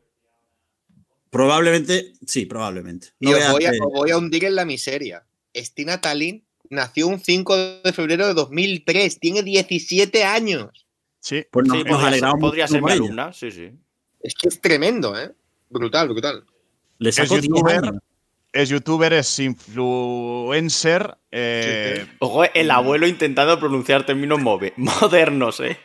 Probablemente, 1.33 2.13
sí, 2.27 2.45
probablemente. 2.45 3.09
Y 3.19 3.33
os 3.33 3.51
voy, 3.51 3.65
a, 3.65 3.71
que- 3.73 3.79
os 3.81 3.91
voy 3.93 4.11
a 4.11 4.19
hundir 4.19 4.45
en 4.45 4.55
la 4.55 4.67
miseria. 4.67 5.25
Stina 5.57 5.99
Talin 5.99 6.45
nació 6.69 7.09
un 7.09 7.19
5 7.21 7.57
de 7.83 7.93
febrero 7.95 8.27
de 8.29 8.35
2003. 8.35 9.19
Tiene 9.19 9.43
17 9.43 10.25
años. 10.25 10.87
Sí. 11.21 11.47
pues 11.51 11.67
no- 11.67 11.75
Sí, 11.75 11.81
nos 11.85 11.89
podría, 11.89 12.07
alegramos 12.09 12.35
ser, 12.35 12.41
podría 12.41 12.69
ser 12.69 12.81
por 12.81 12.91
mi 12.91 12.97
alumna, 12.97 13.33
sí, 13.33 13.51
sí. 13.51 13.71
Es 14.21 14.35
que 14.35 14.49
es 14.49 14.61
tremendo, 14.61 15.19
¿eh? 15.19 15.33
Brutal, 15.71 16.09
brutal. 16.11 16.45
Le 16.99 17.09
Es 17.09 17.17
10 17.17 17.31
youtuber. 17.31 17.81
Es 18.53 18.69
youtuber, 18.69 19.13
es 19.15 19.39
influencer. 19.39 21.17
eh, 21.31 22.07
Ojo, 22.19 22.45
el 22.45 22.71
abuelo 22.71 23.07
intentando 23.07 23.59
pronunciar 23.59 24.05
términos 24.05 24.39
move- 24.39 24.75
modernos, 24.77 25.61
¿eh? 25.61 25.79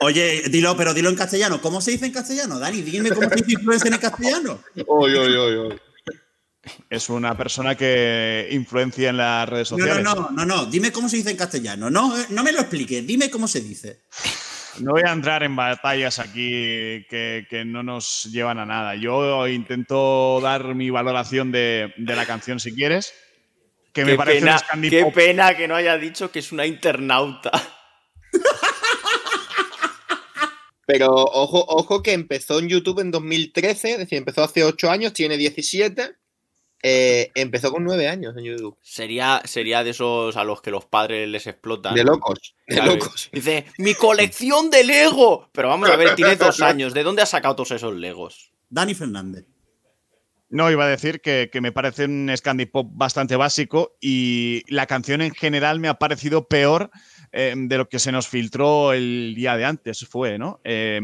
Oye, 0.00 0.42
dilo, 0.48 0.76
pero 0.76 0.94
dilo 0.94 1.08
en 1.08 1.16
castellano. 1.16 1.60
¿Cómo 1.60 1.80
se 1.80 1.90
dice 1.92 2.06
en 2.06 2.12
castellano? 2.12 2.58
Dani, 2.58 2.82
dime 2.82 3.10
cómo 3.10 3.28
se 3.28 3.36
dice 3.36 3.52
influencer 3.52 3.92
en 3.92 3.98
castellano. 3.98 4.62
Oy, 4.86 5.14
oy, 5.14 5.34
oy, 5.34 5.56
oy. 5.56 5.80
es 6.90 7.08
una 7.08 7.36
persona 7.36 7.74
que 7.74 8.48
influencia 8.52 9.10
en 9.10 9.16
las 9.16 9.48
redes 9.48 9.72
No, 9.72 9.78
sociales. 9.78 10.04
no, 10.04 10.14
no, 10.14 10.30
no, 10.30 10.44
no. 10.44 10.66
Dime 10.66 10.92
cómo 10.92 11.08
se 11.08 11.16
dice 11.16 11.30
en 11.30 11.36
castellano. 11.36 11.90
No, 11.90 12.16
eh, 12.18 12.26
no 12.30 12.42
me 12.44 12.52
lo 12.52 12.60
expliques. 12.60 13.06
Dime 13.06 13.30
cómo 13.30 13.48
se 13.48 13.60
dice. 13.60 14.02
No 14.80 14.92
voy 14.92 15.02
a 15.04 15.10
entrar 15.10 15.42
en 15.42 15.56
batallas 15.56 16.20
aquí 16.20 17.04
que, 17.10 17.46
que 17.50 17.64
no 17.64 17.82
nos 17.82 18.28
llevan 18.30 18.58
a 18.60 18.66
nada. 18.66 18.94
Yo 18.94 19.48
intento 19.48 20.40
dar 20.40 20.74
mi 20.76 20.90
valoración 20.90 21.50
de, 21.50 21.92
de 21.96 22.14
la 22.16 22.26
canción 22.26 22.60
si 22.60 22.72
quieres. 22.72 23.12
Que 23.92 24.04
me 24.04 24.12
Qué 24.12 24.16
parece 24.16 24.40
pena, 24.40 24.62
qué 24.88 25.06
pena 25.12 25.56
que 25.56 25.66
no 25.66 25.74
haya 25.74 25.96
dicho 25.98 26.30
que 26.30 26.38
es 26.38 26.52
una 26.52 26.64
internauta. 26.66 27.50
Pero 30.88 31.10
ojo, 31.12 31.66
ojo 31.68 32.02
que 32.02 32.14
empezó 32.14 32.58
en 32.60 32.70
YouTube 32.70 33.00
en 33.00 33.10
2013, 33.10 33.92
es 33.92 33.98
decir, 33.98 34.16
empezó 34.16 34.42
hace 34.42 34.64
8 34.64 34.90
años, 34.90 35.12
tiene 35.12 35.36
17. 35.36 36.16
eh, 36.82 37.30
empezó 37.34 37.70
con 37.70 37.84
9 37.84 38.08
años 38.08 38.34
en 38.38 38.44
YouTube. 38.44 38.74
Sería, 38.82 39.42
sería 39.44 39.84
de 39.84 39.90
esos 39.90 40.38
a 40.38 40.44
los 40.44 40.62
que 40.62 40.70
los 40.70 40.86
padres 40.86 41.28
les 41.28 41.46
explotan. 41.46 41.94
De 41.94 42.04
locos, 42.04 42.54
de 42.66 42.82
locos. 42.82 43.28
Dice, 43.30 43.66
mi 43.76 43.92
colección 43.92 44.70
de 44.70 44.82
Lego. 44.84 45.50
Pero 45.52 45.68
vamos 45.68 45.90
a 45.90 45.96
ver, 45.96 46.14
tiene 46.14 46.36
dos 46.36 46.62
años. 46.62 46.94
¿De 46.94 47.02
dónde 47.02 47.20
has 47.20 47.28
sacado 47.28 47.54
todos 47.54 47.72
esos 47.72 47.94
Legos? 47.94 48.52
Dani 48.70 48.94
Fernández. 48.94 49.44
No, 50.48 50.70
iba 50.70 50.86
a 50.86 50.88
decir 50.88 51.20
que, 51.20 51.50
que 51.52 51.60
me 51.60 51.70
parece 51.70 52.06
un 52.06 52.32
Scandi 52.34 52.64
pop 52.64 52.88
bastante 52.94 53.36
básico 53.36 53.98
y 54.00 54.62
la 54.68 54.86
canción 54.86 55.20
en 55.20 55.34
general 55.34 55.80
me 55.80 55.88
ha 55.88 55.98
parecido 55.98 56.48
peor 56.48 56.90
eh, 57.32 57.54
de 57.56 57.78
lo 57.78 57.88
que 57.88 57.98
se 57.98 58.12
nos 58.12 58.28
filtró 58.28 58.92
el 58.92 59.34
día 59.34 59.56
de 59.56 59.64
antes, 59.64 60.06
fue, 60.06 60.38
¿no? 60.38 60.60
Eh, 60.64 61.00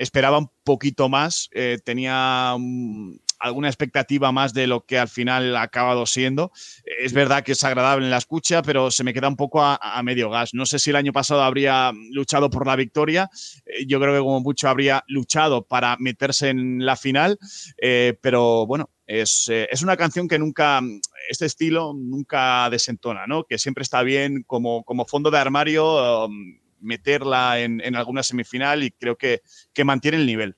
esperaba 0.00 0.38
un 0.38 0.50
poquito 0.64 1.10
más, 1.10 1.50
eh, 1.52 1.78
tenía 1.84 2.56
mm, 2.58 3.16
alguna 3.38 3.68
expectativa 3.68 4.32
más 4.32 4.54
de 4.54 4.66
lo 4.66 4.86
que 4.86 4.98
al 4.98 5.08
final 5.08 5.54
ha 5.54 5.62
acabado 5.62 6.06
siendo. 6.06 6.52
Es 7.00 7.12
verdad 7.12 7.44
que 7.44 7.52
es 7.52 7.62
agradable 7.64 8.06
en 8.06 8.10
la 8.10 8.16
escucha, 8.16 8.62
pero 8.62 8.90
se 8.90 9.04
me 9.04 9.12
queda 9.12 9.28
un 9.28 9.36
poco 9.36 9.62
a, 9.62 9.76
a 9.76 10.02
medio 10.02 10.30
gas. 10.30 10.54
No 10.54 10.64
sé 10.64 10.78
si 10.78 10.88
el 10.88 10.96
año 10.96 11.12
pasado 11.12 11.42
habría 11.42 11.92
luchado 12.12 12.48
por 12.48 12.66
la 12.66 12.76
victoria, 12.76 13.28
eh, 13.66 13.84
yo 13.86 14.00
creo 14.00 14.14
que 14.14 14.20
como 14.20 14.40
mucho 14.40 14.70
habría 14.70 15.04
luchado 15.06 15.66
para 15.66 15.98
meterse 15.98 16.48
en 16.48 16.86
la 16.86 16.96
final, 16.96 17.38
eh, 17.76 18.16
pero 18.22 18.66
bueno, 18.66 18.88
es, 19.10 19.48
eh, 19.50 19.66
es 19.72 19.82
una 19.82 19.96
canción 19.96 20.28
que 20.28 20.38
nunca, 20.38 20.80
este 21.28 21.46
estilo 21.46 21.92
nunca 21.94 22.70
desentona, 22.70 23.26
¿no? 23.26 23.42
Que 23.42 23.58
siempre 23.58 23.82
está 23.82 24.04
bien 24.04 24.44
como, 24.46 24.84
como 24.84 25.04
fondo 25.04 25.32
de 25.32 25.38
armario 25.38 26.26
um, 26.26 26.60
meterla 26.78 27.58
en, 27.58 27.80
en 27.80 27.96
alguna 27.96 28.22
semifinal 28.22 28.84
y 28.84 28.92
creo 28.92 29.16
que, 29.16 29.42
que 29.72 29.84
mantiene 29.84 30.18
el 30.18 30.26
nivel. 30.26 30.56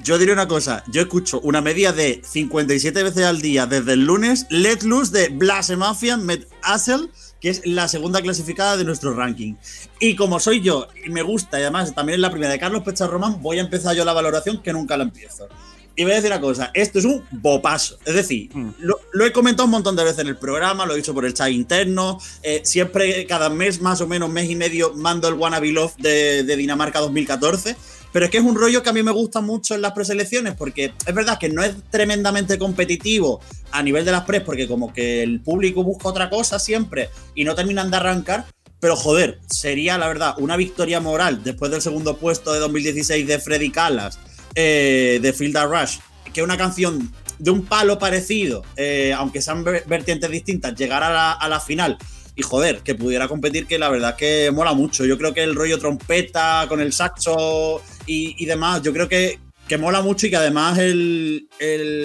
Yo 0.00 0.18
diré 0.18 0.32
una 0.32 0.48
cosa, 0.48 0.82
yo 0.88 1.02
escucho 1.02 1.38
una 1.42 1.60
media 1.60 1.92
de 1.92 2.20
57 2.24 3.04
veces 3.04 3.24
al 3.24 3.40
día 3.40 3.66
desde 3.66 3.92
el 3.92 4.04
lunes 4.04 4.46
Let 4.50 4.80
Loose 4.82 5.12
de 5.12 5.28
Blase 5.28 5.76
Mafia 5.76 6.16
Met 6.16 6.48
Hassel, 6.64 7.08
que 7.42 7.50
es 7.50 7.66
la 7.66 7.88
segunda 7.88 8.22
clasificada 8.22 8.76
de 8.76 8.84
nuestro 8.84 9.12
ranking. 9.14 9.56
Y 10.00 10.14
como 10.14 10.38
soy 10.38 10.62
yo 10.62 10.86
y 11.04 11.10
me 11.10 11.22
gusta, 11.22 11.58
y 11.58 11.62
además 11.62 11.92
también 11.92 12.14
es 12.14 12.20
la 12.20 12.30
primera 12.30 12.52
de 12.52 12.58
Carlos 12.60 12.84
Pecha 12.84 13.08
Román, 13.08 13.42
voy 13.42 13.58
a 13.58 13.62
empezar 13.62 13.96
yo 13.96 14.04
la 14.04 14.12
valoración 14.12 14.62
que 14.62 14.72
nunca 14.72 14.96
la 14.96 15.02
empiezo. 15.02 15.48
Y 15.94 16.04
voy 16.04 16.12
a 16.12 16.16
decir 16.16 16.30
una 16.30 16.40
cosa, 16.40 16.70
esto 16.72 17.00
es 17.00 17.04
un 17.04 17.22
bopaso. 17.32 17.98
Es 18.06 18.14
decir, 18.14 18.48
lo, 18.78 18.98
lo 19.12 19.26
he 19.26 19.32
comentado 19.32 19.64
un 19.66 19.72
montón 19.72 19.94
de 19.96 20.04
veces 20.04 20.20
en 20.20 20.28
el 20.28 20.38
programa, 20.38 20.86
lo 20.86 20.94
he 20.94 20.96
dicho 20.96 21.12
por 21.12 21.26
el 21.26 21.34
chat 21.34 21.50
interno. 21.50 22.18
eh, 22.42 22.62
siempre, 22.64 23.26
cada 23.26 23.50
mes, 23.50 23.80
más 23.80 24.00
o 24.00 24.06
menos, 24.06 24.30
mes 24.30 24.48
y 24.48 24.56
medio, 24.56 24.94
mando 24.94 25.28
el 25.28 25.34
Wanna 25.34 25.60
Be 25.60 25.72
Love 25.72 25.94
de, 25.98 26.44
de 26.44 26.56
Dinamarca 26.56 27.00
2014. 27.00 27.76
Pero 28.12 28.26
es 28.26 28.30
que 28.30 28.38
es 28.38 28.44
un 28.44 28.54
rollo 28.56 28.82
que 28.82 28.90
a 28.90 28.92
mí 28.92 29.02
me 29.02 29.10
gusta 29.10 29.40
mucho 29.40 29.74
en 29.74 29.80
las 29.82 29.92
preselecciones, 29.92 30.54
porque 30.54 30.92
es 31.06 31.14
verdad 31.14 31.38
que 31.38 31.48
no 31.48 31.62
es 31.62 31.74
tremendamente 31.90 32.58
competitivo 32.58 33.40
a 33.70 33.82
nivel 33.82 34.04
de 34.04 34.12
las 34.12 34.24
pres, 34.24 34.42
porque 34.42 34.68
como 34.68 34.92
que 34.92 35.22
el 35.22 35.40
público 35.40 35.82
busca 35.82 36.08
otra 36.08 36.28
cosa 36.28 36.58
siempre 36.58 37.08
y 37.34 37.44
no 37.44 37.54
terminan 37.54 37.90
de 37.90 37.96
arrancar. 37.96 38.44
Pero 38.80 38.96
joder, 38.96 39.38
sería 39.48 39.96
la 39.96 40.08
verdad 40.08 40.34
una 40.38 40.56
victoria 40.56 41.00
moral 41.00 41.42
después 41.44 41.70
del 41.70 41.80
segundo 41.80 42.16
puesto 42.16 42.52
de 42.52 42.58
2016 42.58 43.26
de 43.26 43.38
Freddy 43.38 43.70
Callas, 43.70 44.18
eh, 44.54 45.18
de 45.22 45.32
Field 45.32 45.56
Rush, 45.56 45.98
que 46.34 46.42
una 46.42 46.56
canción 46.58 47.12
de 47.38 47.50
un 47.50 47.64
palo 47.64 47.98
parecido, 47.98 48.62
eh, 48.76 49.14
aunque 49.16 49.40
sean 49.40 49.64
ver- 49.64 49.84
vertientes 49.86 50.30
distintas, 50.30 50.74
llegar 50.74 51.00
la, 51.02 51.32
a 51.32 51.48
la 51.48 51.60
final 51.60 51.96
y 52.34 52.42
joder, 52.42 52.80
que 52.80 52.94
pudiera 52.94 53.28
competir, 53.28 53.66
que 53.66 53.78
la 53.78 53.88
verdad 53.90 54.16
que 54.16 54.50
mola 54.52 54.72
mucho. 54.72 55.04
Yo 55.04 55.18
creo 55.18 55.34
que 55.34 55.42
el 55.42 55.54
rollo 55.54 55.78
trompeta 55.78 56.64
con 56.68 56.80
el 56.80 56.92
saxo 56.92 57.82
y, 58.06 58.34
y 58.42 58.46
demás, 58.46 58.82
yo 58.82 58.92
creo 58.92 59.08
que, 59.08 59.38
que 59.68 59.78
mola 59.78 60.02
mucho 60.02 60.26
y 60.26 60.30
que 60.30 60.36
además 60.36 60.78
el- 60.78 61.48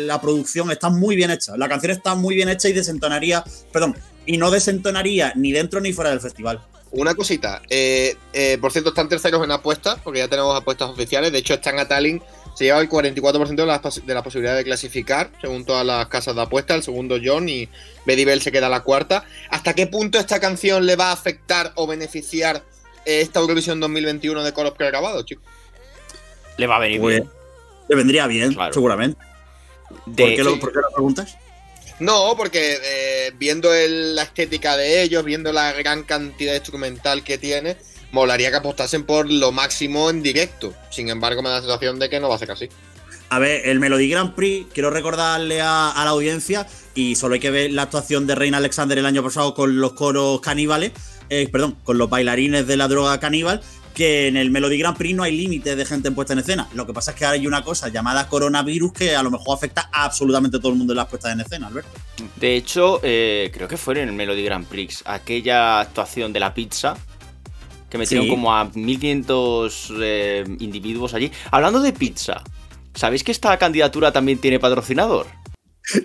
la 0.07 0.21
producción 0.21 0.71
está 0.71 0.89
muy 0.89 1.15
bien 1.15 1.31
hecha. 1.31 1.57
La 1.57 1.67
canción 1.67 1.91
está 1.91 2.15
muy 2.15 2.35
bien 2.35 2.49
hecha 2.49 2.69
y 2.69 2.73
desentonaría, 2.73 3.43
perdón, 3.73 3.95
y 4.25 4.37
no 4.37 4.51
desentonaría 4.51 5.33
ni 5.35 5.51
dentro 5.51 5.81
ni 5.81 5.93
fuera 5.93 6.09
del 6.11 6.19
festival. 6.21 6.61
Una 6.91 7.15
cosita, 7.15 7.61
eh, 7.69 8.15
eh, 8.31 8.57
por 8.61 8.71
cierto, 8.71 8.89
están 8.91 9.09
terceros 9.09 9.43
en 9.43 9.51
apuestas, 9.51 9.97
porque 10.03 10.19
ya 10.19 10.29
tenemos 10.29 10.55
apuestas 10.55 10.89
oficiales. 10.89 11.33
De 11.33 11.39
hecho, 11.39 11.53
Stan 11.55 11.77
Atalin 11.77 12.21
se 12.55 12.63
lleva 12.63 12.79
el 12.79 12.87
44% 12.89 13.55
de 13.55 13.65
la, 13.65 13.81
de 14.05 14.13
la 14.13 14.23
posibilidad 14.23 14.55
de 14.55 14.63
clasificar, 14.63 15.29
según 15.41 15.65
todas 15.65 15.85
las 15.85 16.07
casas 16.07 16.33
de 16.35 16.41
apuestas. 16.43 16.77
El 16.77 16.83
segundo 16.83 17.17
John 17.23 17.49
y 17.49 17.67
Bedibel 18.05 18.41
se 18.41 18.53
queda 18.53 18.69
la 18.69 18.83
cuarta. 18.83 19.25
¿Hasta 19.49 19.73
qué 19.73 19.87
punto 19.87 20.17
esta 20.17 20.39
canción 20.39 20.85
le 20.85 20.95
va 20.95 21.09
a 21.09 21.11
afectar 21.11 21.73
o 21.75 21.87
beneficiar 21.87 22.63
eh, 23.05 23.19
esta 23.19 23.41
Eurovisión 23.41 23.81
2021 23.81 24.41
de 24.43 24.53
Call 24.53 24.67
of 24.67 24.77
grabado, 24.77 25.23
chicos? 25.23 25.43
Le 26.57 26.67
va 26.67 26.77
a 26.77 26.79
venir 26.79 26.99
Pues, 27.01 27.17
bien. 27.17 27.29
Le 27.89 27.95
vendría 27.95 28.27
bien, 28.27 28.53
Claro. 28.53 28.73
seguramente. 28.73 29.19
De 30.05 30.23
¿Por 30.23 30.35
qué, 30.35 30.43
lo, 30.43 30.59
por 30.59 30.71
qué 30.73 30.79
lo 30.81 30.89
preguntas? 30.93 31.37
No, 31.99 32.35
porque 32.37 32.77
eh, 32.83 33.31
viendo 33.37 33.73
el- 33.73 34.15
la 34.15 34.23
estética 34.23 34.75
de 34.77 35.01
ellos, 35.01 35.23
viendo 35.23 35.51
la 35.53 35.71
gran 35.73 36.03
cantidad 36.03 36.53
instrumental 36.53 37.23
que 37.23 37.37
tiene, 37.37 37.77
molaría 38.11 38.51
que 38.51 38.57
apostasen 38.57 39.03
por 39.05 39.31
lo 39.31 39.51
máximo 39.51 40.09
en 40.09 40.21
directo. 40.21 40.73
Sin 40.91 41.09
embargo, 41.09 41.41
me 41.41 41.49
da 41.49 41.55
la 41.55 41.61
sensación 41.61 41.97
de 41.99 42.09
que 42.09 42.19
no 42.19 42.29
va 42.29 42.35
a 42.35 42.39
ser 42.39 42.51
así. 42.51 42.69
A 43.29 43.39
ver, 43.39 43.67
el 43.67 43.79
Melody 43.79 44.09
Grand 44.09 44.35
Prix, 44.35 44.67
quiero 44.73 44.89
recordarle 44.89 45.59
a, 45.61 45.89
a 45.91 46.05
la 46.05 46.11
audiencia, 46.11 46.67
y 46.95 47.15
solo 47.15 47.33
hay 47.33 47.39
que 47.41 47.51
ver 47.51 47.71
la 47.71 47.83
actuación 47.83 48.25
de 48.27 48.35
Reina 48.35 48.57
Alexander 48.57 48.97
el 48.97 49.05
año 49.05 49.23
pasado 49.23 49.53
con 49.53 49.79
los 49.81 49.93
coros 49.93 50.39
caníbales, 50.41 50.91
eh, 51.29 51.49
perdón, 51.51 51.77
con 51.83 51.97
los 51.97 52.09
bailarines 52.09 52.67
de 52.67 52.77
la 52.77 52.87
droga 52.87 53.19
caníbal, 53.19 53.61
que 53.97 54.27
en 54.27 54.37
el 54.37 54.51
Melody 54.51 54.77
Grand 54.77 54.95
Prix 54.95 55.15
no 55.15 55.23
hay 55.23 55.35
límite 55.35 55.75
de 55.75 55.83
gente 55.83 56.11
puesta 56.11 56.33
en 56.33 56.39
escena. 56.39 56.69
Lo 56.75 56.85
que 56.85 56.93
pasa 56.93 57.11
es 57.11 57.17
que 57.17 57.25
ahora 57.25 57.33
hay 57.39 57.47
una 57.47 57.63
cosa 57.63 57.89
llamada 57.89 58.27
coronavirus 58.29 58.93
que 58.93 59.15
a 59.15 59.23
lo 59.23 59.31
mejor 59.31 59.57
afecta 59.57 59.89
a 59.91 60.05
absolutamente 60.05 60.59
todo 60.59 60.71
el 60.71 60.77
mundo 60.77 60.93
en 60.93 60.97
las 60.97 61.07
puestas 61.07 61.33
en 61.33 61.41
escena, 61.41 61.65
Alberto. 61.65 61.89
de 62.35 62.55
hecho 62.55 62.99
eh, 63.01 63.49
creo 63.51 63.67
que 63.67 63.75
fue 63.75 63.99
en 63.99 64.09
el 64.09 64.13
Melody 64.15 64.43
Grand 64.43 64.67
Prix. 64.67 65.01
Aquella 65.07 65.79
actuación 65.79 66.31
de 66.31 66.39
la 66.39 66.53
pizza. 66.53 66.95
Que 67.89 67.97
metieron 67.97 68.25
Sí. 68.25 68.29
como 68.29 68.53
a 68.53 68.65
1500 68.65 69.93
eh, 70.01 70.43
individuos 70.59 71.13
allí. 71.15 71.31
Hablando 71.49 71.79
de 71.81 71.91
pizza, 71.93 72.43
¿sabéis 72.93 73.23
que 73.23 73.31
esta 73.31 73.57
candidatura 73.57 74.11
también 74.11 74.37
tiene 74.39 74.59
patrocinador? 74.59 75.25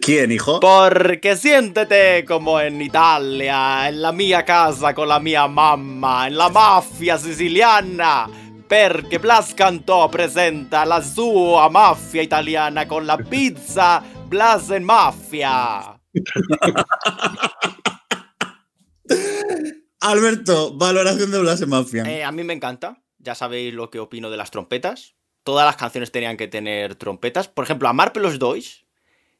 ¿Quién, 0.00 0.30
hijo? 0.30 0.60
Porque 0.60 1.36
siéntete 1.36 2.24
como 2.24 2.60
en 2.60 2.80
Italia, 2.80 3.88
en 3.88 4.00
la 4.00 4.12
mia 4.12 4.44
casa 4.44 4.94
con 4.94 5.08
la 5.08 5.18
mia 5.18 5.48
mamma, 5.48 6.28
en 6.28 6.36
la 6.36 6.48
mafia 6.48 7.18
siciliana. 7.18 8.28
perché 8.72 9.18
Blas 9.18 9.52
Cantò 9.52 10.08
presenta 10.08 10.84
la 10.84 11.02
sua 11.02 11.68
mafia 11.68 12.22
italiana 12.22 12.86
con 12.86 13.04
la 13.04 13.18
pizza 13.18 14.02
Blas 14.26 14.70
en 14.70 14.84
Mafia. 14.84 16.00
Alberto, 20.00 20.74
valoración 20.74 21.30
de 21.30 21.40
Blase 21.40 21.66
Mafia. 21.66 22.04
Eh, 22.04 22.24
a 22.24 22.32
mí 22.32 22.44
me 22.44 22.54
encanta. 22.54 23.02
Ya 23.18 23.34
sabéis 23.34 23.74
lo 23.74 23.90
que 23.90 23.98
opino 23.98 24.30
de 24.30 24.38
las 24.38 24.50
trompetas. 24.50 25.16
Todas 25.44 25.66
las 25.66 25.76
canciones 25.76 26.10
tenían 26.10 26.38
que 26.38 26.48
tener 26.48 26.94
trompetas. 26.94 27.48
Por 27.48 27.64
ejemplo, 27.64 27.90
a 27.90 27.92
Marpe 27.92 28.20
los 28.20 28.38
Dois, 28.38 28.81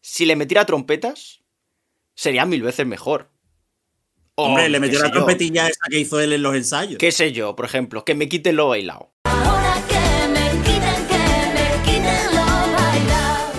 si 0.03 0.27
le 0.27 0.37
metiera 0.37 0.67
trompetas, 0.67 1.41
sería 2.15 2.45
mil 2.45 2.61
veces 2.61 2.85
mejor. 2.87 3.31
O, 4.35 4.47
Hombre, 4.47 4.69
le 4.69 4.81
metió 4.81 4.99
la 4.99 5.07
yo, 5.07 5.13
trompetilla 5.13 5.69
esa 5.69 5.87
que 5.89 6.01
hizo 6.01 6.21
él 6.21 6.33
en 6.33 6.43
los 6.43 6.57
ensayos. 6.57 6.99
Qué 6.99 7.13
sé 7.13 7.33
yo, 7.33 7.55
por 7.55 7.65
ejemplo, 7.65 8.05
que 8.05 8.15
me 8.15 8.29
quiten 8.29 8.57
lo 8.57 8.69
bailado. 8.69 9.13
Ahora 9.25 9.75
que 9.89 10.29
me 10.29 10.51
quiten, 10.65 11.07
que 11.07 11.19
me 11.55 11.83
quiten 11.85 12.35
lo 12.35 12.73
bailado. 12.73 13.53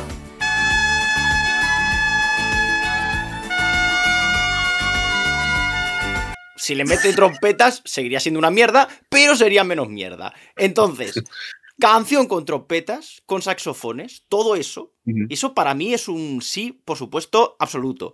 Si 6.57 6.75
le 6.75 6.83
mete 6.83 7.13
trompetas, 7.13 7.81
seguiría 7.85 8.19
siendo 8.19 8.39
una 8.39 8.51
mierda, 8.51 8.89
pero 9.07 9.37
sería 9.37 9.63
menos 9.63 9.87
mierda. 9.87 10.33
Entonces, 10.57 11.13
canción 11.79 12.27
con 12.27 12.45
trompetas, 12.45 13.21
con 13.25 13.41
saxofones, 13.41 14.25
todo 14.29 14.55
eso, 14.55 14.93
eso 15.29 15.53
para 15.53 15.73
mí 15.73 15.93
es 15.93 16.07
un 16.07 16.41
sí, 16.41 16.81
por 16.85 16.97
supuesto, 16.97 17.55
absoluto. 17.59 18.13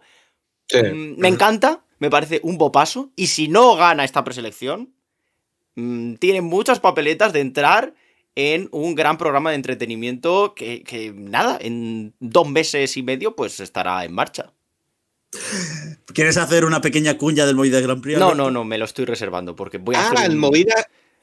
Sí. 0.68 0.78
Mm, 0.82 1.18
Me 1.18 1.28
encanta, 1.28 1.84
me 2.00 2.10
parece 2.10 2.40
un 2.44 2.58
bopaso, 2.58 3.12
y 3.16 3.28
si 3.28 3.48
no 3.48 3.76
gana 3.76 4.04
esta 4.06 4.24
preselección, 4.24 4.94
mm, 5.76 6.16
tiene 6.16 6.42
muchas 6.42 6.80
papeletas 6.80 7.34
de 7.34 7.42
entrar 7.42 7.94
en 8.36 8.70
un 8.72 8.96
gran 8.96 9.18
programa 9.18 9.50
de 9.50 9.58
entretenimiento 9.58 10.54
que, 10.56 10.84
que, 10.84 11.12
nada, 11.12 11.58
en 11.62 12.14
dos 12.20 12.48
meses 12.50 12.96
y 12.96 13.04
medio, 13.04 13.36
pues 13.36 13.60
estará 13.60 14.06
en 14.06 14.14
marcha. 14.14 14.54
¿Quieres 16.14 16.38
hacer 16.38 16.66
una 16.66 16.82
pequeña 16.82 17.18
cuña 17.18 17.46
del 17.46 17.56
Movida 17.56 17.80
Grand 17.82 18.02
Prix? 18.02 18.18
No, 18.18 18.34
no, 18.34 18.50
no, 18.50 18.64
me 18.64 18.78
lo 18.78 18.86
estoy 18.86 19.06
reservando 19.06 19.56
porque 19.56 19.78
voy 19.78 19.96
a 19.96 20.00
Ah, 20.00 20.12
hacer 20.12 20.32
el 20.32 20.38
movida, 20.38 20.74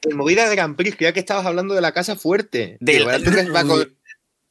el 0.03 0.15
movida 0.15 0.47
de 0.49 0.55
Grand 0.55 0.75
Prix, 0.75 0.95
creía 0.95 1.13
que 1.13 1.19
estabas 1.19 1.45
hablando 1.45 1.73
de 1.75 1.81
la 1.81 1.93
casa 1.93 2.15
fuerte. 2.15 2.77
Del- 2.79 2.99
Digo, 3.05 3.11
¿tú 3.23 3.31
crees 3.31 3.45
que 3.47 3.51
va 3.51 3.63
con- 3.65 3.97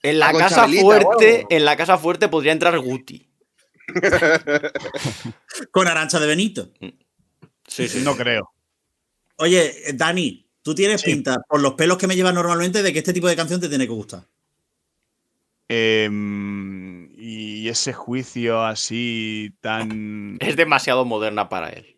En 0.02 0.18
la 0.18 0.32
casa 0.32 0.68
fuerte, 0.68 1.46
en 1.50 1.64
la 1.64 1.76
casa 1.76 1.98
fuerte 1.98 2.28
podría 2.28 2.52
entrar 2.52 2.78
Guti. 2.78 3.28
Con 5.70 5.86
Arancha 5.88 6.18
de 6.20 6.26
Benito. 6.26 6.72
Sí, 7.66 7.88
sí. 7.88 8.00
No 8.02 8.16
creo. 8.16 8.50
Oye, 9.36 9.72
Dani, 9.94 10.46
tú 10.62 10.74
tienes 10.74 11.00
Sí. 11.02 11.12
pinta, 11.12 11.36
por 11.48 11.60
los 11.60 11.74
pelos 11.74 11.96
que 11.98 12.06
me 12.06 12.16
llevas 12.16 12.34
normalmente, 12.34 12.82
de 12.82 12.92
que 12.92 12.98
este 13.00 13.12
tipo 13.12 13.28
de 13.28 13.36
canción 13.36 13.60
te 13.60 13.68
tiene 13.68 13.86
que 13.86 13.92
gustar. 13.92 14.24
Em, 15.68 17.10
y 17.18 17.68
ese 17.68 17.92
juicio 17.92 18.62
así 18.64 19.52
tan. 19.60 20.36
Es 20.40 20.56
demasiado 20.56 21.04
moderna 21.04 21.48
para 21.48 21.70
él. 21.70 21.95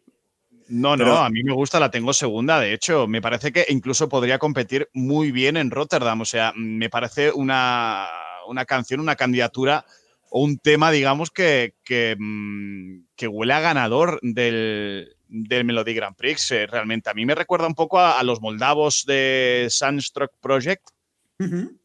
No, 0.68 0.96
no, 0.96 1.04
Pero- 1.04 1.16
a 1.18 1.30
mí 1.30 1.42
me 1.42 1.52
gusta, 1.54 1.80
la 1.80 1.90
tengo 1.90 2.12
segunda. 2.12 2.60
De 2.60 2.72
hecho, 2.74 3.06
me 3.06 3.22
parece 3.22 3.52
que 3.52 3.64
incluso 3.68 4.08
podría 4.08 4.38
competir 4.38 4.88
muy 4.92 5.32
bien 5.32 5.56
en 5.56 5.70
Rotterdam. 5.70 6.20
O 6.20 6.24
sea, 6.24 6.52
me 6.54 6.90
parece 6.90 7.32
una, 7.32 8.06
una 8.46 8.64
canción, 8.66 9.00
una 9.00 9.16
candidatura 9.16 9.84
o 10.30 10.42
un 10.42 10.58
tema, 10.58 10.90
digamos, 10.90 11.30
que, 11.30 11.74
que, 11.84 12.16
mm, 12.18 13.06
que 13.16 13.28
huele 13.28 13.54
a 13.54 13.60
ganador 13.60 14.18
del, 14.20 15.16
del 15.26 15.64
Melody 15.64 15.94
Grand 15.94 16.16
Prix. 16.16 16.50
eh, 16.50 16.66
realmente, 16.66 17.08
a 17.08 17.14
mí 17.14 17.24
me 17.24 17.34
recuerda 17.34 17.66
un 17.66 17.74
poco 17.74 17.98
a, 17.98 18.18
a 18.18 18.22
los 18.22 18.40
moldavos 18.42 19.04
de 19.06 19.68
Sunstroke 19.70 20.34
Project. 20.40 20.86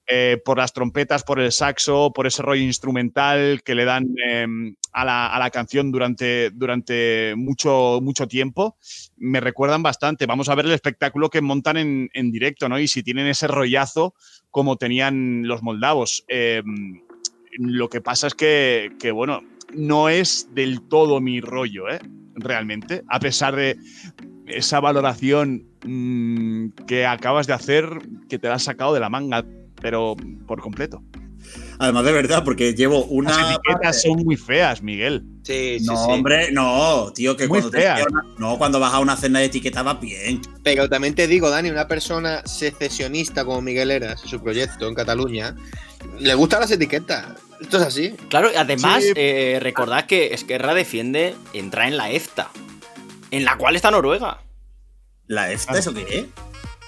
Eh, 0.08 0.42
por 0.44 0.58
las 0.58 0.74
trompetas, 0.74 1.24
por 1.24 1.40
el 1.40 1.52
saxo, 1.52 2.12
por 2.14 2.28
ese 2.28 2.42
rollo 2.42 2.62
instrumental 2.62 3.62
que 3.64 3.76
le 3.76 3.86
dan 3.86 4.08
eh, 4.26 4.48
a, 4.92 5.06
la, 5.06 5.28
a 5.28 5.40
la 5.40 5.50
canción 5.50 5.92
durante, 5.92 6.50
durante 6.52 7.34
mucho, 7.38 8.00
mucho 8.02 8.28
tiempo, 8.28 8.78
me 9.18 9.40
recuerdan 9.40 9.84
bastante. 9.84 10.26
Vamos 10.26 10.50
a 10.50 10.56
ver 10.56 10.66
el 10.66 10.74
espectáculo 10.74 11.30
que 11.30 11.42
montan 11.42 11.78
en, 11.78 12.10
en 12.14 12.32
directo, 12.32 12.68
¿no? 12.68 12.80
Y 12.80 12.88
si 12.88 13.04
tienen 13.04 13.28
ese 13.28 13.48
rollazo 13.48 14.14
como 14.52 14.76
tenían 14.76 15.48
los 15.48 15.64
moldavos. 15.64 16.26
Eh, 16.28 16.62
lo 17.58 17.90
que 17.90 18.02
pasa 18.02 18.28
es 18.28 18.36
que, 18.36 18.92
que, 19.00 19.12
bueno, 19.12 19.42
no 19.74 20.10
es 20.10 20.50
del 20.54 20.82
todo 20.82 21.22
mi 21.22 21.42
rollo, 21.42 21.90
¿eh? 21.90 22.00
Realmente, 22.36 23.04
a 23.08 23.20
pesar 23.20 23.56
de 23.56 23.78
esa 24.48 24.80
valoración 24.80 25.66
mm, 25.86 26.70
que 26.88 27.06
acabas 27.06 27.48
de 27.48 27.54
hacer, 27.54 27.86
que 28.30 28.40
te 28.40 28.48
la 28.48 28.56
has 28.56 28.64
sacado 28.64 28.94
de 28.94 29.00
la 29.00 29.10
manga, 29.10 29.46
pero 29.82 30.16
por 30.48 30.62
completo. 30.62 31.02
Además, 31.80 32.06
de 32.06 32.12
verdad, 32.14 32.44
porque 32.46 32.74
llevo 32.74 33.04
una. 33.06 33.32
Las 33.32 33.56
etiquetas 33.58 34.02
son 34.02 34.24
muy 34.24 34.38
feas, 34.38 34.82
Miguel. 34.82 35.24
Sí, 35.44 35.78
sí, 35.80 35.86
No, 35.86 35.98
sí. 35.98 36.12
hombre, 36.12 36.52
no, 36.52 37.12
tío, 37.14 37.36
que 37.36 37.44
Muy 37.48 37.60
cuando 37.60 37.72
te 37.72 37.80
fea. 37.80 37.96
llega 37.98 38.08
una- 38.10 38.24
No, 38.40 38.58
cuando 38.58 38.80
vas 38.80 38.94
a 38.94 39.00
una 39.00 39.18
cena 39.18 39.40
de 39.40 39.46
etiqueta 39.46 39.84
vas 39.84 40.00
bien. 40.00 40.40
Pero 40.64 40.88
también 40.88 41.16
te 41.16 41.28
digo, 41.28 41.50
Dani, 41.50 41.70
una 41.70 41.88
persona 41.88 42.42
secesionista 42.46 43.44
como 43.44 43.62
Miguel 43.62 43.92
Eras, 43.92 44.22
su 44.22 44.40
proyecto 44.42 44.88
en 44.88 44.96
Cataluña, 44.96 45.56
le 46.20 46.34
gustan 46.36 46.62
las 46.62 46.72
etiquetas. 46.72 47.26
Esto 47.60 47.78
es 47.78 47.84
así. 47.84 48.12
Claro, 48.30 48.50
y 48.54 48.56
además, 48.56 49.04
Sí. 49.04 49.12
eh, 49.16 49.60
recordad 49.62 50.06
que 50.06 50.34
Esquerra 50.34 50.74
defiende 50.74 51.36
entrar 51.54 51.88
en 51.90 51.98
la 51.98 52.10
EFTA, 52.12 52.50
en 53.38 53.46
la 53.46 53.58
cual 53.58 53.76
está 53.76 53.90
Noruega. 53.92 54.40
¿La 55.28 55.52
EFTA, 55.52 55.74
Ah. 55.74 55.78
eso 55.80 55.94
qué? 55.94 56.28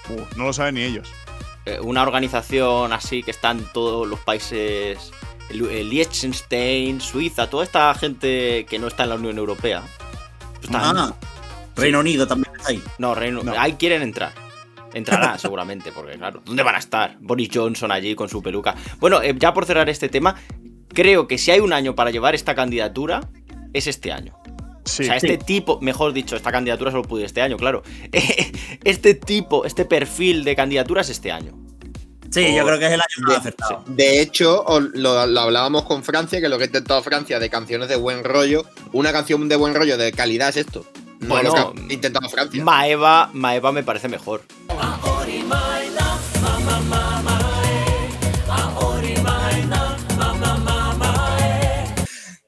Uh, 0.08 0.20
no 0.38 0.44
lo 0.44 0.52
saben 0.52 0.76
ni 0.76 0.82
ellos. 0.82 1.08
Eh, 1.64 1.80
una 1.80 2.02
organización 2.02 2.92
así 2.92 3.22
que 3.24 3.32
está 3.32 3.50
en 3.50 3.64
todos 3.72 4.06
los 4.06 4.20
países. 4.20 5.10
el- 5.48 5.64
el 5.70 5.90
Liechtenstein, 5.90 7.00
Suiza, 7.00 7.48
toda 7.48 7.62
esta 7.62 7.94
gente 7.94 8.66
que 8.68 8.78
no 8.80 8.88
está 8.88 9.04
en 9.04 9.10
la 9.10 9.14
Unión 9.14 9.38
Europea. 9.38 9.82
Ah, 10.72 11.12
Reino 11.76 12.00
Unido 12.00 12.26
también 12.26 12.52
está 12.56 12.70
ahí. 12.70 12.82
No, 12.98 13.14
Reino 13.14 13.42
No. 13.44 13.52
Ahí 13.58 13.74
quieren 13.74 14.02
entrar. 14.02 14.32
Entrará 14.92 15.38
seguramente, 15.38 15.92
porque 15.92 16.16
claro, 16.16 16.42
¿dónde 16.44 16.62
van 16.64 16.74
a 16.74 16.78
estar? 16.78 17.16
Boris 17.20 17.48
Johnson 17.52 17.92
allí 17.92 18.14
con 18.16 18.28
su 18.28 18.42
peluca. 18.42 18.74
Bueno, 18.98 19.22
eh, 19.22 19.34
ya 19.38 19.54
por 19.54 19.66
cerrar 19.66 19.88
este 19.88 20.08
tema, 20.08 20.34
creo 20.88 21.28
que 21.28 21.38
si 21.38 21.50
hay 21.52 21.60
un 21.60 21.72
año 21.72 21.94
para 21.94 22.10
llevar 22.10 22.34
esta 22.34 22.54
candidatura, 22.56 23.20
es 23.72 23.86
este 23.86 24.10
año. 24.12 24.36
Sí. 24.86 25.02
o 25.02 25.06
sea, 25.06 25.16
este 25.16 25.36
tipo, 25.36 25.80
mejor 25.82 26.12
dicho, 26.12 26.36
esta 26.36 26.50
candidatura 26.50 26.90
solo 26.90 27.02
pude 27.02 27.24
este 27.24 27.42
año, 27.42 27.56
claro. 27.56 27.82
Este 28.84 29.14
tipo, 29.14 29.64
este 29.64 29.84
perfil 29.84 30.44
de 30.44 30.54
candidatura 30.56 31.00
es 31.02 31.10
este 31.10 31.30
año. 31.32 31.52
Sí, 32.30 32.54
yo 32.54 32.64
creo 32.66 32.78
que 32.78 32.86
es 32.86 32.92
el 32.92 33.00
año 33.00 33.16
más 33.22 33.32
de- 33.32 33.36
acertado. 33.38 33.84
De 33.86 34.20
hecho, 34.20 34.64
lo 34.94 35.10
hablábamos 35.40 35.84
con 35.84 36.02
Francia, 36.04 36.40
que 36.40 36.48
lo 36.48 36.56
que 36.58 36.64
ha 36.64 36.66
intentado 36.66 37.02
Francia 37.02 37.38
de 37.38 37.48
canciones 37.50 37.88
de 37.88 37.96
buen 37.96 38.24
rollo, 38.24 38.64
una 38.92 39.12
canción 39.12 39.48
de 39.48 39.56
buen 39.56 39.74
rollo 39.74 39.96
de 39.96 40.12
calidad 40.12 40.48
es 40.50 40.58
esto. 40.58 40.84
No 41.20 41.28
Bueno, 41.28 41.50
lo 41.56 41.72
que 41.72 41.80
ha 41.80 41.92
intentado 41.94 42.28
Francia. 42.28 42.62
Maeva, 42.62 43.30
Maeva 43.32 43.72
me 43.72 43.82
parece 43.82 44.08
mejor. 44.08 44.42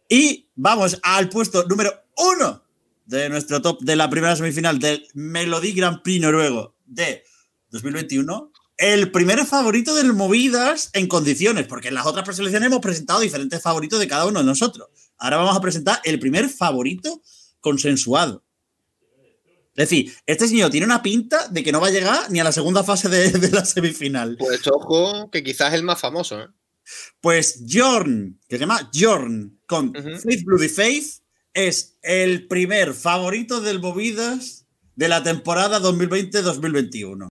Y 0.08 0.47
vamos 0.58 0.98
al 1.02 1.28
puesto 1.28 1.64
número 1.64 1.92
uno 2.16 2.62
de 3.06 3.28
nuestro 3.28 3.62
top 3.62 3.80
de 3.80 3.96
la 3.96 4.10
primera 4.10 4.36
semifinal 4.36 4.78
del 4.78 5.06
Melody 5.14 5.72
Grand 5.72 6.02
Prix 6.02 6.20
noruego 6.20 6.74
de 6.84 7.24
2021. 7.70 8.52
El 8.76 9.10
primer 9.10 9.44
favorito 9.46 9.94
del 9.94 10.12
Movidas 10.12 10.90
en 10.92 11.06
condiciones, 11.06 11.66
porque 11.66 11.88
en 11.88 11.94
las 11.94 12.06
otras 12.06 12.24
preselecciones 12.24 12.66
hemos 12.66 12.80
presentado 12.80 13.20
diferentes 13.20 13.62
favoritos 13.62 13.98
de 13.98 14.08
cada 14.08 14.26
uno 14.26 14.40
de 14.40 14.46
nosotros. 14.46 14.88
Ahora 15.16 15.38
vamos 15.38 15.56
a 15.56 15.60
presentar 15.60 16.00
el 16.04 16.18
primer 16.18 16.48
favorito 16.48 17.22
consensuado. 17.60 18.44
Es 19.74 19.88
decir, 19.88 20.12
este 20.26 20.48
señor 20.48 20.70
tiene 20.70 20.86
una 20.86 21.02
pinta 21.02 21.46
de 21.48 21.62
que 21.62 21.70
no 21.70 21.80
va 21.80 21.86
a 21.86 21.92
llegar 21.92 22.30
ni 22.30 22.40
a 22.40 22.44
la 22.44 22.52
segunda 22.52 22.82
fase 22.82 23.08
de, 23.08 23.30
de 23.30 23.50
la 23.50 23.64
semifinal. 23.64 24.36
Pues 24.36 24.66
ojo, 24.66 25.30
que 25.30 25.44
quizás 25.44 25.68
es 25.68 25.74
el 25.74 25.84
más 25.84 26.00
famoso. 26.00 26.40
¿eh? 26.40 26.48
Pues 27.20 27.62
Jorn, 27.68 28.40
que 28.48 28.56
se 28.56 28.60
llama 28.60 28.90
Jorn, 28.92 29.57
con 29.68 29.90
Ujú. 29.90 30.18
Faith 30.18 30.44
Bloody 30.44 30.68
Faith, 30.68 31.20
es 31.52 31.98
el 32.02 32.48
primer 32.48 32.94
favorito 32.94 33.60
del 33.60 33.80
Movidas 33.80 34.66
de 34.96 35.08
la 35.08 35.22
temporada 35.22 35.78
2020-2021. 35.80 37.28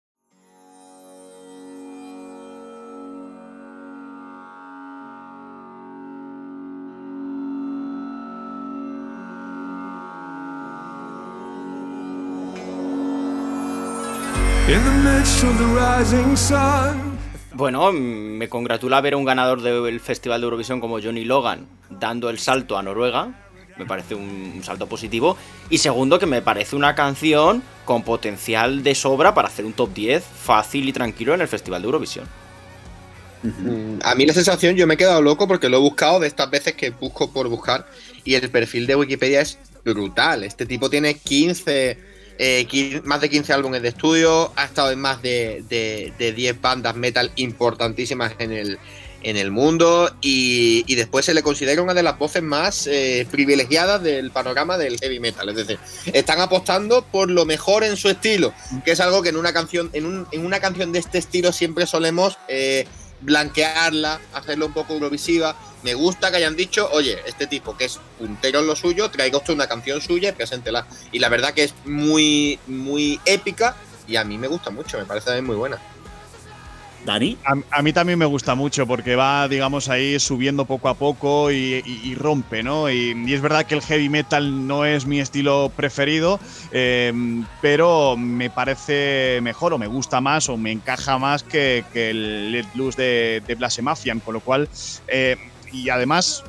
In 14.69 14.83
the 14.83 14.91
midst 15.01 15.43
of 15.43 15.57
the 15.57 15.65
rising 15.73 16.35
sun. 16.35 17.17
Bueno, 17.53 17.91
me 17.91 18.47
congratula 18.47 19.01
ver 19.01 19.15
a 19.15 19.17
un 19.17 19.25
ganador 19.25 19.61
del 19.61 19.99
Festival 19.99 20.41
de 20.41 20.45
Eurovisión 20.45 20.79
como 20.79 21.01
Johnny 21.01 21.25
Logan 21.25 21.76
dando 21.99 22.29
el 22.29 22.39
salto 22.39 22.77
a 22.77 22.83
Noruega. 22.83 23.43
me 23.77 23.85
parece 23.85 24.15
un, 24.15 24.61
salto 24.63 24.87
positivo. 24.87 25.37
Y 25.69 25.77
segundo, 25.79 26.17
que 26.19 26.25
me 26.25 26.41
parece 26.41 26.75
una 26.75 26.95
canción 26.95 27.61
con 27.85 28.03
potencial 28.03 28.83
de 28.83 28.95
sobra 28.95 29.33
para 29.33 29.47
hacer 29.49 29.65
un 29.65 29.73
top 29.73 29.93
10 29.93 30.23
fácil 30.23 30.89
y 30.89 30.93
tranquilo 30.93 31.33
en 31.33 31.41
el 31.41 31.47
Festival 31.47 31.81
de 31.81 31.85
Eurovisión. 31.85 32.27
A 34.03 34.15
mí 34.15 34.25
la 34.25 34.33
sensación, 34.33 34.75
yo 34.75 34.87
me 34.87 34.95
he 34.95 34.97
quedado 34.97 35.21
loco 35.21 35.47
porque 35.47 35.69
lo 35.69 35.77
he 35.77 35.79
buscado 35.79 36.19
de 36.19 36.27
estas 36.27 36.49
veces 36.49 36.73
que 36.73 36.89
busco 36.89 37.31
por 37.31 37.47
buscar 37.47 37.85
y 38.25 38.33
el 38.33 38.49
perfil 38.49 38.87
de 38.87 38.95
Wikipedia 38.95 39.41
es 39.41 39.59
brutal. 39.85 40.43
Este 40.43 40.65
tipo 40.65 40.89
tiene 40.89 41.13
15, 41.13 41.97
eh, 42.39 43.01
más 43.05 43.21
de 43.21 43.29
15 43.29 43.53
álbumes 43.53 43.81
de 43.83 43.89
estudio, 43.89 44.51
ha 44.55 44.65
estado 44.65 44.91
en 44.91 44.99
más 44.99 45.21
de, 45.21 45.63
de- 45.69 46.13
de 46.17 46.33
10 46.33 46.59
bandas 46.59 46.95
metal 46.95 47.31
importantísimas 47.35 48.33
en 48.39 48.51
el, 48.51 48.79
en 49.23 49.37
el 49.37 49.51
mundo 49.51 50.15
y, 50.21 50.83
después 50.95 51.25
se 51.25 51.33
le 51.33 51.43
considera 51.43 51.81
una 51.81 51.93
de 51.93 52.03
las 52.03 52.17
voces 52.17 52.43
más 52.43 52.87
eh, 52.87 53.27
privilegiadas 53.29 54.01
del 54.03 54.31
panorama 54.31 54.77
del 54.77 54.97
heavy 54.99 55.19
metal. 55.19 55.49
Es 55.49 55.55
decir, 55.55 55.79
están 56.13 56.39
apostando 56.39 57.03
por 57.03 57.29
lo 57.29 57.45
mejor 57.45 57.83
en 57.83 57.97
su 57.97 58.09
estilo, 58.09 58.53
que 58.85 58.91
es 58.91 58.99
algo 58.99 59.21
que 59.21 59.29
en 59.29 59.37
una 59.37 59.53
canción, 59.53 59.89
en, 59.93 60.05
un- 60.05 60.27
en 60.31 60.45
una 60.45 60.59
canción 60.59 60.91
de 60.91 60.99
este 60.99 61.17
estilo 61.17 61.51
siempre 61.51 61.85
solemos 61.85 62.37
eh, 62.47 62.85
blanquearla, 63.21 64.19
hacerla 64.33 64.65
un 64.65 64.73
poco 64.73 64.93
eurovisiva. 64.93 65.55
Me 65.83 65.93
gusta 65.93 66.31
que 66.31 66.37
hayan 66.37 66.55
dicho, 66.55 66.89
oye, 66.91 67.17
este 67.25 67.47
tipo 67.47 67.77
que 67.77 67.85
es 67.85 67.99
puntero 68.17 68.59
en 68.59 68.67
lo 68.67 68.75
suyo, 68.75 69.09
traiga 69.11 69.37
usted 69.37 69.53
una 69.53 69.67
canción 69.67 70.01
suya 70.01 70.29
y 70.29 70.31
preséntela. 70.33 70.87
Y 71.11 71.19
la 71.19 71.29
verdad 71.29 71.53
que 71.53 71.63
es 71.63 71.73
muy, 71.85 72.59
muy 72.67 73.19
épica 73.25 73.75
y 74.07 74.15
a 74.15 74.23
mí 74.23 74.37
me 74.37 74.47
gusta 74.47 74.69
mucho, 74.69 74.97
me 74.97 75.05
parece 75.05 75.25
también 75.27 75.45
muy 75.45 75.55
buena. 75.55 75.77
Dani. 77.05 77.37
A, 77.71 77.81
mí 77.81 77.93
también 77.93 78.19
me 78.19 78.25
gusta 78.25 78.55
mucho 78.55 78.85
porque 78.87 79.15
va, 79.15 79.47
digamos, 79.47 79.89
ahí 79.89 80.19
subiendo 80.19 80.65
poco 80.65 80.89
a 80.89 80.95
poco 80.95 81.51
y, 81.51 81.81
y- 81.85 82.15
rompe, 82.15 82.63
¿no? 82.63 82.89
Y, 82.89 83.13
es 83.31 83.41
verdad 83.41 83.65
que 83.65 83.75
el 83.75 83.81
heavy 83.81 84.09
metal 84.09 84.67
no 84.67 84.85
es 84.85 85.05
mi 85.05 85.19
estilo 85.19 85.71
preferido, 85.75 86.39
eh, 86.71 87.13
pero 87.61 88.17
me 88.17 88.49
parece 88.49 89.39
mejor 89.41 89.73
o 89.73 89.77
me 89.77 89.87
gusta 89.87 90.21
más 90.21 90.49
o 90.49 90.57
me 90.57 90.71
encaja 90.71 91.17
más 91.17 91.43
que, 91.43 91.83
el 91.93 92.51
Let 92.51 92.65
Loose 92.75 93.01
de, 93.01 93.41
de 93.45 93.57
con 94.23 94.33
lo 94.33 94.41
cual, 94.41 94.69
eh, 95.07 95.35
y 95.71 95.89
además, 95.89 96.43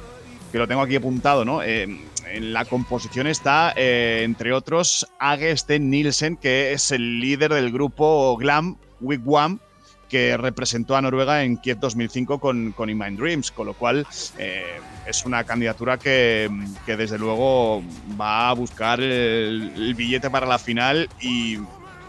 que 0.51 0.59
lo 0.59 0.67
tengo 0.67 0.83
aquí 0.83 0.97
apuntado, 0.97 1.45
¿no? 1.45 1.63
Eh, 1.63 1.87
en 2.33 2.53
la 2.53 2.65
composición 2.65 3.27
está, 3.27 3.73
eh, 3.77 4.23
entre 4.25 4.53
otros, 4.53 5.07
Agesten 5.19 5.91
Nielsen, 5.91 6.37
que 6.37 6.73
es 6.73 6.91
el 6.91 7.21
líder 7.21 7.53
del 7.53 7.71
grupo 7.73 8.37
Glam, 8.37 8.77
Wigwam, 9.01 9.61
que 10.09 10.37
representó 10.37 10.97
a 10.97 11.03
Noruega 11.03 11.43
en 11.45 11.59
Kiev 11.59 11.79
2005 11.79 12.39
con, 12.39 12.73
con 12.73 12.91
In 12.91 12.99
Mind 12.99 13.19
Dreams, 13.19 13.51
con 13.51 13.67
lo 13.67 13.75
cual 13.75 14.07
eh, 14.39 14.81
es 15.07 15.25
una 15.25 15.45
candidatura 15.45 15.99
que, 15.99 16.51
que 16.87 16.97
desde 16.97 17.19
luego 17.19 17.83
va 18.21 18.49
a 18.51 18.53
buscar 18.55 19.01
el, 19.01 19.73
el 19.77 19.95
billete 19.95 20.31
para 20.31 20.47
la 20.47 20.59
final 20.59 21.09
y 21.21 21.59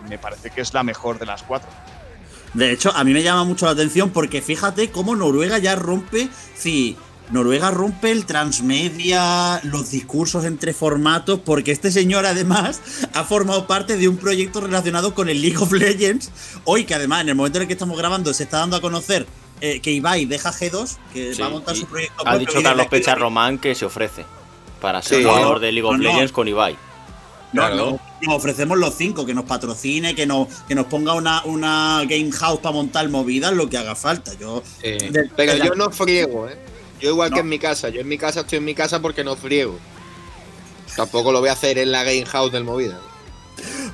me 0.10 0.18
parece 0.18 0.50
que 0.50 0.62
es 0.62 0.74
la 0.74 0.84
mejor 0.84 1.20
de 1.20 1.26
las 1.26 1.43
cuatro. 1.43 1.70
De 2.54 2.72
hecho, 2.72 2.91
a 2.95 3.04
mí 3.04 3.14
me 3.14 3.22
llama 3.22 3.43
mucho 3.43 3.66
la 3.66 3.74
atención 3.74 4.10
porque 4.10 4.41
fíjate 4.41 4.89
cómo 4.89 5.16
Noruega 5.16 5.60
ya 5.60 5.76
rompe. 5.76 6.30
Sí, 6.56 6.97
Noruega 7.32 7.70
rompe 7.70 8.12
el 8.12 8.26
transmedia, 8.26 9.60
los 9.64 9.92
discursos 9.92 10.46
entre 10.46 10.74
formatos, 10.74 11.40
porque 11.46 11.72
este 11.72 11.92
señor 11.92 12.26
además 12.26 12.82
ha 13.14 13.24
formado 13.24 13.68
parte 13.68 13.98
de 13.98 14.08
un 14.08 14.18
proyecto 14.18 14.62
relacionado 14.62 15.14
con 15.14 15.30
el 15.30 15.42
League 15.42 15.58
of 15.58 15.72
Legends. 15.72 16.32
Hoy, 16.64 16.86
que 16.86 16.96
además 16.96 17.22
en 17.22 17.30
el 17.30 17.36
momento 17.36 17.60
en 17.60 17.64
el 17.64 17.68
que 17.68 17.74
estamos 17.74 17.98
grabando 17.98 18.34
se 18.34 18.44
está 18.44 18.58
dando 18.60 18.78
a 18.78 18.82
conocer 18.82 19.28
eh, 19.62 19.80
que 19.80 19.92
Ibai 19.92 20.26
deja 20.26 20.52
G2, 20.52 20.98
que 21.14 21.36
Sí, 21.36 21.42
va 21.42 21.48
a 21.48 21.52
montar 21.52 21.76
su 21.76 21.86
proyecto. 21.86 22.24
Ha 22.26 22.38
dicho 22.38 22.64
Carlos 22.64 22.88
Pecha 22.88 23.14
Román 23.14 23.60
que 23.60 23.76
se 23.76 23.86
ofrece 23.86 24.26
para 24.82 25.02
ser 25.02 25.20
Sí. 25.20 25.24
jugador 25.24 25.56
No, 25.56 25.60
de 25.60 25.72
League 25.72 25.88
of 25.88 25.98
no, 25.98 26.04
no. 26.04 26.10
Legends 26.10 26.32
con 26.32 26.48
Ibai. 26.48 26.74
No, 27.52 27.62
Claro. 27.62 27.76
no, 27.76 28.00
nos 28.28 28.36
ofrecemos 28.38 28.78
los 28.78 28.96
cinco, 28.96 29.26
que 29.26 29.34
nos 29.34 29.46
patrocine, 29.46 30.14
que 30.16 30.26
nos, 30.26 30.48
que 30.68 30.76
nos 30.76 30.86
ponga 30.86 31.14
una, 31.14 31.44
una 31.46 32.02
game 32.08 32.32
house 32.32 32.60
para 32.60 32.74
montar 32.74 33.08
movidas, 33.10 33.54
lo 33.54 33.70
que 33.70 33.78
haga 33.78 33.96
falta. 33.96 34.34
Yo, 34.36 34.64
de- 34.82 35.30
Pero 35.36 35.54
de 35.54 35.58
la- 35.60 35.66
yo 35.66 35.74
no 35.76 35.90
friego, 35.92 36.48
¿eh? 36.48 36.58
Yo 37.00 37.10
igual 37.10 37.30
No. 37.30 37.36
que 37.36 37.41
en 37.41 37.50
mi 37.50 37.60
casa, 37.60 37.89
yo 37.89 38.02
en 38.02 38.08
mi 38.08 38.18
casa 38.18 38.41
estoy 38.41 38.58
en 38.58 38.66
mi 38.66 38.76
casa 38.76 39.02
porque 39.02 39.24
no 39.24 39.36
friego. 39.36 39.78
Tampoco 40.95 41.32
lo 41.32 41.39
voy 41.39 41.50
a 41.50 41.54
hacer 41.54 41.78
en 41.78 41.91
la 41.91 42.04
game 42.04 42.26
house 42.26 42.52
del 42.52 42.64
movida. 42.64 43.00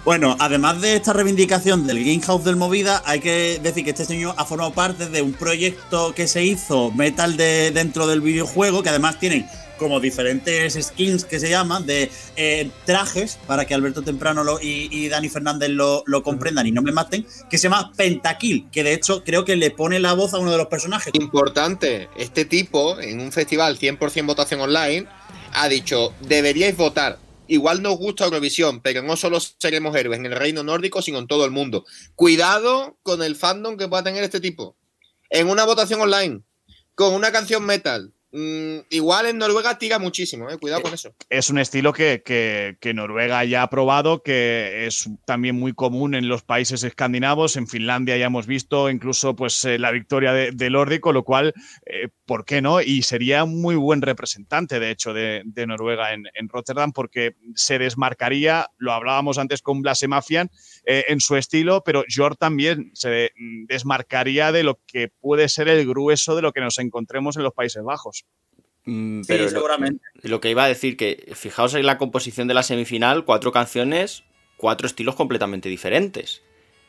Bueno, 0.03 0.35
además 0.39 0.81
de 0.81 0.95
esta 0.95 1.13
reivindicación 1.13 1.87
del 1.87 1.97
Game 1.99 2.21
House 2.21 2.43
del 2.43 2.55
Movida, 2.55 3.01
hay 3.05 3.19
que 3.19 3.59
decir 3.63 3.83
que 3.83 3.89
este 3.89 4.05
señor 4.05 4.35
ha 4.37 4.45
formado 4.45 4.71
parte 4.71 5.07
de 5.09 5.23
un 5.23 5.33
proyecto 5.33 6.13
que 6.13 6.27
se 6.27 6.43
hizo 6.43 6.91
metal 6.91 7.35
de, 7.37 7.71
dentro 7.71 8.05
del 8.05 8.21
videojuego, 8.21 8.83
que 8.83 8.89
además 8.89 9.17
tienen 9.19 9.47
como 9.77 9.99
diferentes 9.99 10.73
skins 10.73 11.25
que 11.25 11.39
se 11.39 11.49
llaman 11.49 11.85
de 11.85 12.09
eh, 12.35 12.69
trajes 12.85 13.37
para 13.47 13.65
que 13.65 13.73
Alberto 13.73 14.01
Temprano 14.01 14.43
lo- 14.43 14.59
y, 14.61 15.07
Dani 15.09 15.29
Fernández 15.29 15.69
lo, 15.69 16.03
lo 16.05 16.23
comprendan 16.23 16.65
y 16.67 16.71
no 16.71 16.81
me 16.81 16.91
maten, 16.91 17.25
que 17.49 17.57
se 17.57 17.63
llama 17.63 17.91
Pentakill, 17.95 18.69
que 18.71 18.83
de 18.83 18.93
hecho 18.93 19.23
creo 19.23 19.45
que 19.45 19.55
le 19.55 19.71
pone 19.71 19.99
la 19.99 20.13
voz 20.13 20.33
a 20.33 20.39
uno 20.39 20.51
de 20.51 20.57
los 20.57 20.67
personajes. 20.67 21.13
Importante, 21.15 22.09
este 22.17 22.45
tipo 22.45 22.99
en 22.99 23.19
un 23.19 23.31
festival 23.31 23.77
100% 23.77 24.25
votación 24.25 24.61
online 24.61 25.07
ha 25.53 25.67
dicho, 25.69 26.13
deberíais 26.21 26.75
votar. 26.75 27.19
Igual 27.47 27.83
nos 27.83 27.97
gusta 27.97 28.25
Eurovisión, 28.25 28.81
pero 28.81 29.03
no 29.03 29.15
solo 29.15 29.39
seremos 29.39 29.95
héroes 29.95 30.17
en 30.19 30.25
el 30.25 30.31
reino 30.35 30.63
nórdico, 30.63 31.01
sino 31.01 31.19
en 31.19 31.27
todo 31.27 31.45
el 31.45 31.51
mundo. 31.51 31.85
Cuidado 32.15 32.97
con 33.03 33.21
el 33.21 33.35
fandom 33.35 33.77
que 33.77 33.87
pueda 33.87 34.03
tener 34.03 34.23
este 34.23 34.39
tipo. 34.39 34.75
En 35.29 35.47
una 35.49 35.63
votación 35.63 36.01
online, 36.01 36.41
con 36.95 37.13
una 37.13 37.31
canción 37.31 37.63
metal. 37.65 38.11
Mm, 38.35 38.87
igual 38.89 39.27
en 39.27 39.37
Noruega 39.37 39.77
tira 39.77 39.97
muchísimo, 39.99 40.49
eh, 40.49 40.57
cuidado 40.57 40.81
con 40.81 40.93
eso. 40.93 41.13
Es 41.29 41.49
un 41.49 41.57
estilo 41.57 41.93
que, 41.93 42.21
que- 42.23 42.77
que 42.81 42.93
Noruega 42.93 43.43
ya 43.45 43.63
ha 43.63 43.69
probado, 43.69 44.21
que 44.21 44.85
es 44.85 45.09
también 45.25 45.55
muy 45.55 45.73
común 45.73 46.13
en 46.15 46.27
los 46.27 46.43
países 46.43 46.83
escandinavos. 46.83 47.55
En 47.55 47.67
Finlandia 47.67 48.17
ya 48.17 48.25
hemos 48.25 48.45
visto 48.47 48.89
incluso 48.89 49.35
pues, 49.35 49.63
eh, 49.65 49.79
la 49.79 49.91
victoria 49.91 50.33
de, 50.33 50.51
de 50.51 50.69
Lordi, 50.69 50.99
con 50.99 51.13
lo 51.13 51.23
cual, 51.23 51.53
eh, 51.85 52.09
¿por 52.25 52.45
qué 52.45 52.61
no? 52.61 52.81
Y 52.81 53.01
sería 53.03 53.43
un 53.43 53.61
muy 53.61 53.75
buen 53.75 54.01
representante, 54.01 54.79
de 54.79 54.91
hecho, 54.91 55.13
de, 55.13 55.41
de 55.45 55.67
Noruega 55.67 56.13
en, 56.13 56.23
en 56.33 56.49
Rotterdam, 56.49 56.91
porque 56.91 57.35
se 57.55 57.79
desmarcaría, 57.79 58.67
lo 58.77 58.91
hablábamos 58.93 59.37
antes 59.37 59.61
con 59.61 59.81
Blasemafian, 59.81 60.49
eh, 60.85 61.05
en 61.07 61.19
su 61.19 61.35
estilo, 61.35 61.81
pero 61.83 62.03
Jor 62.13 62.35
también 62.35 62.91
se 62.93 63.31
desmarcaría 63.67 64.51
de 64.51 64.63
lo 64.63 64.79
que 64.87 65.09
puede 65.19 65.49
ser 65.49 65.67
el 65.67 65.85
grueso 65.87 66.35
de 66.35 66.41
lo 66.41 66.51
que 66.53 66.61
nos 66.61 66.77
encontremos 66.79 67.37
en 67.37 67.43
los 67.43 67.53
Países 67.53 67.83
Bajos. 67.83 68.25
Mm, 68.85 69.21
Sí, 69.21 69.27
pero 69.27 69.43
lo- 69.45 69.49
seguramente. 69.49 70.03
Lo, 70.21 70.39
que 70.39 70.51
iba 70.51 70.63
a 70.63 70.67
decir 70.67 70.95
que, 70.97 71.31
fijaos 71.33 71.73
en 71.73 71.85
la 71.85 71.97
composición 71.97 72.47
de 72.47 72.53
la 72.53 72.63
semifinal, 72.63 73.25
cuatro 73.25 73.51
canciones, 73.51 74.23
cuatro 74.57 74.85
estilos 74.87 75.15
completamente 75.15 75.69
diferentes. 75.69 76.41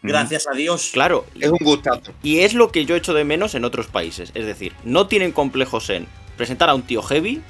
Gracias 0.02 0.46
a 0.46 0.52
Dios. 0.54 0.90
Claro, 0.92 1.24
Es 1.40 1.50
un 1.50 1.58
gustazo. 1.62 2.12
y 2.22 2.40
es 2.40 2.52
lo 2.54 2.70
que 2.70 2.84
yo 2.84 2.94
echo 2.96 3.14
de 3.14 3.24
menos 3.24 3.54
en 3.54 3.64
otros 3.64 3.86
países. 3.86 4.30
Es 4.34 4.44
decir, 4.46 4.72
no 4.84 5.08
tienen 5.08 5.32
complejos 5.32 5.88
en 5.90 6.06
presentar 6.36 6.68
a 6.68 6.74
un 6.74 6.82
tío 6.82 7.02
heavy, 7.02 7.40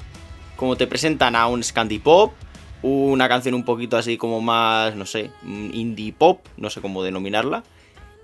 como 0.55 0.75
te 0.77 0.87
presentan 0.87 1.35
a 1.35 1.45
un 1.47 1.61
Scandi 1.61 1.99
Pop, 1.99 2.33
una 2.81 3.27
canción 3.27 3.55
un 3.55 3.63
poquito 3.63 3.97
así 3.97 4.17
como 4.17 4.41
más, 4.41 4.95
no 4.95 5.05
sé, 5.05 5.31
mm, 5.43 5.69
indie 5.73 6.13
pop, 6.13 6.41
no 6.57 6.69
sé 6.69 6.81
cómo 6.81 7.03
denominarla. 7.03 7.63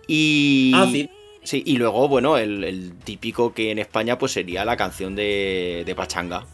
Y. 0.07 0.71
Ah, 0.75 0.87
sí. 0.91 1.09
Sí, 1.43 1.61
y 1.65 1.75
luego, 1.75 2.07
bueno, 2.07 2.37
el, 2.37 2.63
el 2.63 2.93
típico 3.03 3.53
que 3.53 3.71
en 3.71 3.77
España 3.79 4.17
pues 4.17 4.31
sería 4.31 4.63
la 4.63 4.77
canción 4.77 5.13
de, 5.13 5.83
de 5.85 5.93
Pachanga. 5.93 6.45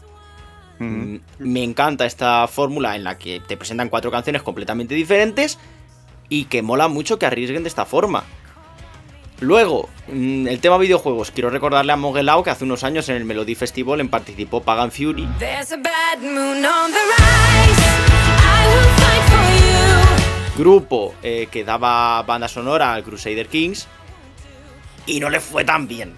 Mm, 0.80 1.16
Me 1.38 1.62
encanta 1.62 2.06
esta 2.06 2.48
fórmula 2.48 2.96
en 2.96 3.04
la 3.04 3.16
que 3.16 3.38
te 3.38 3.56
presentan 3.56 3.88
cuatro 3.88 4.10
canciones 4.10 4.42
completamente 4.42 4.96
diferentes 4.96 5.58
y 6.28 6.46
que 6.46 6.62
mola 6.62 6.88
mucho 6.88 7.20
que 7.20 7.26
arriesguen 7.26 7.62
de 7.62 7.68
esta 7.68 7.84
forma. 7.84 8.24
Luego, 9.40 9.88
mm, 10.08 10.48
el 10.48 10.60
tema 10.60 10.76
videojuegos. 10.76 11.30
Quiero 11.30 11.48
recordarle 11.48 11.92
a 11.92 11.96
Mogelao 11.96 12.42
que 12.42 12.50
hace 12.50 12.64
unos 12.64 12.84
años 12.84 13.08
en 13.08 13.16
el 13.16 13.24
Melody 13.24 13.54
Festival 13.54 14.00
en 14.00 14.10
participó 14.10 14.62
Pagan 14.62 14.92
Fury. 14.92 15.26
Grupo 20.58 21.14
eh, 21.22 21.48
que 21.50 21.64
daba 21.64 22.22
banda 22.22 22.48
sonora 22.48 22.92
al 22.92 23.02
Crusader 23.02 23.48
Kings. 23.48 23.88
Y 25.06 25.20
no 25.20 25.30
le 25.30 25.40
fue 25.40 25.64
tan 25.64 25.88
bien. 25.88 26.14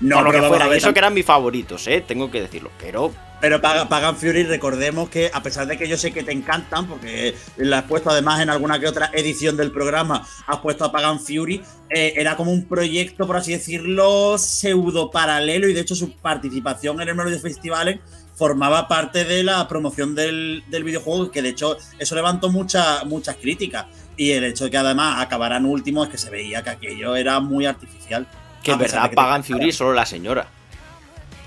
No, 0.00 0.16
Por 0.16 0.24
lo 0.24 0.32
que 0.32 0.42
fuera. 0.42 0.74
eso 0.74 0.92
que 0.92 0.98
eran 0.98 1.14
mis 1.14 1.24
favoritos, 1.24 1.86
eh, 1.86 2.04
tengo 2.06 2.30
que 2.30 2.40
decirlo. 2.40 2.70
Pero 2.80 3.12
Pero 3.40 3.60
Pagan, 3.60 4.16
Fury, 4.16 4.44
recordemos 4.44 5.08
que 5.08 5.30
a 5.32 5.42
pesar 5.42 5.66
de 5.66 5.76
que 5.76 5.86
yo 5.86 5.96
sé 5.96 6.12
que 6.12 6.22
te 6.22 6.32
encantan, 6.32 6.86
porque 6.86 7.34
la 7.56 7.78
has 7.80 7.84
puesto 7.84 8.10
además 8.10 8.40
en 8.40 8.50
alguna 8.50 8.78
que 8.80 8.86
otra 8.86 9.10
edición 9.12 9.56
del 9.56 9.70
programa, 9.70 10.26
has 10.46 10.58
puesto 10.58 10.84
a 10.84 10.92
Pagan 10.92 11.20
Fury, 11.20 11.62
eh, 11.90 12.14
era 12.16 12.36
como 12.36 12.52
un 12.52 12.66
proyecto, 12.66 13.26
por 13.26 13.36
así 13.36 13.52
decirlo, 13.52 14.38
pseudo 14.38 15.10
paralelo 15.10 15.68
y 15.68 15.74
de 15.74 15.80
hecho 15.80 15.94
su 15.94 16.12
participación 16.16 17.00
en 17.00 17.08
el 17.08 17.14
Melody 17.14 17.38
Festivales 17.38 18.00
formaba 18.34 18.88
parte 18.88 19.24
de 19.24 19.44
la 19.44 19.68
promoción 19.68 20.14
del, 20.14 20.64
del 20.68 20.82
videojuego, 20.84 21.30
que 21.30 21.42
de 21.42 21.50
hecho 21.50 21.76
eso 21.98 22.14
levantó 22.14 22.50
muchas 22.50 23.04
muchas 23.06 23.36
críticas. 23.36 23.86
Y 24.16 24.30
el 24.30 24.44
hecho 24.44 24.64
de 24.64 24.70
que 24.70 24.76
además 24.78 25.20
acabaran 25.20 25.66
últimos 25.66 26.06
es 26.06 26.12
que 26.12 26.18
se 26.18 26.30
veía 26.30 26.62
que 26.62 26.70
aquello 26.70 27.16
era 27.16 27.40
muy 27.40 27.66
artificial. 27.66 28.26
Que 28.64 28.72
en 28.72 28.76
A 28.76 28.78
pesar 28.80 28.96
verdad 29.02 29.10
te 29.10 29.16
Pagan. 29.16 29.44
Fury 29.44 29.70
solo 29.72 29.92
la 29.94 30.06
señora. 30.06 30.46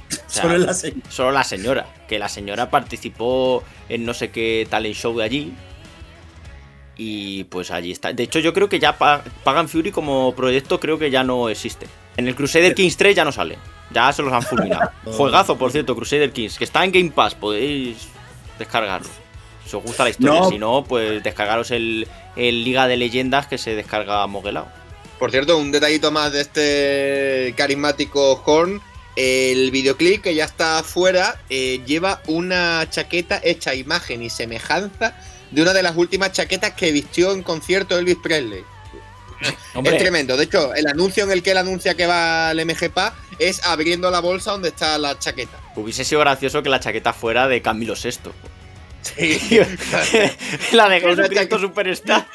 O 0.09 0.29
sea, 0.29 0.43
Solo 0.43 0.57
la 0.59 0.73
señora. 0.73 1.09
solo 1.09 1.31
la 1.31 1.43
señora. 1.43 1.85
Que 2.07 2.19
la 2.19 2.29
señora 2.29 2.69
participó 2.69 3.63
en 3.89 4.05
no 4.05 4.13
sé 4.13 4.29
qué 4.31 4.65
talent 4.69 4.95
show 4.95 5.17
de 5.17 5.23
allí. 5.25 5.53
Y 6.95 7.43
pues 7.45 7.69
allí 7.71 7.91
está. 7.91 8.11
De 8.13 8.23
hecho, 8.23 8.39
yo 8.39 8.53
creo 8.53 8.69
que 8.69 8.79
ya 8.79 8.97
Pa- 8.97 9.21
Pagan 9.43 9.69
Fury 9.69 9.91
como 9.91 10.33
proyecto 10.33 10.79
creo 10.79 10.97
que 10.97 11.11
ya 11.11 11.23
no 11.23 11.49
existe. 11.49 11.85
En 12.15 12.27
el 12.27 12.35
Crusader 12.35 12.73
Kings 12.73 12.97
3 12.97 13.15
ya 13.15 13.25
no 13.25 13.31
sale. 13.31 13.57
Ya 13.91 14.11
se 14.11 14.23
los 14.23 14.33
han 14.33 14.41
fulminado. 14.41 14.89
Juegazo, 15.05 15.57
por 15.57 15.71
cierto, 15.71 15.95
Crusader 15.95 16.31
Kings, 16.31 16.57
que 16.57 16.63
está 16.63 16.83
en 16.83 16.91
Game 16.91 17.11
Pass, 17.11 17.35
podéis 17.35 18.07
descargarlo. 18.57 19.09
Si 19.65 19.75
os 19.75 19.83
gusta 19.83 20.03
la 20.05 20.09
historia, 20.09 20.39
No. 20.39 20.49
si 20.49 20.57
no, 20.57 20.83
pues 20.85 21.21
descargaros 21.23 21.69
el, 21.71 22.07
el 22.35 22.63
Liga 22.63 22.87
de 22.87 22.97
Leyendas 22.97 23.45
que 23.47 23.57
se 23.59 23.75
descarga 23.75 24.25
moguelado. 24.25 24.67
Por 25.19 25.31
cierto, 25.31 25.57
un 25.57 25.71
detallito 25.71 26.11
más 26.11 26.31
de 26.31 26.41
este 26.41 27.53
carismático 27.57 28.41
Horn. 28.45 28.81
El 29.15 29.71
videoclip 29.71 30.21
que 30.21 30.35
ya 30.35 30.45
está 30.45 30.77
afuera 30.77 31.41
eh, 31.49 31.81
lleva 31.87 32.21
una 32.27 32.87
chaqueta 32.87 33.41
hecha 33.43 33.71
a 33.71 33.75
imagen 33.75 34.21
y 34.21 34.29
semejanza 34.29 35.15
de 35.49 35.61
una 35.63 35.73
de 35.73 35.81
las 35.81 35.95
últimas 35.95 36.33
chaquetas 36.33 36.73
que 36.73 36.91
vistió 36.91 37.31
en 37.31 37.41
concierto 37.41 37.97
Elvis 37.97 38.17
Presley. 38.21 38.63
Es 39.83 39.97
tremendo. 39.97 40.37
De 40.37 40.45
hecho, 40.45 40.73
el 40.73 40.87
anuncio 40.87 41.23
en 41.23 41.31
el 41.31 41.43
que 41.43 41.51
él 41.51 41.57
anuncia 41.57 41.95
que 41.95 42.05
va 42.05 42.49
al 42.49 42.65
MGPA 42.65 43.15
es 43.39 43.63
abriendo 43.65 44.09
la 44.09 44.19
bolsa 44.19 44.51
donde 44.51 44.69
está 44.69 44.97
la 44.97 45.17
chaqueta. 45.17 45.57
Hubiese 45.75 46.03
sido 46.03 46.21
gracioso 46.21 46.63
que 46.63 46.69
la 46.69 46.79
chaqueta 46.79 47.13
fuera 47.13 47.47
de 47.47 47.61
Camilo 47.61 47.93
VI. 47.93 48.31
Sí. 49.01 49.59
la 50.73 50.89
de 50.89 51.01
Jesucristo 51.01 51.59
Superstar. 51.59 52.27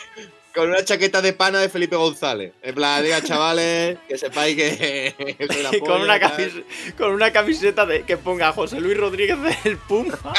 Con 0.55 0.69
una 0.69 0.85
chaqueta 0.85 1.23
de 1.23 1.33
pana 1.33 1.61
de 1.61 1.69
Felipe 1.69 1.97
González. 1.97 2.53
En 2.63 2.75
plan, 2.75 3.03
diga 3.03 3.23
chavales, 3.25 3.99
que 4.07 4.19
sepáis 4.19 4.55
que. 4.57 5.15
la 5.63 5.79
con, 5.81 6.03
una 6.03 6.21
tal. 6.21 6.31
camis- 6.37 6.65
con 6.97 7.13
una 7.13 7.33
camiseta 7.33 7.87
de, 7.87 8.03
que 8.03 8.17
ponga 8.19 8.53
José 8.53 8.81
Luis 8.81 8.97
Rodríguez 8.97 9.39
del 9.65 9.77
Puma. 9.79 10.19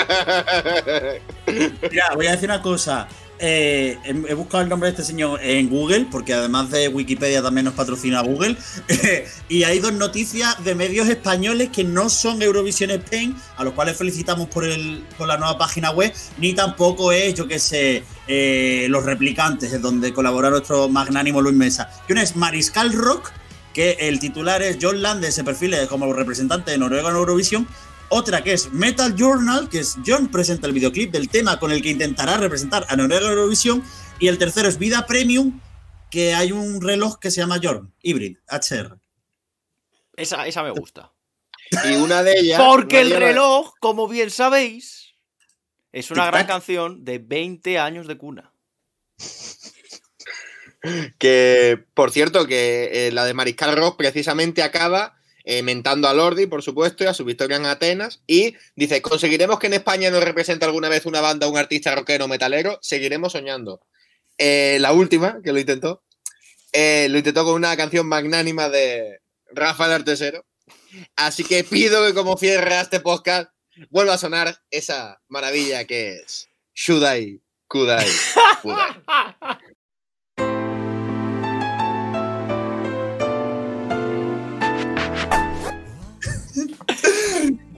Mira, 1.91 2.11
voy 2.15 2.27
a 2.27 2.31
decir 2.31 2.49
una 2.49 2.61
cosa. 2.61 3.07
Eh, 3.39 3.97
he, 4.05 4.33
buscado 4.35 4.63
el 4.63 4.69
nombre 4.69 4.87
de 4.87 4.91
este 4.91 5.03
señor 5.03 5.39
en 5.41 5.69
Google, 5.69 6.07
porque 6.09 6.33
además 6.33 6.69
de 6.69 6.87
Wikipedia 6.87 7.41
también 7.41 7.65
nos 7.65 7.73
patrocina 7.73 8.21
Google. 8.21 8.55
y 9.49 9.63
hay 9.63 9.79
dos 9.79 9.93
noticias 9.93 10.63
de 10.63 10.75
medios 10.75 11.09
españoles 11.09 11.69
que 11.69 11.83
no 11.83 12.09
son 12.09 12.41
Eurovision 12.41 12.91
Spain, 12.91 13.35
a 13.57 13.63
los 13.63 13.73
cuales 13.73 13.97
felicitamos 13.97 14.47
por, 14.47 14.65
el, 14.65 15.03
por 15.17 15.27
la 15.27 15.37
nueva 15.37 15.57
página 15.57 15.91
web, 15.91 16.13
ni 16.37 16.53
tampoco 16.53 17.11
es, 17.11 17.33
yo 17.33 17.47
que 17.47 17.59
sé, 17.59 18.03
eh, 18.27 18.87
Los 18.89 19.03
Replicantes, 19.03 19.73
es 19.73 19.81
donde 19.81 20.13
colabora 20.13 20.49
nuestro 20.49 20.87
magnánimo 20.87 21.41
Luis 21.41 21.55
Mesa. 21.55 21.89
Que 22.07 22.13
una 22.13 22.23
es 22.23 22.35
Mariscal 22.35 22.93
Rock, 22.93 23.31
que 23.73 23.97
el 24.01 24.19
titular 24.19 24.61
es 24.61 24.77
John 24.81 25.01
Lande, 25.01 25.31
se 25.31 25.43
perfila 25.43 25.85
como 25.87 26.11
representante 26.13 26.71
de 26.71 26.77
Noruega 26.77 27.09
en 27.09 27.15
Eurovisión. 27.15 27.67
Otra 28.09 28.43
que 28.43 28.53
es 28.53 28.71
Metal 28.71 29.15
Journal, 29.15 29.69
que 29.69 29.79
es 29.79 29.97
John 30.05 30.29
presenta 30.29 30.67
el 30.67 30.73
videoclip 30.73 31.11
del 31.11 31.29
tema 31.29 31.59
con 31.59 31.71
el 31.71 31.81
que 31.81 31.89
intentará 31.89 32.37
representar 32.37 32.85
a 32.89 32.95
Noruega 32.95 33.25
en 33.25 33.31
Eurovisión. 33.31 33.83
Y 34.19 34.27
el 34.27 34.37
tercero 34.37 34.67
es 34.67 34.77
Vida 34.77 35.05
Premium, 35.07 35.59
que 36.11 36.35
hay 36.35 36.51
un 36.51 36.81
reloj 36.81 37.17
que 37.19 37.31
se 37.31 37.41
llama 37.41 37.59
Jorn, 37.61 37.91
Hybrid, 38.01 38.37
HR. 38.47 38.99
Esa, 40.15 40.45
esa 40.45 40.63
me 40.63 40.71
gusta. 40.71 41.11
Y 41.85 41.95
una 41.95 42.21
de 42.21 42.39
ellas. 42.39 42.61
Porque 42.61 43.01
el 43.01 43.11
reloj, 43.11 43.73
como 43.79 44.07
bien 44.07 44.29
sabéis, 44.29 45.15
es 45.91 46.11
una 46.11 46.27
gran 46.27 46.45
canción 46.45 47.03
de 47.03 47.19
20 47.19 47.79
años 47.79 48.07
de 48.07 48.17
cuna. 48.17 48.51
Que, 51.17 51.81
por 51.93 52.11
cierto, 52.11 52.45
que 52.45 53.07
eh, 53.07 53.11
la 53.13 53.23
de 53.23 53.33
Mariscal 53.33 53.75
Rock 53.77 53.95
precisamente 53.97 54.63
acaba 54.63 55.17
eh, 55.43 55.61
mentando 55.61 56.07
a 56.07 56.13
Lordi, 56.13 56.45
por 56.45 56.63
supuesto, 56.63 57.03
y 57.03 57.07
a 57.07 57.13
su 57.13 57.25
victoria 57.25 57.57
en 57.57 57.65
Atenas. 57.65 58.21
Y 58.27 58.55
dice: 58.75 59.01
¿Conseguiremos 59.01 59.59
que 59.59 59.67
en 59.67 59.73
España 59.73 60.09
nos 60.09 60.23
represente 60.23 60.65
alguna 60.65 60.89
vez 60.89 61.05
una 61.05 61.21
banda, 61.21 61.47
un 61.47 61.57
artista 61.57 61.93
rockero 61.93 62.27
metalero? 62.27 62.79
Seguiremos 62.81 63.33
soñando. 63.33 63.81
Eh, 64.37 64.77
la 64.79 64.93
última, 64.93 65.41
que 65.43 65.51
lo 65.51 65.59
intentó, 65.59 66.03
eh, 66.71 67.07
lo 67.09 67.17
intentó 67.17 67.43
con 67.45 67.55
una 67.55 67.75
canción 67.77 68.07
magnánima 68.07 68.69
de 68.69 69.21
Rafael 69.51 69.91
Artesero. 69.91 70.45
Así 71.15 71.43
que 71.43 71.63
pido 71.63 72.05
que, 72.05 72.13
como 72.13 72.37
cierre 72.37 72.75
a 72.75 72.81
este 72.81 72.99
podcast, 72.99 73.51
vuelva 73.89 74.13
a 74.13 74.17
sonar 74.17 74.61
esa 74.69 75.21
maravilla 75.27 75.85
que 75.85 76.17
es 76.17 76.47
Should 76.73 77.03
I, 77.03 77.41
Could 77.67 77.89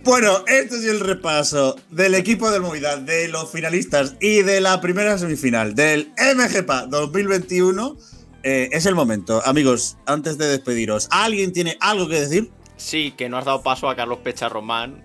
Bueno, 0.05 0.43
este 0.47 0.75
es 0.75 0.85
el 0.85 0.99
repaso 0.99 1.75
del 1.89 2.13
equipo 2.13 2.51
de 2.51 2.59
Movilidad, 2.59 2.99
de 2.99 3.27
los 3.27 3.51
finalistas 3.51 4.15
y 4.21 4.43
de 4.43 4.61
la 4.61 4.79
primera 4.79 5.17
semifinal 5.17 5.73
del 5.73 6.11
MGPA 6.35 6.85
2021. 6.85 7.97
Eh, 8.43 8.69
es 8.71 8.85
el 8.85 8.93
momento, 8.93 9.41
amigos, 9.45 9.97
antes 10.05 10.37
de 10.37 10.47
despediros. 10.47 11.07
¿Alguien 11.09 11.53
tiene 11.53 11.75
algo 11.79 12.07
que 12.07 12.21
decir? 12.21 12.51
Sí, 12.77 13.15
que 13.17 13.29
no 13.29 13.37
has 13.39 13.45
dado 13.45 13.63
paso 13.63 13.89
a 13.89 13.95
Carlos 13.95 14.19
Pecha 14.23 14.47
Román 14.47 15.01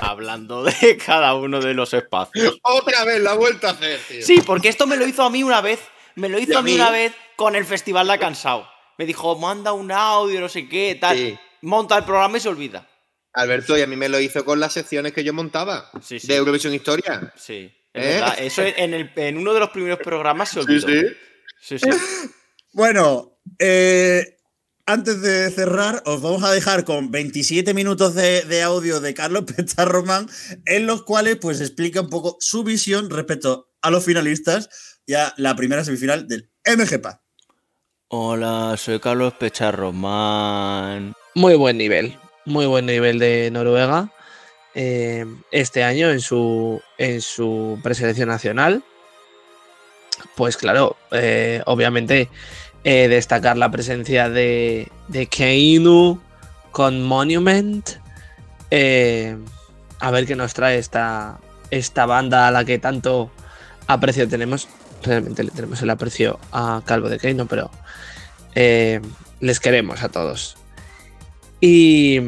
hablando 0.00 0.64
de 0.64 0.96
cada 1.04 1.34
uno 1.34 1.60
de 1.60 1.74
los 1.74 1.92
espacios. 1.92 2.58
Otra 2.62 3.04
vez 3.04 3.20
la 3.20 3.34
vuelta 3.34 3.68
a 3.68 3.72
hacer, 3.72 4.00
tío. 4.08 4.22
Sí, 4.24 4.40
porque 4.46 4.70
esto 4.70 4.86
me 4.86 4.96
lo 4.96 5.06
hizo 5.06 5.22
a 5.22 5.28
mí 5.28 5.42
una 5.42 5.60
vez. 5.60 5.80
Me 6.14 6.30
lo 6.30 6.38
hizo 6.38 6.52
¿Y 6.52 6.56
a 6.56 6.58
a 6.60 6.62
mí 6.62 6.70
mí? 6.72 6.76
una 6.76 6.90
vez 6.90 7.12
con 7.36 7.56
el 7.56 7.66
Festival 7.66 8.06
La 8.06 8.16
Cansado. 8.18 8.66
Me 8.96 9.04
dijo, 9.04 9.36
manda 9.38 9.74
un 9.74 9.92
audio, 9.92 10.40
no 10.40 10.48
sé 10.48 10.66
qué, 10.66 10.96
tal. 10.98 11.16
Sí. 11.18 11.38
Monta 11.60 11.98
el 11.98 12.04
programa 12.04 12.38
y 12.38 12.40
se 12.40 12.48
olvida. 12.48 12.86
Alberto, 13.32 13.78
y 13.78 13.82
a 13.82 13.86
mí 13.86 13.96
me 13.96 14.08
lo 14.08 14.18
hizo 14.20 14.44
con 14.44 14.58
las 14.60 14.72
secciones 14.72 15.12
que 15.12 15.22
yo 15.24 15.32
montaba 15.32 15.90
Sí, 16.02 16.18
sí. 16.18 16.26
de 16.26 16.36
Eurovisión 16.36 16.74
Historia. 16.74 17.32
Sí, 17.36 17.70
es 17.92 18.04
¿Eh? 18.20 18.22
Eso 18.38 18.62
en, 18.62 18.94
el- 18.94 19.12
en 19.16 19.38
uno 19.38 19.54
de 19.54 19.60
los 19.60 19.70
primeros 19.70 19.98
programas 20.00 20.48
se 20.50 20.60
olvidó. 20.60 20.86
Sí, 21.60 21.78
sí. 21.78 21.88
Bueno, 22.72 23.40
eh, 23.58 24.36
antes 24.86 25.20
de 25.22 25.50
cerrar, 25.50 26.02
os 26.06 26.22
vamos 26.22 26.44
a 26.44 26.52
dejar 26.52 26.84
con 26.84 27.10
27 27.10 27.74
minutos 27.74 28.14
de, 28.14 28.42
de 28.42 28.62
audio 28.62 29.00
de 29.00 29.12
Carlos 29.12 29.44
Pechar 29.44 29.88
Román, 29.88 30.28
en 30.66 30.86
los 30.86 31.02
cuales 31.02 31.36
pues 31.40 31.60
explica 31.60 32.00
un 32.00 32.10
poco 32.10 32.36
su 32.38 32.62
visión 32.62 33.10
respecto 33.10 33.72
a 33.82 33.90
los 33.90 34.04
finalistas 34.04 35.00
y 35.04 35.14
a 35.14 35.34
la 35.36 35.56
primera 35.56 35.82
semifinal 35.84 36.28
del 36.28 36.48
MGPA. 36.64 37.22
Hola, 38.08 38.76
soy 38.76 39.00
Carlos 39.00 39.34
Pecha 39.34 39.72
Román. 39.72 41.14
Muy 41.34 41.54
buen 41.56 41.76
nivel, 41.76 42.16
muy 42.44 42.66
buen 42.66 42.86
nivel 42.86 43.18
de 43.18 43.50
Noruega 43.50 44.10
eh, 44.74 45.26
este 45.50 45.82
año 45.82 46.10
en 46.10 46.20
su, 46.20 46.80
en 46.98 47.20
su 47.20 47.78
preselección 47.82 48.28
nacional. 48.28 48.84
Pues 50.36 50.56
claro, 50.56 50.96
eh, 51.10 51.62
obviamente 51.66 52.28
eh, 52.84 53.08
destacar 53.08 53.56
la 53.56 53.70
presencia 53.70 54.28
de, 54.28 54.88
de 55.08 55.26
Keinu 55.26 56.20
con 56.70 57.02
Monument. 57.02 57.90
a 58.70 60.10
ver 60.10 60.26
qué 60.26 60.36
nos 60.36 60.54
trae 60.54 60.78
esta, 60.78 61.40
esta 61.70 62.06
banda 62.06 62.48
a 62.48 62.50
la 62.50 62.64
que 62.64 62.78
tanto 62.78 63.30
aprecio 63.86 64.28
tenemos. 64.28 64.68
Realmente 65.02 65.42
le 65.42 65.50
tenemos 65.50 65.82
el 65.82 65.90
aprecio 65.90 66.38
a 66.52 66.82
Calvo 66.84 67.08
de 67.08 67.18
Keinu, 67.18 67.46
pero 67.46 67.70
les 68.54 69.58
queremos 69.60 70.02
a 70.02 70.10
todos. 70.10 70.59
Y, 71.60 72.18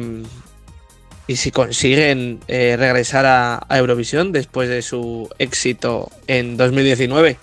y 1.27 1.35
si 1.35 1.51
consiguen 1.51 2.39
eh, 2.47 2.75
regresar 2.77 3.25
a, 3.25 3.65
a 3.67 3.77
Eurovisión 3.77 4.31
después 4.31 4.69
de 4.69 4.81
su 4.81 5.29
éxito 5.39 6.11
en 6.27 6.57
2019, 6.57 7.37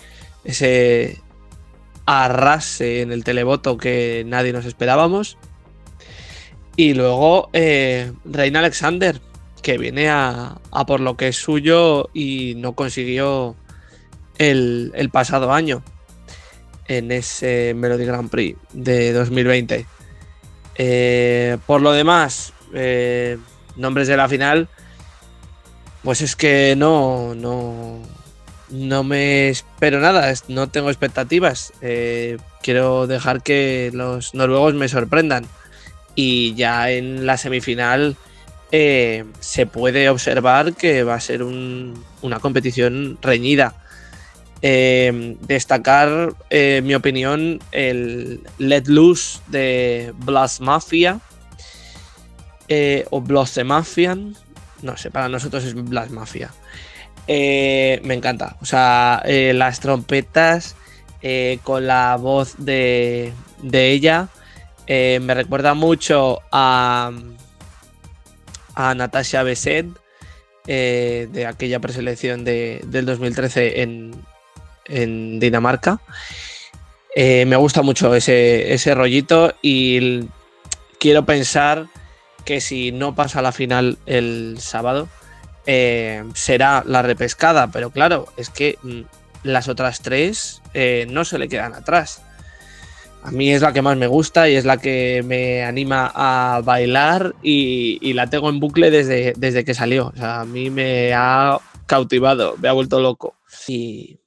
ese 0.45 1.19
arrase 2.05 3.01
en 3.01 3.11
el 3.11 3.23
televoto 3.23 3.77
que 3.77 4.23
nadie 4.25 4.53
nos 4.53 4.65
esperábamos. 4.65 5.37
Y 6.75 6.93
luego 6.93 7.49
eh, 7.53 8.11
Reina 8.25 8.59
Alexander, 8.59 9.19
que 9.61 9.77
viene 9.77 10.09
a, 10.09 10.59
a 10.71 10.85
por 10.85 10.99
lo 10.99 11.17
que 11.17 11.27
es 11.27 11.35
suyo 11.35 12.09
y 12.13 12.55
no 12.57 12.73
consiguió 12.73 13.55
el, 14.37 14.91
el 14.95 15.09
pasado 15.09 15.51
año 15.53 15.83
en 16.87 17.11
ese 17.11 17.73
Melody 17.75 18.05
Grand 18.05 18.29
Prix 18.29 18.57
de 18.73 19.13
2020. 19.13 19.85
Eh, 20.83 21.59
por 21.67 21.79
lo 21.79 21.91
demás, 21.91 22.53
eh, 22.73 23.37
nombres 23.75 24.07
de 24.07 24.17
la 24.17 24.27
final, 24.27 24.67
pues 26.03 26.21
es 26.21 26.35
que 26.35 26.73
no, 26.75 27.35
no, 27.35 27.99
no 28.71 29.03
me 29.03 29.49
espero 29.49 29.99
nada, 29.99 30.33
no 30.47 30.69
tengo 30.69 30.89
expectativas. 30.89 31.71
Eh, 31.83 32.37
quiero 32.63 33.05
dejar 33.05 33.43
que 33.43 33.91
los 33.93 34.33
noruegos 34.33 34.73
me 34.73 34.87
sorprendan. 34.89 35.45
Y 36.15 36.55
ya 36.55 36.89
en 36.89 37.27
la 37.27 37.37
semifinal 37.37 38.15
se 38.71 39.65
puede 39.71 40.09
observar 40.09 40.73
que 40.73 41.03
va 41.03 41.13
a 41.15 41.19
ser 41.19 41.43
un- 41.43 42.03
una 42.23 42.39
competición 42.39 43.19
reñida. 43.21 43.75
Eh, 44.63 45.37
destacar, 45.41 46.33
eh, 46.51 46.81
mi 46.83 46.93
opinión, 46.93 47.59
el 47.71 48.41
Let 48.59 48.83
Loose 48.87 49.39
de 49.47 50.13
Blast 50.17 50.59
Mafia. 50.61 51.19
eh, 52.67 53.05
o 53.09 53.19
Blood 53.19 53.63
Mafian. 53.65 54.35
No 54.81 54.95
sé, 54.95 55.11
para 55.11 55.27
nosotros 55.27 55.65
es 55.65 55.73
Black 55.73 56.09
Mafia. 56.09 56.51
Eh, 57.27 57.99
me 58.05 58.13
encanta. 58.13 58.55
O 58.61 58.65
sea, 58.65 59.21
eh, 59.25 59.53
las 59.53 59.79
trompetas 59.81 60.75
con 61.63 61.85
la 61.85 62.15
voz 62.15 62.55
de, 62.57 63.31
de 63.61 63.91
ella 63.91 64.29
me 64.87 65.33
recuerda 65.35 65.75
mucho 65.75 66.39
a, 66.51 67.11
a 68.73 68.95
Natasha 68.95 69.43
Besset 69.43 69.85
de 70.65 71.45
aquella 71.47 71.79
preselección 71.79 72.43
de, 72.43 72.81
del 72.87 73.05
2013 73.05 73.81
en, 73.83 74.15
en 74.85 75.39
Dinamarca. 75.39 75.99
Eh, 77.15 77.45
me 77.45 77.55
gusta 77.57 77.81
mucho 77.81 78.15
ese, 78.15 78.73
ese 78.73 78.95
rollito 78.95 79.53
y 79.61 80.25
quiero 80.99 81.25
pensar 81.25 81.87
que 82.45 82.61
si 82.61 82.91
no 82.91 83.15
pasa 83.15 83.41
la 83.41 83.51
final 83.51 83.97
el 84.05 84.57
sábado, 84.59 85.09
eh, 85.67 86.23
será 86.33 86.83
la 86.87 87.01
repescada, 87.01 87.71
pero 87.71 87.91
claro, 87.91 88.27
es 88.37 88.49
que 88.49 88.77
mm, 88.81 89.01
las 89.43 89.67
otras 89.67 90.01
tres 90.01 90.61
eh, 90.73 91.05
no 91.09 91.25
se 91.25 91.37
le 91.37 91.49
quedan 91.49 91.73
atrás. 91.73 92.21
A 93.23 93.29
mí 93.29 93.51
es 93.51 93.61
la 93.61 93.71
que 93.71 93.83
más 93.83 93.97
me 93.97 94.07
gusta 94.07 94.49
y 94.49 94.55
es 94.55 94.65
la 94.65 94.77
que 94.77 95.21
me 95.23 95.63
anima 95.63 96.11
a 96.15 96.61
bailar 96.63 97.35
y, 97.43 98.13
la 98.13 98.27
tengo 98.27 98.49
en 98.49 98.59
bucle 98.59 98.89
desde, 98.89 99.33
desde 99.37 99.63
que 99.63 99.75
salió. 99.75 100.11
A 100.19 100.43
mí 100.45 100.71
me 100.71 101.13
ha 101.13 101.59
cautivado, 101.85 102.55
me 102.57 102.67
ha 102.67 102.73
vuelto 102.73 102.99
loco. 102.99 103.35
Y 103.67 104.17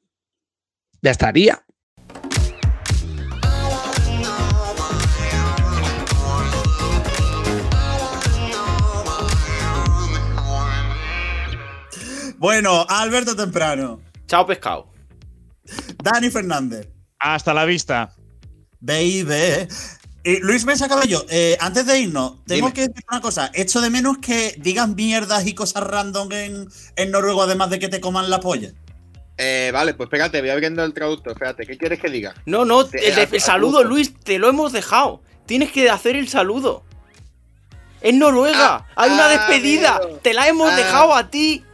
ya 1.05 1.11
estaría. 1.11 1.63
Bueno, 12.39 12.85
Alberto 12.89 13.35
Temprano, 13.37 14.01
Chao, 14.27 14.47
pescado. 14.47 14.91
Dani 16.03 16.31
Fernández, 16.31 16.89
Hasta 17.19 17.55
la 17.55 17.65
vista. 17.65 18.13
baby. 18.81 19.69
Y 20.27 20.39
Luis 20.41 20.65
Mesa 20.65 20.89
Cabello, 20.89 21.25
eh, 21.29 21.57
antes 21.61 21.85
de 21.85 22.01
irnos, 22.01 22.43
tengo 22.47 22.69
Dime. 22.69 22.73
que 22.73 22.89
decir 22.89 23.05
una 23.11 23.21
cosa. 23.21 23.51
Echo 23.53 23.83
de 23.83 23.91
menos 23.91 24.19
que 24.19 24.55
digas 24.59 24.89
mierdas 24.89 25.47
y 25.47 25.55
cosas 25.55 25.83
random 25.85 26.33
en, 26.33 26.69
en 26.97 27.11
noruego, 27.11 27.43
además 27.43 27.69
de 27.69 27.79
que 27.79 27.89
te 27.89 28.01
coman 28.01 28.31
la 28.31 28.41
polla. 28.41 28.73
Eh, 29.37 29.71
vale, 29.73 29.95
pues 29.95 30.07
espérate, 30.07 30.41
voy 30.41 30.51
abriendo 30.51 30.85
el 30.85 30.95
traductor. 30.95 31.33
Espérate, 31.33 31.67
¿qué 31.67 31.77
quieres 31.77 32.01
que 32.01 32.09
diga? 32.09 32.35
No, 32.47 32.65
no, 32.65 32.87
Te- 32.87 33.09
el, 33.09 33.41
saludo. 33.41 33.83
Luis, 33.83 34.15
te 34.21 34.39
lo 34.39 34.49
hemos 34.49 34.73
dejado. 34.73 35.23
Tienes 35.47 35.73
que 35.73 35.91
hacer 35.91 36.17
el 36.17 36.29
saludo. 36.29 36.85
Es 38.01 38.15
Noruega. 38.15 38.77
Ah, 38.77 38.87
Hay 38.97 39.11
una 39.11 39.27
ah, 39.27 39.29
despedida. 39.29 39.97
amigo. 39.97 40.19
Te 40.23 40.35
la 40.35 40.47
hemos 40.47 40.71
Ah. 40.73 40.77
dejado 40.77 41.15
a 41.15 41.29
ti. 41.31 41.65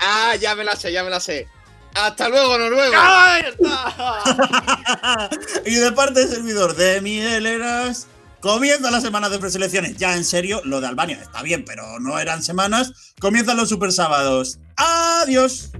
Ah, 0.00 0.34
ya 0.40 0.54
me 0.54 0.64
la 0.64 0.74
sé, 0.76 0.92
ya 0.92 1.04
me 1.04 1.10
la 1.10 1.20
sé. 1.20 1.46
Hasta 1.94 2.28
luego, 2.30 2.56
Noruega. 2.56 3.40
Y 5.66 5.74
de 5.74 5.92
parte 5.92 6.20
del 6.20 6.28
servidor 6.30 6.74
de 6.74 7.00
Mieleras, 7.02 8.06
comienza 8.40 8.90
la 8.90 9.00
semana 9.02 9.28
de 9.28 9.38
preselecciones. 9.38 9.96
Ya 9.98 10.16
en 10.16 10.24
serio, 10.24 10.62
lo 10.64 10.80
de 10.80 10.86
Albania 10.86 11.18
está 11.20 11.42
bien, 11.42 11.64
pero 11.66 12.00
no 12.00 12.18
eran 12.18 12.42
semanas. 12.42 13.12
Comienzan 13.20 13.56
los 13.58 13.68
super 13.68 13.92
sábados. 13.92 14.58
¡Adiós! 14.76 15.70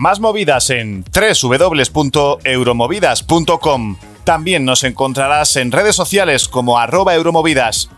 Más 0.00 0.18
movidas 0.18 0.70
en 0.70 1.04
www.euromovidas.com. 1.04 3.96
También 4.24 4.64
nos 4.64 4.82
encontrarás 4.82 5.56
en 5.56 5.70
redes 5.72 5.94
sociales 5.94 6.48
como 6.48 6.78
arroba 6.78 7.14
euromovidas. 7.14 7.90